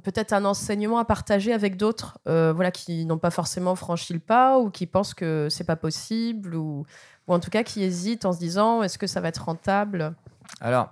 peut-être 0.03 0.35
un 0.35 0.45
enseignement 0.45 0.99
à 0.99 1.07
partager 1.07 1.55
avec 1.55 1.77
d'autres 1.77 2.19
euh, 2.29 2.53
voilà, 2.53 2.71
qui 2.71 3.07
n'ont 3.07 3.19
pas 3.19 3.31
forcément 3.31 3.75
franchi 3.75 4.13
le 4.13 4.19
pas 4.19 4.59
ou 4.59 4.71
qui 4.71 4.87
pensent 4.87 5.15
que 5.15 5.49
c'est 5.51 5.65
pas 5.65 5.77
possible 5.77 6.55
ou, 6.55 6.85
ou 7.27 7.33
en 7.33 7.41
tout 7.41 7.49
cas 7.49 7.63
qui 7.63 7.83
hésitent 7.83 8.27
en 8.27 8.33
se 8.33 8.39
disant, 8.39 8.83
est-ce 8.83 8.99
que 8.99 9.07
ça 9.07 9.23
va 9.23 9.29
être 9.29 9.45
rentable? 9.45 10.15
Alors, 10.61 10.91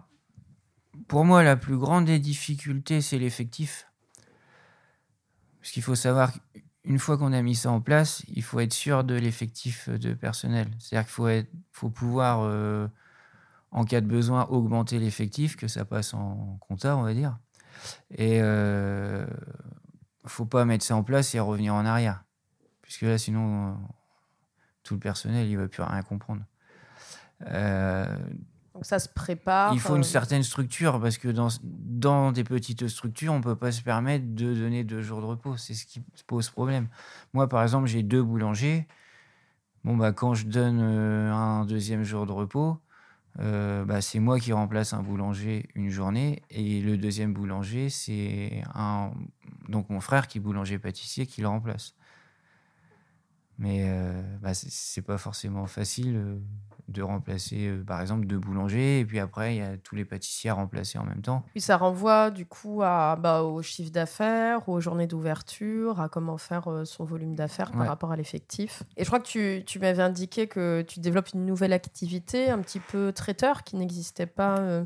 pour 1.07 1.27
moi, 1.27 1.43
la 1.43 1.57
plus 1.57 1.77
grande 1.77 2.07
des 2.07 2.19
difficultés, 2.19 3.03
c'est 3.03 3.19
l'effectif. 3.19 3.87
Parce 5.61 5.73
qu'il 5.73 5.83
faut 5.83 5.95
savoir 5.95 6.33
qu'une 6.33 6.99
fois 6.99 7.19
qu'on 7.19 7.35
a 7.35 7.43
mis 7.43 7.55
ça 7.55 7.71
en 7.71 7.83
place, 7.83 8.23
il 8.29 8.43
faut 8.43 8.61
être 8.61 8.73
sûr 8.73 9.05
de 9.05 9.15
l'effectif 9.15 9.91
de 9.91 10.15
personnel. 10.15 10.69
C'est-à-dire 10.79 11.07
qu'il 11.07 11.13
faut, 11.13 11.29
faut 11.73 11.91
pouvoir, 11.91 12.51
en 13.71 13.85
cas 13.85 14.01
de 14.01 14.07
besoin, 14.07 14.47
augmenter 14.47 14.99
l'effectif, 14.99 15.57
que 15.57 15.69
ça 15.69 15.85
passe 15.85 16.15
en 16.15 16.59
compta, 16.61 16.97
on 16.97 17.03
va 17.03 17.15
dire. 17.15 17.39
Et 18.11 18.41
euh, 18.43 19.27
faut 20.27 20.47
pas 20.47 20.65
mettre 20.65 20.85
ça 20.85 20.97
en 20.97 21.03
place 21.03 21.35
et 21.35 21.41
revenir 21.41 21.75
en 21.75 21.85
arrière. 21.85 22.25
Puisque 22.83 23.03
là, 23.03 23.19
sinon, 23.19 23.69
euh, 23.69 23.73
tout 24.83 24.95
le 24.95 25.01
personnel, 25.01 25.47
il 25.49 25.57
va 25.57 25.69
plus 25.69 25.83
rien 25.83 26.03
comprendre. 26.03 26.43
Euh, 27.47 28.17
Donc 28.75 28.85
ça 28.85 28.99
se 28.99 29.09
prépare. 29.09 29.73
il 29.75 29.81
faut 29.81 29.93
euh, 29.93 29.99
une 29.99 30.03
certaine 30.05 30.43
structure 30.43 31.01
parce 31.01 31.19
que 31.19 31.29
dans, 31.29 31.49
dans 31.63 32.33
des 32.33 32.45
petites 32.45 32.89
structures, 32.89 33.33
on 33.33 33.41
peut 33.41 33.57
pas 33.57 33.71
se 33.71 33.83
permettre 33.83 34.25
de 34.35 34.55
donner 34.55 34.83
deux 34.85 35.03
jours 35.03 35.21
de 35.21 35.27
repos. 35.27 35.57
C'est 35.57 35.75
ce 35.75 35.87
qui 35.87 36.03
pose 36.27 36.51
problème. 36.51 36.89
Moi, 37.35 37.49
par 37.49 37.63
exemple, 37.63 37.87
j'ai 37.87 38.03
deux 38.03 38.23
boulangers. 38.23 38.89
Bon, 39.85 39.97
bah, 39.97 40.13
quand 40.13 40.35
je 40.35 40.47
donne 40.47 40.81
euh, 40.81 41.33
un 41.33 41.65
deuxième 41.65 42.03
jour 42.03 42.27
de 42.27 42.33
repos, 42.33 42.79
euh, 43.41 43.85
bah, 43.85 44.01
c'est 44.01 44.19
moi 44.19 44.41
qui 44.41 44.53
remplace 44.53 44.93
un 44.93 45.03
boulanger 45.03 45.69
une 45.75 45.91
journée 45.91 46.43
et 46.51 46.81
le 46.81 46.99
deuxième 46.99 47.33
boulanger, 47.33 47.89
c'est 47.91 48.63
un, 48.75 49.13
donc 49.69 49.91
mon 49.91 50.01
frère 50.01 50.27
qui 50.29 50.39
est 50.39 50.41
boulanger 50.41 50.79
pâtissier 50.79 51.27
qui 51.27 51.41
le 51.41 51.49
remplace. 51.49 51.95
Mais 53.59 53.85
euh, 53.89 54.23
bah, 54.41 54.55
c'est- 54.55 54.71
c'est 54.71 55.03
pas 55.03 55.19
forcément 55.19 55.67
facile 55.67 56.17
euh, 56.17 56.39
de 56.89 57.03
remplacer, 57.03 57.69
euh, 57.69 57.85
par 57.85 58.01
exemple, 58.01 58.27
deux 58.27 58.39
boulangers 58.39 59.01
et 59.01 59.05
puis 59.05 59.19
après, 59.19 59.55
il 59.55 59.59
y 59.59 59.63
a 59.63 59.77
tous 59.77 59.95
les 59.95 60.05
pâtissiers 60.05 60.51
à 60.51 60.55
remplacer 60.55 60.99
en 60.99 61.05
même 61.05 61.21
temps. 61.23 61.45
Puis 61.53 61.61
ça 61.61 61.77
renvoie 61.77 62.31
du 62.31 62.47
coup 62.47 62.81
à, 62.83 63.17
bah, 63.17 63.43
au 63.43 63.61
chiffre 63.63 63.91
d'affaires, 63.93 64.69
aux 64.69 64.81
journées 64.81 65.07
d'ouverture, 65.07 66.01
à 66.01 66.09
comment 66.09 66.39
faire 66.39 66.69
euh, 66.69 66.85
son 66.85 67.05
volume 67.05 67.35
d'affaires 67.35 67.71
par 67.73 67.81
Ouais. 67.83 67.87
rapport 67.89 68.11
à 68.13 68.17
l'effectif. 68.17 68.83
Et 68.97 69.05
je 69.05 69.09
crois 69.09 69.21
que 69.21 69.27
tu, 69.29 69.65
tu 69.67 69.79
m'avais 69.79 70.03
indiqué 70.03 70.47
que 70.47 70.83
tu 70.83 71.01
développes 71.01 71.29
une 71.35 71.45
nouvelle 71.45 71.73
activité, 71.75 72.51
un 72.51 72.61
petit 72.61 72.81
peu 72.81 73.13
traiteur, 73.13 73.65
qui 73.65 73.77
n'existait 73.77 74.27
pas. 74.27 74.59
euh, 74.59 74.85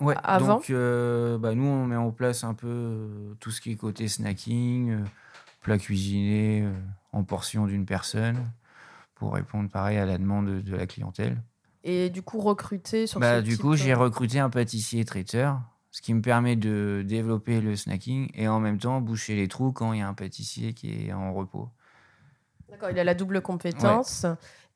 Ouais, 0.00 0.14
Avant 0.22 0.56
donc 0.56 0.70
bah, 0.70 1.54
nous, 1.54 1.64
on 1.64 1.86
met 1.86 1.96
en 1.96 2.10
place 2.10 2.44
un 2.44 2.52
peu 2.54 3.34
tout 3.40 3.50
ce 3.50 3.60
qui 3.60 3.72
est 3.72 3.76
côté 3.76 4.08
snacking, 4.08 4.98
plat 5.62 5.78
cuisiné 5.78 6.68
en 7.12 7.24
portion 7.24 7.66
d'une 7.66 7.86
personne 7.86 8.36
pour 9.16 9.34
répondre 9.34 9.68
pareil 9.70 9.98
à 9.98 10.06
la 10.06 10.18
demande 10.18 10.62
de, 10.62 10.76
la 10.76 10.86
clientèle. 10.86 11.42
Et 11.82 12.10
du 12.10 12.22
coup, 12.22 12.40
recruter 12.40 13.06
sur 13.06 13.20
Bah, 13.20 13.38
ce 13.38 13.42
du 13.42 13.52
type, 13.52 13.60
coup, 13.60 13.74
j'ai 13.74 13.92
euh, 13.92 13.98
recruté 13.98 14.38
un 14.38 14.50
pâtissier 14.50 15.04
traiteur, 15.04 15.60
ce 15.90 16.02
qui 16.02 16.14
me 16.14 16.22
permet 16.22 16.54
de 16.56 17.02
développer 17.06 17.60
le 17.60 17.74
snacking 17.76 18.30
et 18.34 18.46
en 18.48 18.60
même 18.60 18.78
temps 18.78 19.00
boucher 19.00 19.34
les 19.34 19.48
trous 19.48 19.72
quand 19.72 19.92
il 19.92 20.00
y 20.00 20.02
a 20.02 20.08
un 20.08 20.14
pâtissier 20.14 20.74
qui 20.74 21.08
est 21.08 21.12
en 21.12 21.32
repos. 21.32 21.68
D'accord, 22.70 22.90
il 22.90 22.98
a 22.98 23.04
la 23.04 23.14
double 23.14 23.40
compétence. 23.40 24.26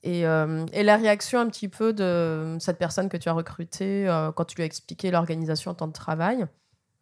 Et, 0.03 0.25
euh, 0.27 0.65
et 0.73 0.83
la 0.83 0.97
réaction 0.97 1.41
un 1.41 1.47
petit 1.49 1.69
peu 1.69 1.93
de 1.93 2.57
cette 2.59 2.79
personne 2.79 3.11
que 3.11 3.19
tu 3.19 3.29
as 3.29 3.35
recrutée 3.35 4.09
euh, 4.09 4.33
quand 4.33 4.47
tu 4.47 4.57
lui 4.57 4.63
as 4.63 4.67
expliqué 4.67 5.11
l'organisation 5.11 5.73
en 5.73 5.75
temps 5.75 5.89
de 5.89 5.93
travail 5.93 6.47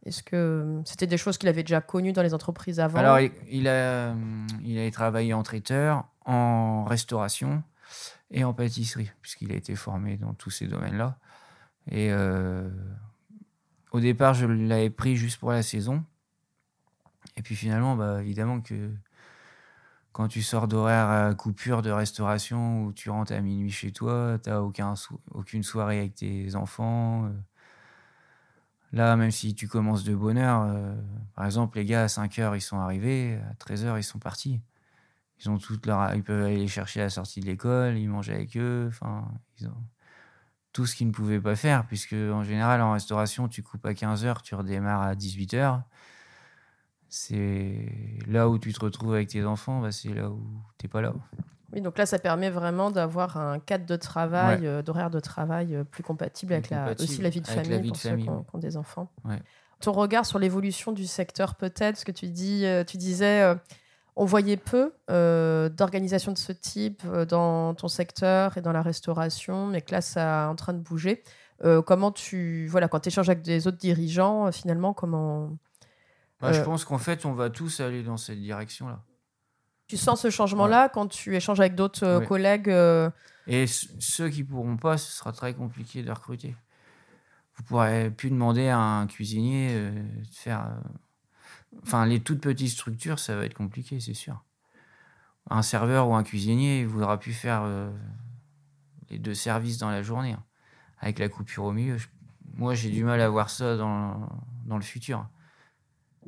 Est-ce 0.04 0.24
que 0.24 0.80
c'était 0.84 1.06
des 1.06 1.16
choses 1.16 1.38
qu'il 1.38 1.48
avait 1.48 1.62
déjà 1.62 1.80
connues 1.80 2.12
dans 2.12 2.22
les 2.22 2.34
entreprises 2.34 2.80
avant? 2.80 2.98
Alors, 2.98 3.20
il, 3.20 3.30
il 3.48 3.68
a, 3.68 4.14
il 4.64 4.80
a 4.80 4.90
travaillé 4.90 5.32
en 5.32 5.44
traiteur, 5.44 6.06
en 6.28 6.84
restauration 6.84 7.62
et 8.30 8.44
en 8.44 8.52
pâtisserie, 8.52 9.10
puisqu'il 9.22 9.50
a 9.50 9.56
été 9.56 9.74
formé 9.74 10.18
dans 10.18 10.34
tous 10.34 10.50
ces 10.50 10.66
domaines-là. 10.66 11.18
Et 11.90 12.12
euh, 12.12 12.68
au 13.92 14.00
départ, 14.00 14.34
je 14.34 14.46
l'avais 14.46 14.90
pris 14.90 15.16
juste 15.16 15.38
pour 15.38 15.52
la 15.52 15.62
saison. 15.62 16.04
Et 17.36 17.42
puis 17.42 17.56
finalement, 17.56 17.96
bah, 17.96 18.20
évidemment 18.20 18.60
que 18.60 18.92
quand 20.12 20.28
tu 20.28 20.42
sors 20.42 20.68
d'horaire 20.68 21.08
à 21.08 21.34
coupure 21.34 21.80
de 21.80 21.90
restauration 21.90 22.84
où 22.84 22.92
tu 22.92 23.08
rentres 23.08 23.32
à 23.32 23.40
minuit 23.40 23.70
chez 23.70 23.90
toi, 23.90 24.38
tu 24.42 24.50
n'as 24.50 24.60
aucun 24.60 24.94
aucune 25.30 25.62
soirée 25.62 26.00
avec 26.00 26.14
tes 26.16 26.54
enfants. 26.56 27.24
euh. 27.26 27.30
Là, 28.92 29.16
même 29.16 29.30
si 29.30 29.54
tu 29.54 29.68
commences 29.68 30.04
de 30.04 30.14
bonne 30.14 30.38
heure, 30.38 30.62
euh, 30.62 30.94
par 31.34 31.46
exemple, 31.46 31.78
les 31.78 31.84
gars 31.84 32.04
à 32.04 32.08
5 32.08 32.38
heures, 32.38 32.56
ils 32.56 32.60
sont 32.60 32.78
arrivés, 32.78 33.38
à 33.50 33.54
13 33.54 33.84
heures, 33.84 33.98
ils 33.98 34.04
sont 34.04 34.18
partis. 34.18 34.60
Ils, 35.40 35.50
ont 35.50 35.58
toute 35.58 35.86
leur... 35.86 36.14
ils 36.14 36.22
peuvent 36.22 36.44
aller 36.44 36.56
les 36.58 36.68
chercher 36.68 37.00
à 37.00 37.04
la 37.04 37.10
sortie 37.10 37.40
de 37.40 37.46
l'école, 37.46 37.96
ils 37.96 38.08
mangent 38.08 38.30
avec 38.30 38.56
eux, 38.56 38.86
enfin, 38.88 39.28
ils 39.60 39.68
ont 39.68 39.74
tout 40.72 40.86
ce 40.86 40.94
qu'ils 40.94 41.06
ne 41.08 41.12
pouvaient 41.12 41.40
pas 41.40 41.56
faire, 41.56 41.86
puisque 41.86 42.12
en 42.12 42.42
général, 42.44 42.80
en 42.82 42.92
restauration, 42.92 43.48
tu 43.48 43.62
coupes 43.62 43.84
à 43.86 43.94
15 43.94 44.24
heures, 44.24 44.42
tu 44.42 44.54
redémarres 44.54 45.02
à 45.02 45.14
18 45.14 45.54
heures. 45.54 45.82
C'est 47.08 47.88
là 48.26 48.48
où 48.48 48.58
tu 48.58 48.72
te 48.72 48.80
retrouves 48.80 49.14
avec 49.14 49.28
tes 49.28 49.44
enfants, 49.44 49.80
bah, 49.80 49.92
c'est 49.92 50.12
là 50.12 50.30
où 50.30 50.42
tu 50.78 50.86
n'es 50.86 50.90
pas 50.90 51.00
là. 51.00 51.14
Oui, 51.72 51.80
donc 51.80 51.98
là, 51.98 52.06
ça 52.06 52.18
permet 52.18 52.50
vraiment 52.50 52.90
d'avoir 52.90 53.36
un 53.38 53.58
cadre 53.60 53.86
de 53.86 53.96
travail, 53.96 54.60
Ouais. 54.60 54.66
euh, 54.66 54.82
d'horaire 54.82 55.10
de 55.10 55.20
travail 55.20 55.74
euh, 55.74 55.84
plus 55.84 56.02
compatible 56.02 56.52
avec 56.52 56.66
Plus 56.66 56.74
la, 56.74 56.82
compatible 56.82 57.10
aussi 57.10 57.22
la 57.22 57.30
vie 57.30 57.40
de 57.40 57.46
avec 57.46 57.56
la 57.56 57.62
famille 57.64 57.80
vie 57.82 57.88
pour 57.88 57.96
de 57.96 58.00
ceux 58.00 58.08
famille, 58.10 58.24
qui 58.24 58.30
ont, 58.30 58.38
ouais. 58.38 58.44
qui 58.44 58.56
ont 58.56 58.58
des 58.58 58.76
enfants. 58.76 59.10
Ouais. 59.24 59.42
Ton 59.80 59.92
regard 59.92 60.26
sur 60.26 60.38
l'évolution 60.38 60.92
du 60.92 61.06
secteur, 61.06 61.54
peut-être, 61.54 61.96
ce 61.98 62.04
que 62.04 62.12
tu 62.12 62.28
dis, 62.28 62.64
euh, 62.64 62.84
tu 62.84 62.96
disais, 62.96 63.42
euh, 63.42 63.54
on 64.18 64.24
voyait 64.24 64.56
peu 64.56 64.92
euh, 65.10 65.68
d'organisations 65.68 66.32
de 66.32 66.38
ce 66.38 66.50
type 66.50 67.02
euh, 67.06 67.24
dans 67.24 67.72
ton 67.74 67.86
secteur 67.86 68.58
et 68.58 68.60
dans 68.60 68.72
la 68.72 68.82
restauration, 68.82 69.68
mais 69.68 69.80
que 69.80 69.92
là, 69.92 70.00
ça 70.00 70.42
est 70.42 70.46
en 70.46 70.56
train 70.56 70.72
de 70.72 70.80
bouger. 70.80 71.22
Euh, 71.64 71.82
comment 71.82 72.10
tu, 72.10 72.66
voilà, 72.66 72.88
quand 72.88 72.98
tu 72.98 73.08
échanges 73.08 73.28
avec 73.28 73.42
des 73.42 73.68
autres 73.68 73.78
dirigeants, 73.78 74.50
finalement, 74.50 74.92
comment 74.92 75.56
Bah, 76.40 76.52
Je 76.52 76.60
pense 76.62 76.84
qu'en 76.84 76.98
fait, 76.98 77.26
on 77.26 77.32
va 77.32 77.48
tous 77.48 77.78
aller 77.78 78.02
dans 78.02 78.16
cette 78.16 78.40
direction-là. 78.40 79.00
tu 79.86 79.96
sens 79.96 80.20
ce 80.20 80.30
changement-là 80.30 80.88
quand 80.88 81.06
tu 81.06 81.36
échanges 81.36 81.60
avec 81.60 81.76
d'autres 81.76 82.24
collègues 82.26 82.74
Et 83.46 83.66
ceux 83.68 84.28
qui 84.30 84.42
pourront 84.42 84.76
pas, 84.76 84.98
ce 84.98 85.12
sera 85.12 85.30
très 85.30 85.54
compliqué 85.54 86.02
de 86.02 86.10
recruter. 86.10 86.56
Vous 87.54 87.62
pourrez 87.62 88.10
plus 88.10 88.30
demander 88.30 88.68
à 88.68 88.78
un 88.78 89.06
cuisinier 89.06 89.74
de 89.74 90.34
faire. 90.34 90.72
Enfin, 91.82 92.06
les 92.06 92.20
toutes 92.20 92.40
petites 92.40 92.70
structures, 92.70 93.18
ça 93.18 93.36
va 93.36 93.44
être 93.44 93.54
compliqué, 93.54 94.00
c'est 94.00 94.14
sûr. 94.14 94.42
Un 95.50 95.62
serveur 95.62 96.08
ou 96.08 96.14
un 96.14 96.22
cuisinier, 96.22 96.80
il 96.80 96.86
voudra 96.86 97.18
plus 97.18 97.32
faire 97.32 97.62
euh, 97.64 97.90
les 99.10 99.18
deux 99.18 99.34
services 99.34 99.78
dans 99.78 99.90
la 99.90 100.02
journée. 100.02 100.32
hein. 100.32 100.44
Avec 101.00 101.18
la 101.18 101.28
coupure 101.28 101.64
au 101.64 101.72
milieu. 101.72 101.96
Je- 101.96 102.08
Moi, 102.56 102.74
j'ai 102.74 102.90
du 102.90 103.04
mal 103.04 103.20
à 103.20 103.28
voir 103.28 103.50
ça 103.50 103.76
dans, 103.76 104.28
dans 104.66 104.76
le 104.76 104.82
futur. 104.82 105.26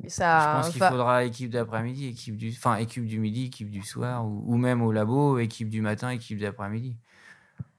Je 0.03 0.09
ça 0.09 0.51
pense 0.53 0.69
qu'il 0.69 0.81
faudra 0.81 1.23
équipe 1.25 1.51
d'après-midi, 1.51 2.07
équipe 2.07 2.37
du, 2.37 2.49
enfin 2.51 2.77
équipe 2.77 3.05
du 3.05 3.19
midi, 3.19 3.45
équipe 3.47 3.69
du 3.69 3.83
soir, 3.83 4.25
ou, 4.25 4.43
ou 4.47 4.57
même 4.57 4.81
au 4.81 4.91
labo, 4.91 5.37
équipe 5.39 5.69
du 5.69 5.81
matin, 5.81 6.09
équipe 6.09 6.39
d'après-midi. 6.39 6.95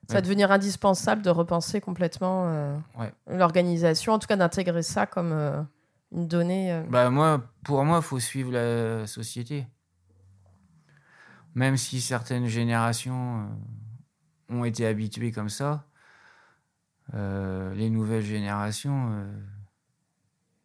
Ça 0.08 0.14
va 0.14 0.20
devenir 0.20 0.50
indispensable 0.52 1.22
de 1.22 1.30
repenser 1.30 1.80
complètement 1.80 2.44
euh, 2.48 2.76
Ouais. 2.98 3.12
l'organisation, 3.26 4.12
en 4.12 4.18
tout 4.18 4.26
cas 4.26 4.36
d'intégrer 4.36 4.82
ça 4.82 5.06
comme 5.06 5.32
euh, 5.32 5.62
une 6.12 6.28
donnée. 6.28 6.72
euh. 6.72 6.82
Bah 6.88 7.10
moi, 7.10 7.42
pour 7.64 7.84
moi, 7.84 8.02
faut 8.02 8.20
suivre 8.20 8.52
la 8.52 9.06
société. 9.06 9.66
Même 11.54 11.76
si 11.76 12.00
certaines 12.00 12.46
générations 12.46 13.48
euh, 14.50 14.54
ont 14.54 14.64
été 14.64 14.86
habituées 14.86 15.32
comme 15.32 15.50
ça, 15.50 15.86
euh, 17.14 17.74
les 17.74 17.90
nouvelles 17.90 18.24
générations, 18.24 19.26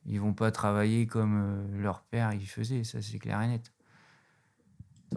ils 0.06 0.20
vont 0.20 0.34
pas 0.34 0.52
travailler 0.52 1.08
comme 1.08 1.68
leur 1.82 2.04
père 2.04 2.32
il 2.32 2.48
faisait, 2.48 2.86
ça 2.86 3.02
c'est 3.02 3.20
clair 3.20 3.42
et 3.42 3.48
net. 3.48 3.74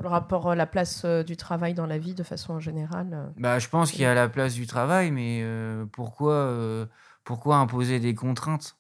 le 0.00 0.08
rapport 0.08 0.50
à 0.50 0.56
la 0.56 0.66
place 0.66 1.04
du 1.04 1.36
travail 1.36 1.74
dans 1.74 1.86
la 1.86 1.98
vie 1.98 2.14
de 2.14 2.24
façon 2.24 2.58
générale. 2.58 3.32
Bah, 3.36 3.60
je 3.60 3.68
pense 3.68 3.92
qu'il 3.92 4.00
y 4.00 4.06
a 4.06 4.14
la 4.14 4.28
place 4.28 4.54
du 4.54 4.66
travail, 4.66 5.12
mais 5.12 5.44
pourquoi, 5.92 6.88
pourquoi 7.22 7.58
imposer 7.58 8.00
des 8.00 8.16
contraintes? 8.16 8.79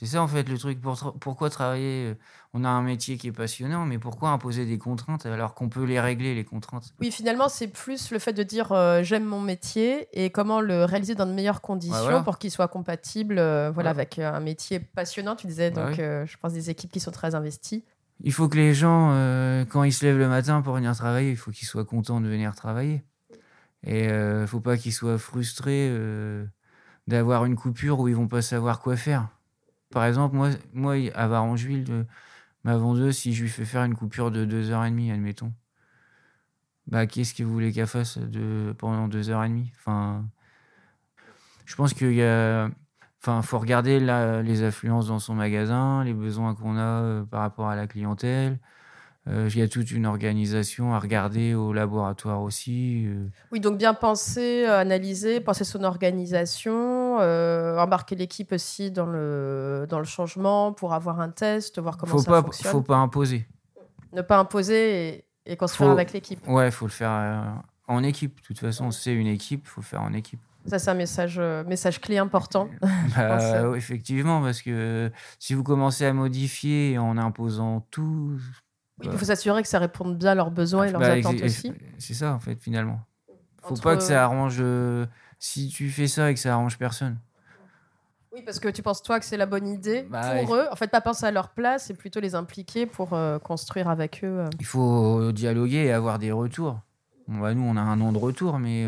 C'est 0.00 0.06
ça 0.06 0.22
en 0.22 0.28
fait 0.28 0.48
le 0.48 0.56
truc. 0.56 0.80
Pour 0.80 0.94
tra- 0.94 1.18
pourquoi 1.18 1.50
travailler 1.50 2.06
euh, 2.06 2.14
On 2.54 2.64
a 2.64 2.70
un 2.70 2.80
métier 2.80 3.18
qui 3.18 3.26
est 3.28 3.32
passionnant, 3.32 3.84
mais 3.84 3.98
pourquoi 3.98 4.30
imposer 4.30 4.64
des 4.64 4.78
contraintes 4.78 5.26
alors 5.26 5.52
qu'on 5.54 5.68
peut 5.68 5.84
les 5.84 6.00
régler, 6.00 6.34
les 6.34 6.44
contraintes? 6.44 6.94
Oui, 7.00 7.10
finalement, 7.10 7.50
c'est 7.50 7.68
plus 7.68 8.10
le 8.10 8.18
fait 8.18 8.32
de 8.32 8.42
dire 8.42 8.72
euh, 8.72 9.02
j'aime 9.02 9.26
mon 9.26 9.42
métier 9.42 10.08
et 10.14 10.30
comment 10.30 10.62
le 10.62 10.84
réaliser 10.84 11.14
dans 11.14 11.26
de 11.26 11.32
meilleures 11.32 11.60
conditions 11.60 12.00
voilà. 12.00 12.20
pour 12.22 12.38
qu'il 12.38 12.50
soit 12.50 12.68
compatible 12.68 13.38
euh, 13.38 13.70
voilà, 13.70 13.90
avec 13.90 14.18
un 14.18 14.40
métier 14.40 14.80
passionnant. 14.80 15.36
Tu 15.36 15.46
disais, 15.46 15.70
Bah 15.70 15.84
donc 15.84 15.98
oui. 15.98 16.02
euh, 16.02 16.24
je 16.24 16.38
pense 16.38 16.54
des 16.54 16.70
équipes 16.70 16.90
qui 16.90 17.00
sont 17.00 17.10
très 17.10 17.34
investies. 17.34 17.84
Il 18.24 18.32
faut 18.32 18.48
que 18.48 18.56
les 18.56 18.72
gens, 18.72 19.10
quand 19.68 19.82
ils 19.82 19.92
se 19.92 20.06
lèvent 20.06 20.18
le 20.18 20.28
matin 20.28 20.62
pour 20.62 20.74
venir 20.76 20.96
travailler, 20.96 21.30
il 21.30 21.36
faut 21.36 21.50
qu'ils 21.50 21.68
soient 21.68 21.84
contents 21.84 22.22
de 22.22 22.28
venir 22.28 22.54
travailler. 22.54 23.02
Et 23.84 24.04
il 24.04 24.12
ne 24.40 24.46
faut 24.46 24.60
pas 24.60 24.78
qu'ils 24.78 24.94
soient 24.94 25.18
frustrés 25.18 25.94
d'avoir 27.06 27.44
une 27.44 27.56
coupure 27.56 28.00
où 28.00 28.08
ils 28.08 28.16
vont 28.16 28.28
pas 28.28 28.40
savoir 28.42 28.80
quoi 28.80 28.96
faire. 28.96 29.28
Par 29.90 30.04
exemple, 30.04 30.36
moi, 30.36 30.50
moi 30.72 30.94
à 31.14 31.26
Varangeville, 31.28 31.86
euh, 31.90 32.04
ma 32.64 32.76
vendeuse, 32.76 33.16
si 33.18 33.34
je 33.34 33.42
lui 33.42 33.50
fais 33.50 33.64
faire 33.64 33.84
une 33.84 33.94
coupure 33.96 34.30
de 34.30 34.44
2h30, 34.44 35.10
admettons, 35.12 35.52
bah, 36.86 37.06
qu'est-ce 37.06 37.34
que 37.34 37.42
vous 37.42 37.58
qu'elle 37.72 37.86
fasse 37.86 38.18
de, 38.18 38.74
pendant 38.78 39.08
2h30 39.08 39.66
enfin, 39.76 40.24
Je 41.66 41.76
pense 41.76 41.94
qu'il 41.94 42.12
y 42.14 42.22
a. 42.22 42.70
Enfin, 43.22 43.42
faut 43.42 43.58
regarder 43.58 44.00
les 44.00 44.62
affluences 44.62 45.08
dans 45.08 45.18
son 45.18 45.34
magasin, 45.34 46.04
les 46.04 46.14
besoins 46.14 46.54
qu'on 46.54 46.76
a 46.78 46.80
euh, 46.80 47.24
par 47.24 47.40
rapport 47.42 47.68
à 47.68 47.76
la 47.76 47.86
clientèle. 47.86 48.58
Euh, 49.28 49.48
Il 49.52 49.58
y 49.58 49.62
a 49.62 49.68
toute 49.68 49.90
une 49.90 50.06
organisation 50.06 50.94
à 50.94 50.98
regarder 50.98 51.54
au 51.54 51.72
laboratoire 51.72 52.40
aussi. 52.42 53.04
euh. 53.06 53.26
Oui, 53.52 53.60
donc 53.60 53.76
bien 53.78 53.92
penser, 53.94 54.64
analyser, 54.64 55.40
penser 55.40 55.64
son 55.64 55.84
organisation, 55.84 57.18
euh, 57.20 57.76
embarquer 57.78 58.16
l'équipe 58.16 58.52
aussi 58.52 58.90
dans 58.90 59.06
le, 59.06 59.86
dans 59.88 59.98
le 59.98 60.04
changement 60.06 60.72
pour 60.72 60.94
avoir 60.94 61.20
un 61.20 61.28
test, 61.30 61.78
voir 61.78 61.96
comment 61.98 62.12
faut 62.12 62.18
ça 62.18 62.30
pas, 62.30 62.42
fonctionne. 62.42 62.72
faut 62.72 62.82
pas 62.82 62.96
imposer. 62.96 63.46
Ne 64.12 64.22
pas 64.22 64.38
imposer 64.38 65.08
et, 65.08 65.24
et 65.52 65.56
construire 65.56 65.90
Faut- 65.90 65.92
avec 65.94 66.12
l'équipe. 66.12 66.40
Ouais, 66.48 66.70
faut 66.70 66.86
le 66.86 66.90
faire 66.90 67.62
en 67.88 68.02
équipe. 68.02 68.40
De 68.40 68.46
toute 68.46 68.58
façon, 68.58 68.90
c'est 68.90 69.12
une 69.14 69.26
équipe, 69.26 69.66
faut 69.66 69.82
le 69.82 69.86
faire 69.86 70.02
en 70.02 70.12
équipe. 70.14 70.40
Ça, 70.66 70.78
c'est 70.78 70.90
un 70.90 70.94
message, 70.94 71.36
euh, 71.38 71.64
message 71.64 72.00
clé 72.00 72.18
important. 72.18 72.68
Bah, 73.16 73.76
effectivement, 73.76 74.40
parce 74.42 74.62
que 74.62 75.10
si 75.38 75.54
vous 75.54 75.62
commencez 75.62 76.04
à 76.06 76.12
modifier 76.12 76.98
en 76.98 77.16
imposant 77.18 77.86
tout, 77.90 78.38
Oui, 79.00 79.08
il 79.12 79.18
faut 79.18 79.24
s'assurer 79.24 79.62
que 79.62 79.68
ça 79.68 79.78
réponde 79.78 80.18
bien 80.18 80.32
à 80.32 80.34
leurs 80.34 80.50
besoins 80.50 80.84
et 80.84 80.90
leurs 80.90 81.00
bah, 81.00 81.12
attentes 81.12 81.42
aussi. 81.42 81.72
c'est 81.98 82.14
ça 82.14 82.32
en 82.34 82.40
fait 82.40 82.60
finalement. 82.60 83.00
Faut 83.62 83.74
Entre- 83.74 83.82
pas 83.82 83.96
que 83.96 84.02
ça 84.02 84.24
arrange. 84.24 84.58
euh, 84.60 85.06
si 85.38 85.68
tu 85.68 85.90
fais 85.90 86.06
ça 86.06 86.30
et 86.30 86.34
que 86.34 86.40
ça 86.40 86.52
arrange 86.52 86.78
personne. 86.78 87.18
Oui, 88.32 88.42
parce 88.44 88.60
que 88.60 88.68
tu 88.68 88.82
penses, 88.82 89.02
toi, 89.02 89.18
que 89.18 89.24
c'est 89.26 89.36
la 89.36 89.46
bonne 89.46 89.66
idée 89.66 90.06
Bah, 90.10 90.34
pour 90.44 90.54
eux. 90.54 90.66
En 90.70 90.76
fait, 90.76 90.88
pas 90.88 91.00
penser 91.00 91.26
à 91.26 91.30
leur 91.30 91.48
place 91.50 91.90
et 91.90 91.94
plutôt 91.94 92.20
les 92.20 92.34
impliquer 92.34 92.86
pour 92.86 93.12
euh, 93.14 93.38
construire 93.38 93.88
avec 93.88 94.22
eux. 94.22 94.40
euh. 94.40 94.48
Il 94.58 94.66
faut 94.66 95.32
dialoguer 95.32 95.84
et 95.86 95.92
avoir 95.92 96.18
des 96.18 96.30
retours. 96.30 96.78
Bon, 97.26 97.40
bah, 97.40 97.54
nous, 97.54 97.62
on 97.62 97.76
a 97.76 97.80
un 97.80 98.00
an 98.00 98.12
de 98.12 98.18
retour, 98.18 98.58
mais 98.58 98.86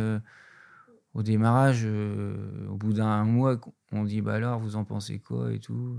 au 1.14 1.22
démarrage, 1.22 1.84
au 1.84 2.76
bout 2.76 2.92
d'un 2.92 3.24
mois, 3.24 3.58
on 3.92 4.04
dit 4.04 4.20
bah 4.22 4.34
alors, 4.34 4.58
vous 4.60 4.76
en 4.76 4.84
pensez 4.84 5.18
quoi 5.18 5.52
et 5.52 5.58
tout? 5.58 5.98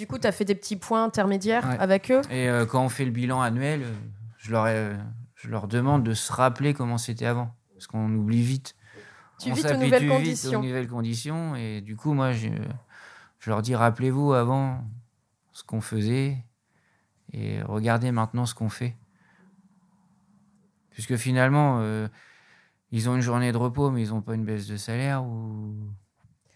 Du 0.00 0.06
coup, 0.06 0.18
tu 0.18 0.26
as 0.26 0.32
fait 0.32 0.46
des 0.46 0.54
petits 0.54 0.76
points 0.76 1.04
intermédiaires 1.04 1.68
Ouais. 1.68 1.76
avec 1.78 2.10
eux? 2.10 2.22
Et 2.30 2.48
euh, 2.48 2.64
quand 2.64 2.82
on 2.82 2.88
fait 2.88 3.04
le 3.04 3.10
bilan 3.10 3.42
annuel, 3.42 3.82
euh, 3.82 3.92
je 4.38 4.50
leur, 4.50 4.66
ai- 4.66 4.96
je 5.34 5.50
leur 5.50 5.68
demande 5.68 6.04
de 6.04 6.14
se 6.14 6.32
rappeler 6.32 6.72
comment 6.72 6.96
c'était 6.96 7.26
avant, 7.26 7.54
parce 7.74 7.86
qu'on 7.86 8.10
oublie 8.14 8.42
vite. 8.42 8.76
Tu 9.38 9.50
on 9.50 9.54
vis 9.54 9.66
aux 9.66 9.74
nouvelles 9.76 10.02
vite 10.04 10.10
conditions. 10.10 10.60
aux 10.60 10.62
nouvelles 10.62 10.88
conditions, 10.88 11.54
et 11.54 11.82
du 11.82 11.96
coup, 11.96 12.14
moi, 12.14 12.32
je, 12.32 12.48
je 13.40 13.50
leur 13.50 13.60
dis 13.60 13.74
rappelez-vous 13.74 14.32
avant 14.32 14.82
ce 15.52 15.64
qu'on 15.64 15.82
faisait 15.82 16.38
et 17.34 17.60
regardez 17.60 18.10
maintenant 18.10 18.46
ce 18.46 18.54
qu'on 18.54 18.70
fait. 18.70 18.96
Puisque 20.92 21.16
finalement, 21.16 21.80
euh, 21.80 22.08
ils 22.90 23.10
ont 23.10 23.16
une 23.16 23.20
journée 23.20 23.52
de 23.52 23.58
repos, 23.58 23.90
mais 23.90 24.02
ils 24.02 24.08
n'ont 24.10 24.22
pas 24.22 24.34
une 24.34 24.46
baisse 24.46 24.66
de 24.66 24.78
salaire 24.78 25.24
ou. 25.24 25.74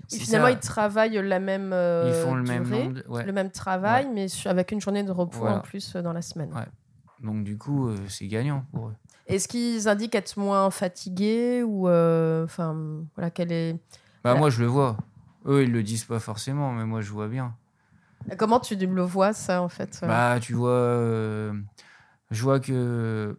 C'est 0.08 0.18
finalement, 0.18 0.46
ça. 0.48 0.52
ils 0.52 0.58
travaillent 0.58 1.20
la 1.22 1.38
même 1.40 1.72
euh, 1.72 2.04
Ils 2.08 2.22
font 2.24 2.34
le 2.34 2.42
même 2.42 2.64
durée, 2.64 2.84
nombre 2.84 3.00
ouais. 3.08 3.24
le 3.24 3.32
même 3.32 3.50
travail, 3.50 4.08
mais 4.12 4.26
avec 4.46 4.72
une 4.72 4.80
journée 4.80 5.02
de 5.02 5.10
repos 5.10 5.38
Voilà. 5.38 5.56
en 5.58 5.60
plus 5.60 5.94
euh, 5.96 6.02
dans 6.02 6.12
la 6.12 6.22
semaine. 6.22 6.52
Ouais. 6.52 6.66
Donc 7.20 7.44
du 7.44 7.56
coup, 7.56 7.88
euh, 7.88 7.96
c'est 8.08 8.26
gagnant 8.26 8.64
pour 8.72 8.88
eux. 8.88 8.94
Est-ce 9.26 9.48
qu'ils 9.48 9.88
indiquent 9.88 10.14
être 10.14 10.36
moins 10.38 10.70
fatigués 10.70 11.62
ou 11.62 11.88
enfin 11.88 12.76
voilà 13.14 13.30
quel 13.30 13.52
est 13.52 13.76
Bah 14.22 14.34
moi, 14.34 14.50
je 14.50 14.60
le 14.60 14.66
vois. 14.66 14.96
Eux, 15.46 15.62
ils 15.62 15.72
le 15.72 15.82
disent 15.82 16.04
pas 16.04 16.20
forcément, 16.20 16.72
mais 16.72 16.84
moi, 16.84 17.00
je 17.00 17.10
vois 17.10 17.28
bien. 17.28 17.54
comment 18.38 18.60
tu 18.60 18.76
le 18.76 19.02
vois 19.02 19.32
ça 19.32 19.62
en 19.62 19.68
fait 19.68 19.98
Bah, 20.02 20.38
tu 20.40 20.54
vois, 20.54 20.70
euh, 20.70 21.52
je 22.30 22.42
vois 22.42 22.60
que 22.60 23.38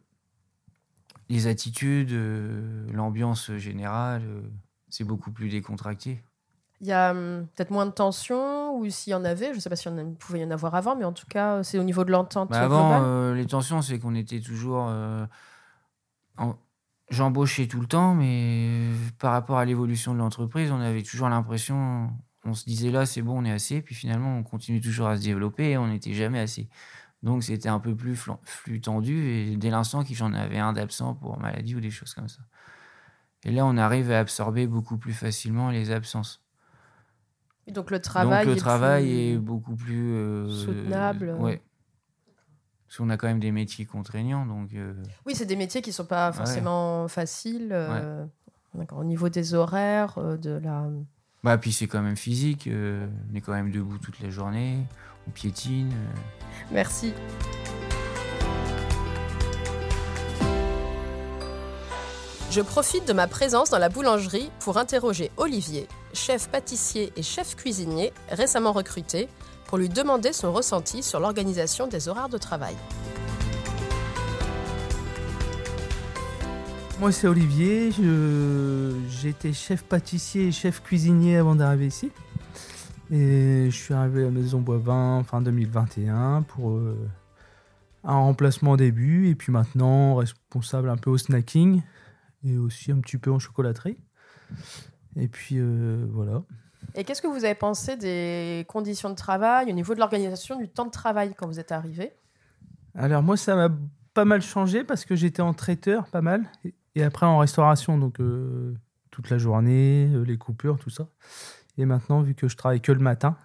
les 1.29 1.47
attitudes, 1.47 2.11
euh, 2.11 2.85
l'ambiance 2.91 3.51
générale, 3.55 4.21
euh, 4.25 4.41
c'est 4.89 5.03
beaucoup 5.03 5.31
plus 5.31 5.49
décontracté. 5.49 6.23
Il 6.81 6.87
y 6.87 6.91
a 6.91 7.11
hum, 7.11 7.47
peut-être 7.55 7.71
moins 7.71 7.85
de 7.85 7.91
tensions 7.91 8.75
ou 8.77 8.89
s'il 8.89 9.11
y 9.11 9.13
en 9.13 9.23
avait, 9.25 9.51
je 9.51 9.55
ne 9.55 9.59
sais 9.59 9.69
pas 9.69 9.75
s'il 9.75 9.91
y 9.91 9.95
en 9.95 9.97
a- 9.97 10.01
il 10.01 10.13
pouvait 10.15 10.41
y 10.41 10.43
en 10.45 10.51
avoir 10.51 10.75
avant, 10.75 10.95
mais 10.95 11.05
en 11.05 11.13
tout 11.13 11.25
cas, 11.27 11.63
c'est 11.63 11.79
au 11.79 11.83
niveau 11.83 12.03
de 12.03 12.11
l'entente 12.11 12.51
Bah, 12.51 12.61
avant, 12.61 13.01
euh, 13.03 13.33
les 13.33 13.45
tensions, 13.45 13.81
c'est 13.81 13.97
qu'on 13.99 14.15
était 14.15 14.41
toujours. 14.41 14.87
euh, 14.89 15.25
en- 16.37 16.55
J'embauchais 17.11 17.67
tout 17.67 17.79
le 17.79 17.85
temps, 17.85 18.15
mais 18.15 18.67
euh, 18.67 18.95
par 19.19 19.31
rapport 19.33 19.59
à 19.59 19.65
l'évolution 19.65 20.13
de 20.13 20.17
l'entreprise, 20.19 20.71
on 20.71 20.79
avait 20.79 21.03
toujours 21.03 21.29
l'impression. 21.29 22.09
On 22.45 22.53
se 22.55 22.65
disait 22.65 22.89
là, 22.89 23.05
c'est 23.05 23.21
bon, 23.21 23.39
on 23.41 23.45
est 23.45 23.51
assez. 23.51 23.81
Puis 23.83 23.93
finalement, 23.93 24.35
on 24.37 24.43
continue 24.43 24.81
toujours 24.81 25.07
à 25.07 25.15
se 25.17 25.21
développer 25.23 25.69
et 25.71 25.77
on 25.77 25.87
n'était 25.87 26.13
jamais 26.13 26.39
assez. 26.39 26.67
Donc 27.23 27.43
c'était 27.43 27.69
un 27.69 27.79
peu 27.79 27.95
plus 27.95 28.15
flux 28.43 28.81
tendu. 28.81 29.27
Et 29.29 29.57
dès 29.57 29.69
l'instant 29.71 30.03
qu'il 30.03 30.15
j'en 30.15 30.33
avais 30.33 30.57
un 30.59 30.73
d'absent 30.73 31.13
pour 31.15 31.39
maladie 31.39 31.75
ou 31.75 31.79
des 31.79 31.91
choses 31.91 32.13
comme 32.15 32.27
ça. 32.27 32.41
Et 33.43 33.51
là, 33.51 33.65
on 33.65 33.77
arrive 33.77 34.11
à 34.11 34.19
absorber 34.19 34.67
beaucoup 34.67 34.97
plus 34.97 35.13
facilement 35.13 35.69
les 35.69 35.91
absences. 35.91 36.44
Donc 37.71 37.89
le 37.91 37.99
travail, 37.99 38.45
Donc 38.45 38.53
le 38.53 38.57
est 38.57 38.59
travail 38.59 39.03
plus- 39.05 39.33
est 39.33 39.37
beaucoup 39.37 39.75
plus 39.75 40.13
euh, 40.13 40.49
soutenable. 40.49 41.35
Ouais. 41.39 41.61
Parce 42.87 42.97
qu'on 42.97 43.09
a 43.09 43.17
quand 43.17 43.27
même 43.27 43.39
des 43.39 43.51
métiers 43.51 43.85
contraignants, 43.85 44.45
donc 44.45 44.69
euh, 44.73 44.93
Oui, 45.25 45.33
c'est 45.35 45.45
des 45.47 45.55
métiers 45.55 45.81
qui 45.81 45.91
sont 45.91 46.05
pas 46.05 46.31
forcément 46.31 47.07
faciles. 47.07 47.69
euh, 47.71 48.25
au 48.91 49.03
niveau 49.03 49.29
des 49.29 49.53
horaires, 49.53 50.17
euh, 50.17 50.37
de 50.37 50.51
la. 50.51 50.87
bah 51.43 51.57
puis 51.57 51.71
c'est 51.71 51.87
quand 51.87 52.01
même 52.01 52.17
physique. 52.17 52.69
on 52.71 53.35
est 53.35 53.41
quand 53.41 53.53
même 53.53 53.71
debout 53.71 53.97
toute 53.97 54.19
la 54.19 54.29
journée, 54.29 54.77
on 55.27 55.31
piétine. 55.31 55.91
Merci. 56.71 57.13
Je 62.55 62.61
profite 62.61 63.05
de 63.05 63.11
ma 63.11 63.27
présence 63.27 63.69
dans 63.69 63.79
la 63.79 63.89
boulangerie 63.89 64.49
pour 64.61 64.77
interroger 64.77 65.29
Olivier, 65.35 65.89
chef 66.13 66.47
pâtissier 66.47 67.11
et 67.17 67.21
chef 67.21 67.53
cuisinier 67.57 68.13
récemment 68.29 68.71
recruté, 68.71 69.27
pour 69.67 69.77
lui 69.77 69.89
demander 69.89 70.31
son 70.31 70.53
ressenti 70.53 71.03
sur 71.03 71.19
l'organisation 71.19 71.87
des 71.87 72.07
horaires 72.07 72.29
de 72.29 72.37
travail. 72.37 72.73
Moi, 77.01 77.11
c'est 77.11 77.27
Olivier. 77.27 77.91
J'étais 79.09 79.51
chef 79.51 79.83
pâtissier 79.83 80.47
et 80.47 80.51
chef 80.53 80.81
cuisinier 80.81 81.35
avant 81.35 81.55
d'arriver 81.55 81.87
ici. 81.87 82.09
Et 83.11 83.65
je 83.69 83.75
suis 83.75 83.93
arrivé 83.93 84.21
à 84.21 84.25
la 84.27 84.31
Maison 84.31 84.61
Boivin 84.61 85.25
fin 85.29 85.41
2021 85.41 86.43
pour 86.43 86.71
euh, 86.71 86.95
un 88.05 88.15
remplacement 88.15 88.71
au 88.71 88.77
début. 88.77 89.27
Et 89.27 89.35
puis 89.35 89.51
maintenant, 89.51 90.15
responsable 90.15 90.89
un 90.89 90.95
peu 90.95 91.09
au 91.09 91.17
snacking 91.17 91.81
et 92.45 92.57
aussi 92.57 92.91
un 92.91 92.99
petit 92.99 93.17
peu 93.17 93.31
en 93.31 93.39
chocolaterie. 93.39 93.97
Et 95.15 95.27
puis 95.27 95.55
euh, 95.57 96.05
voilà. 96.11 96.43
Et 96.93 97.03
qu'est-ce 97.03 97.21
que 97.21 97.27
vous 97.27 97.43
avez 97.45 97.55
pensé 97.55 97.97
des 97.97 98.65
conditions 98.67 99.09
de 99.09 99.15
travail 99.15 99.69
au 99.69 99.73
niveau 99.73 99.93
de 99.95 99.99
l'organisation 99.99 100.57
du 100.57 100.69
temps 100.69 100.85
de 100.85 100.91
travail 100.91 101.33
quand 101.35 101.47
vous 101.47 101.59
êtes 101.59 101.71
arrivé? 101.71 102.13
Alors 102.93 103.23
moi, 103.23 103.35
ça 103.37 103.55
m'a 103.55 103.69
pas 104.13 104.25
mal 104.25 104.41
changé 104.41 104.83
parce 104.83 105.03
que 105.03 105.15
j'étais 105.15 105.41
en 105.41 105.53
traiteur, 105.53 106.07
pas 106.07 106.21
mal, 106.21 106.45
et- 106.95 107.03
après 107.03 107.25
en 107.25 107.39
restauration, 107.39 107.97
donc 107.97 108.21
euh, 108.21 108.73
toute 109.11 109.29
la 109.29 109.37
journée, 109.37 110.09
euh, 110.13 110.21
les 110.23 110.37
coupures, 110.37 110.77
tout 110.79 110.89
ça. 110.89 111.07
Et 111.77 111.85
maintenant, 111.85 112.21
vu 112.21 112.35
que 112.35 112.47
je 112.47 112.55
travaille 112.55 112.79
que 112.79 112.93
le 112.93 112.99
matin, 113.01 113.35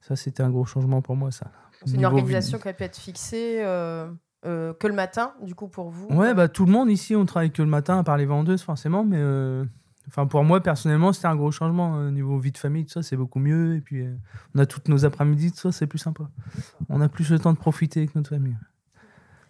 ça 0.00 0.16
c'était 0.16 0.42
un 0.42 0.48
gros 0.48 0.64
changement 0.64 1.02
pour 1.02 1.16
moi, 1.16 1.30
ça. 1.30 1.50
C'est 1.84 1.96
une 1.96 2.06
organisation 2.06 2.56
vie- 2.56 2.62
qui 2.62 2.68
a 2.68 2.72
pu 2.72 2.84
être 2.84 2.96
fixée 2.96 3.58
euh, 3.62 4.10
euh, 4.46 4.72
que 4.72 4.86
le 4.86 4.94
matin, 4.94 5.34
du 5.42 5.54
coup, 5.54 5.68
pour 5.68 5.90
vous 5.90 6.08
Ouais, 6.08 6.32
bah 6.34 6.48
tout 6.48 6.64
le 6.64 6.72
monde 6.72 6.90
ici, 6.90 7.14
on 7.14 7.26
travaille 7.26 7.50
que 7.50 7.62
le 7.62 7.68
matin, 7.68 7.98
à 7.98 8.02
part 8.02 8.16
les 8.16 8.26
vendeuses 8.26 8.62
forcément, 8.62 9.04
mais 9.04 9.18
euh, 9.18 9.64
enfin 10.08 10.26
pour 10.26 10.44
moi 10.44 10.62
personnellement, 10.62 11.12
c'était 11.12 11.26
un 11.26 11.36
gros 11.36 11.50
changement 11.50 11.98
euh, 11.98 12.10
niveau 12.10 12.38
vie 12.38 12.52
de 12.52 12.58
famille, 12.58 12.84
tout 12.86 12.92
ça, 12.92 13.02
c'est 13.02 13.16
beaucoup 13.16 13.38
mieux. 13.38 13.76
Et 13.76 13.80
puis 13.80 14.02
euh, 14.02 14.14
on 14.54 14.58
a 14.58 14.66
toutes 14.66 14.88
nos 14.88 15.04
après-midi, 15.04 15.52
tout 15.52 15.58
ça, 15.58 15.72
c'est 15.72 15.86
plus 15.86 15.98
sympa. 15.98 16.24
On 16.88 17.00
a 17.00 17.08
plus 17.08 17.30
le 17.30 17.38
temps 17.38 17.52
de 17.52 17.58
profiter 17.58 18.00
avec 18.00 18.14
notre 18.14 18.30
famille. 18.30 18.56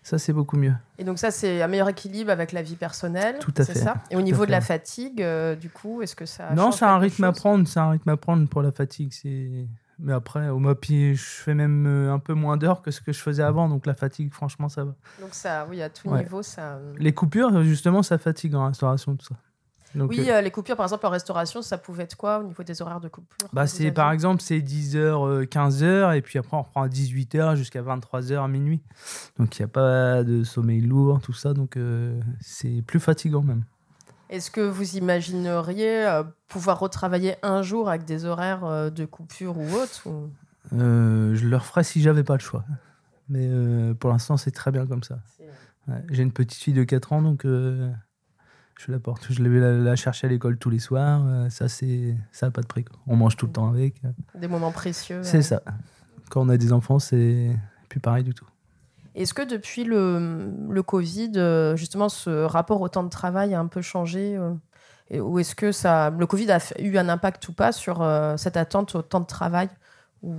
Ça, 0.03 0.19
c'est 0.19 0.33
beaucoup 0.33 0.57
mieux. 0.57 0.73
Et 0.99 1.05
donc 1.05 1.19
ça, 1.19 1.31
c'est 1.31 1.61
un 1.61 1.69
meilleur 1.69 1.91
équilibre 1.91 2.31
avec 2.31 2.53
la 2.53 2.63
vie 2.63 2.75
personnelle. 2.75 3.37
Tout 3.39 3.53
à 3.59 3.65
fait, 3.65 3.75
ça? 3.75 3.97
Et 4.11 4.17
au 4.17 4.23
niveau 4.23 4.47
de 4.47 4.51
la 4.51 4.63
fatigue, 4.63 5.23
du 5.61 5.69
coup, 5.69 6.01
est-ce 6.01 6.17
que 6.17 6.25
ça 6.25 6.55
Non, 6.55 6.73
c'est 6.73 6.87
un 6.87 6.97
rythme 6.99 7.25
à 7.25 7.33
prendre, 7.33 7.69
c'est 7.69 7.81
un 7.81 7.91
rythme 7.91 8.09
à 8.09 8.17
prendre 8.17 8.49
pour 8.49 8.63
la 8.63 8.73
fatigue. 8.73 9.13
C'est... 9.13 9.69
Mais 10.03 10.13
après, 10.13 10.49
au 10.49 10.59
MOPI, 10.59 11.15
je 11.15 11.23
fais 11.23 11.55
même 11.55 11.87
euh, 11.87 12.13
un 12.13 12.19
peu 12.19 12.35
moins 12.35 12.57
d'heures 12.57 12.83
que 12.83 12.91
ce 12.91 13.01
que 13.01 13.13
je 13.13 13.21
faisais 13.21 13.43
avant, 13.43 13.69
donc 13.69 13.87
la 13.87 13.95
fatigue, 13.95 14.33
franchement, 14.33 14.69
ça 14.69 14.85
va. 14.85 14.95
Donc 15.21 15.35
ça, 15.35 15.67
oui, 15.69 15.83
à 15.83 15.91
tout 15.91 16.09
Ouais. 16.09 16.23
niveau, 16.23 16.43
ça. 16.43 16.75
euh, 16.77 16.95
Les 16.99 17.13
coupures, 17.13 17.63
justement, 17.63 18.03
ça 18.03 18.17
fatigue 18.19 18.55
en 18.55 18.67
restauration, 18.67 19.15
tout 19.17 19.27
ça. 19.27 19.37
Donc, 19.95 20.11
Oui, 20.11 20.31
euh, 20.31 20.41
les 20.41 20.53
coupures, 20.53 20.77
par 20.77 20.87
exemple, 20.87 21.05
en 21.07 21.11
restauration, 21.11 21.63
ça 21.63 21.77
pouvait 21.77 22.05
être 22.05 22.17
quoi 22.17 22.39
au 22.39 22.45
niveau 22.45 22.63
des 22.63 22.81
horaires 22.81 23.01
de 23.01 23.09
coupure 23.09 23.49
bah, 23.53 23.67
c'est, 23.67 23.91
par 23.91 24.13
exemple, 24.13 24.41
c'est 24.41 24.61
10h, 24.61 25.47
15h, 25.47 26.17
et 26.17 26.23
puis 26.23 26.39
après, 26.39 26.57
on 26.57 26.63
reprend 26.63 26.83
à 26.83 26.89
18h 26.89 27.57
jusqu'à 27.57 27.83
23h, 27.83 28.49
minuit. 28.49 28.81
Donc, 29.39 29.59
il 29.59 29.63
n'y 29.63 29.65
a 29.65 29.69
pas 29.69 30.23
de 30.23 30.45
sommeil 30.45 30.81
lourd, 30.81 31.21
tout 31.21 31.33
ça, 31.33 31.55
donc 31.55 31.77
euh, 31.77 32.21
c'est 32.41 32.83
plus 32.87 33.01
fatigant 33.01 33.43
même. 33.43 33.65
Est-ce 34.31 34.51
que 34.51 34.61
vous 34.61 34.97
imagineriez 34.97 36.07
euh, 36.07 36.23
pouvoir 36.49 36.79
retravailler 36.79 37.35
un 37.43 37.63
jour 37.63 37.89
avec 37.91 38.05
des 38.05 38.25
horaires 38.25 38.65
euh, 38.65 38.89
de 38.89 39.05
coupure 39.05 39.59
ou 39.59 39.67
autre 39.75 40.09
ou- 40.09 40.31
Euh, 40.73 41.35
je 41.35 41.47
le 41.49 41.57
referais 41.57 41.83
si 41.85 42.01
j'avais 42.01 42.23
pas 42.25 42.35
le 42.35 42.41
choix. 42.41 42.65
Mais 43.29 43.47
euh, 43.51 43.93
pour 43.95 44.11
l'instant, 44.11 44.37
c'est 44.37 44.51
très 44.53 44.71
bien 44.71 44.87
comme 44.87 45.03
ça. 45.03 45.19
Ouais, 45.89 46.03
J'ai 46.11 46.23
une 46.23 46.33
petite 46.33 46.61
fille 46.63 46.75
de 46.75 46.85
4 46.85 47.13
ans, 47.13 47.23
donc 47.23 47.45
euh, 47.45 47.91
je 48.79 48.93
la 48.93 48.99
porte. 49.01 49.27
Je 49.31 49.43
vais 49.43 49.59
la, 49.61 49.73
la 49.73 49.97
chercher 49.97 50.27
à 50.29 50.31
l'école 50.31 50.59
tous 50.59 50.71
les 50.71 50.79
soirs. 50.79 51.51
ça, 51.51 51.69
c'est 51.69 52.17
ça 52.33 52.47
n'a 52.47 52.51
pas 52.53 52.63
de 52.63 52.67
prix. 52.67 52.85
quoi. 52.85 52.99
On 53.09 53.17
mange 53.17 53.37
tout 53.37 53.47
le 53.47 53.53
temps 53.53 53.69
avec. 53.69 54.01
Des 54.37 54.47
moments 54.49 54.73
précieux. 54.73 55.23
C'est 55.25 55.43
ça. 55.43 55.61
Quand 56.31 56.43
on 56.43 56.49
a 56.49 56.57
des 56.57 56.73
enfants, 56.73 56.99
c'est 57.01 57.51
plus 57.89 57.99
pareil 58.01 58.23
du 58.25 58.35
tout. 58.35 58.47
Est-ce 59.15 59.35
que 59.35 59.43
depuis 59.43 59.85
le, 59.85 60.83
Covid, 60.83 61.33
euh, 61.37 61.77
justement, 61.77 62.09
ce 62.09 62.31
rapport 62.45 62.81
au 62.81 62.89
temps 62.89 63.03
de 63.03 63.09
travail 63.09 63.55
a 63.55 63.61
un 63.61 63.67
peu 63.67 63.83
changé 63.83 64.37
euh, 64.37 65.19
Ou 65.21 65.39
est-ce 65.41 65.55
que 65.55 65.73
ça, 65.73 66.11
le 66.11 66.27
Covid 66.27 66.51
a 66.53 66.59
eu 66.81 66.97
un 66.97 67.09
impact 67.09 67.49
ou 67.49 67.53
pas 67.53 67.73
sur 67.73 68.03
euh, 68.03 68.37
cette 68.37 68.57
attente 68.57 68.95
au 68.95 69.03
temps 69.03 69.21
de 69.21 69.27
travail 69.27 69.69
Ou 70.23 70.35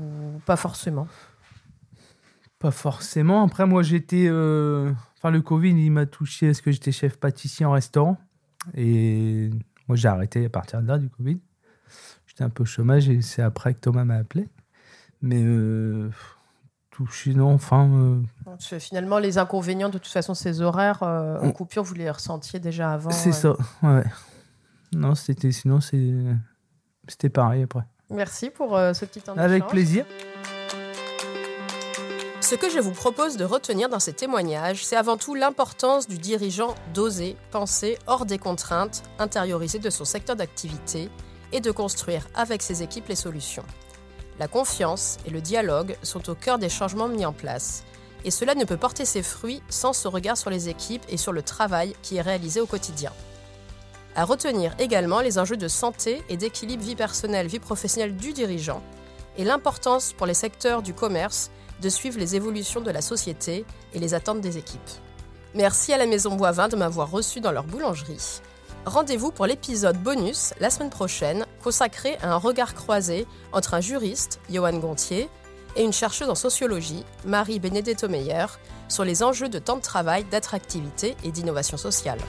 pas 0.45 0.55
forcément? 0.55 1.07
Pas 2.59 2.71
forcément. 2.71 3.43
Après, 3.43 3.65
moi, 3.65 3.83
j'étais. 3.83 4.29
Enfin, 4.29 5.31
le 5.31 5.41
Covid, 5.41 5.71
il 5.71 5.91
m'a 5.91 6.05
touché 6.05 6.47
parce 6.47 6.61
que 6.61 6.71
j'étais 6.71 6.91
chef 6.91 7.17
pâtissier 7.17 7.65
en 7.65 7.71
restaurant. 7.71 8.17
Et 8.75 9.49
moi, 9.87 9.97
j'ai 9.97 10.07
arrêté 10.07 10.45
à 10.45 10.49
partir 10.49 10.81
de 10.81 10.87
là, 10.87 10.97
du 10.97 11.09
Covid. 11.09 11.39
J'étais 12.27 12.43
un 12.43 12.49
peu 12.49 12.63
au 12.63 12.67
chômage 12.67 13.09
et 13.09 13.21
c'est 13.21 13.41
après 13.41 13.73
que 13.73 13.79
Thomas 13.79 14.05
m'a 14.05 14.15
appelé. 14.15 14.47
Mais 15.23 15.43
touché, 16.91 17.33
non, 17.33 17.53
enfin. 17.53 17.89
euh, 17.89 18.79
Finalement, 18.79 19.17
les 19.17 19.37
inconvénients 19.37 19.89
de 19.89 19.97
toute 19.97 20.11
façon, 20.11 20.33
ces 20.33 20.61
horaires 20.61 21.01
euh, 21.03 21.39
en 21.39 21.47
Mm. 21.47 21.53
coupure, 21.53 21.83
vous 21.83 21.93
les 21.95 22.09
ressentiez 22.11 22.59
déjà 22.59 22.91
avant 22.91 23.09
c'est 23.11 23.29
euh. 23.29 23.55
ça, 23.81 23.87
ouais. 23.87 24.03
Non, 24.93 25.15
c'était. 25.15 25.51
Sinon. 25.51 25.79
C'était 27.07 27.29
pareil 27.29 27.63
après. 27.63 27.81
Merci 28.09 28.49
pour 28.49 28.75
euh, 28.75 28.93
ce 28.93 29.05
petit 29.05 29.21
temps 29.21 29.33
Avec 29.37 29.53
d'échange. 29.63 29.71
plaisir. 29.71 30.05
Ce 32.41 32.55
que 32.55 32.69
je 32.69 32.79
vous 32.79 32.91
propose 32.91 33.37
de 33.37 33.45
retenir 33.45 33.87
dans 33.87 33.99
ces 33.99 34.11
témoignages, 34.13 34.85
c'est 34.85 34.97
avant 34.97 35.15
tout 35.15 35.35
l'importance 35.35 36.07
du 36.07 36.17
dirigeant 36.17 36.75
d'oser 36.93 37.37
penser 37.51 37.97
hors 38.07 38.25
des 38.25 38.37
contraintes 38.37 39.03
intériorisées 39.19 39.79
de 39.79 39.89
son 39.89 40.03
secteur 40.03 40.35
d'activité 40.35 41.09
et 41.53 41.61
de 41.61 41.71
construire 41.71 42.27
avec 42.35 42.61
ses 42.61 42.83
équipes 42.83 43.07
les 43.07 43.15
solutions. 43.15 43.63
La 44.41 44.47
confiance 44.47 45.19
et 45.27 45.29
le 45.29 45.39
dialogue 45.39 45.95
sont 46.01 46.27
au 46.31 46.33
cœur 46.33 46.57
des 46.57 46.67
changements 46.67 47.07
mis 47.07 47.27
en 47.27 47.31
place, 47.31 47.83
et 48.25 48.31
cela 48.31 48.55
ne 48.55 48.65
peut 48.65 48.75
porter 48.75 49.05
ses 49.05 49.21
fruits 49.21 49.61
sans 49.69 49.93
ce 49.93 50.07
regard 50.07 50.35
sur 50.35 50.49
les 50.49 50.67
équipes 50.67 51.05
et 51.09 51.17
sur 51.17 51.31
le 51.31 51.43
travail 51.43 51.93
qui 52.01 52.17
est 52.17 52.21
réalisé 52.21 52.59
au 52.59 52.65
quotidien. 52.65 53.11
À 54.15 54.25
retenir 54.25 54.73
également 54.79 55.19
les 55.19 55.37
enjeux 55.37 55.57
de 55.57 55.67
santé 55.67 56.23
et 56.27 56.37
d'équilibre 56.37 56.83
vie 56.83 56.95
personnelle-vie 56.95 57.59
professionnelle 57.59 58.15
du 58.15 58.33
dirigeant 58.33 58.81
et 59.37 59.43
l'importance 59.43 60.11
pour 60.11 60.25
les 60.25 60.33
secteurs 60.33 60.81
du 60.81 60.95
commerce 60.95 61.51
de 61.79 61.89
suivre 61.89 62.17
les 62.17 62.35
évolutions 62.35 62.81
de 62.81 62.89
la 62.89 63.01
société 63.01 63.63
et 63.93 63.99
les 63.99 64.15
attentes 64.15 64.41
des 64.41 64.57
équipes. 64.57 64.81
Merci 65.53 65.93
à 65.93 65.99
la 65.99 66.07
Maison 66.07 66.35
Boivin 66.35 66.67
de 66.67 66.77
m'avoir 66.77 67.11
reçu 67.11 67.41
dans 67.41 67.51
leur 67.51 67.65
boulangerie. 67.65 68.41
Rendez-vous 68.87 69.31
pour 69.31 69.45
l'épisode 69.45 70.01
bonus 70.01 70.55
la 70.59 70.71
semaine 70.71 70.89
prochaine 70.89 71.45
consacré 71.61 72.17
à 72.21 72.33
un 72.33 72.37
regard 72.37 72.73
croisé 72.73 73.27
entre 73.51 73.73
un 73.73 73.81
juriste, 73.81 74.39
Johan 74.49 74.77
Gontier, 74.77 75.29
et 75.75 75.83
une 75.83 75.93
chercheuse 75.93 76.29
en 76.29 76.35
sociologie, 76.35 77.05
Marie 77.25 77.59
Benedetto 77.59 78.09
Meyer, 78.09 78.45
sur 78.87 79.05
les 79.05 79.23
enjeux 79.23 79.49
de 79.49 79.59
temps 79.59 79.77
de 79.77 79.81
travail, 79.81 80.25
d'attractivité 80.25 81.15
et 81.23 81.31
d'innovation 81.31 81.77
sociale. 81.77 82.19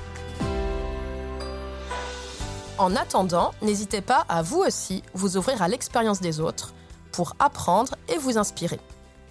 En 2.78 2.96
attendant, 2.96 3.52
n'hésitez 3.62 4.00
pas 4.00 4.24
à 4.28 4.42
vous 4.42 4.58
aussi 4.58 5.02
vous 5.14 5.36
ouvrir 5.36 5.62
à 5.62 5.68
l'expérience 5.68 6.20
des 6.20 6.40
autres 6.40 6.72
pour 7.12 7.36
apprendre 7.38 7.94
et 8.08 8.18
vous 8.18 8.38
inspirer. 8.38 8.80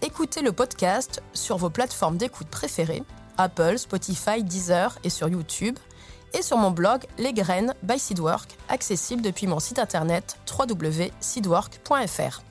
Écoutez 0.01 0.41
le 0.41 0.51
podcast 0.51 1.21
sur 1.33 1.57
vos 1.57 1.69
plateformes 1.69 2.17
d'écoute 2.17 2.47
préférées, 2.47 3.03
Apple, 3.37 3.77
Spotify, 3.77 4.43
Deezer 4.43 4.97
et 5.03 5.09
sur 5.09 5.27
YouTube, 5.27 5.77
et 6.33 6.41
sur 6.41 6.57
mon 6.57 6.71
blog 6.71 7.05
Les 7.17 7.33
Graines 7.33 7.73
by 7.83 7.99
Seedwork, 7.99 8.57
accessible 8.69 9.21
depuis 9.21 9.47
mon 9.47 9.59
site 9.59 9.79
internet 9.79 10.37
www.seedwork.fr. 10.49 12.41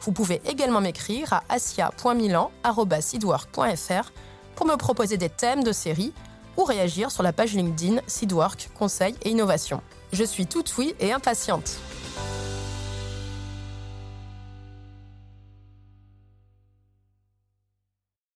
Vous 0.00 0.12
pouvez 0.12 0.40
également 0.46 0.80
m'écrire 0.80 1.32
à 1.32 1.42
asia.milan.seedwork.fr 1.48 4.12
pour 4.54 4.66
me 4.66 4.76
proposer 4.76 5.16
des 5.16 5.28
thèmes 5.28 5.64
de 5.64 5.72
séries 5.72 6.12
ou 6.56 6.62
réagir 6.64 7.10
sur 7.10 7.22
la 7.22 7.32
page 7.32 7.54
LinkedIn 7.54 8.00
Seedwork 8.06 8.70
Conseil 8.78 9.14
et 9.22 9.30
Innovation. 9.30 9.80
Je 10.12 10.24
suis 10.24 10.46
toute 10.46 10.76
oui 10.78 10.94
et 11.00 11.12
impatiente. 11.12 11.78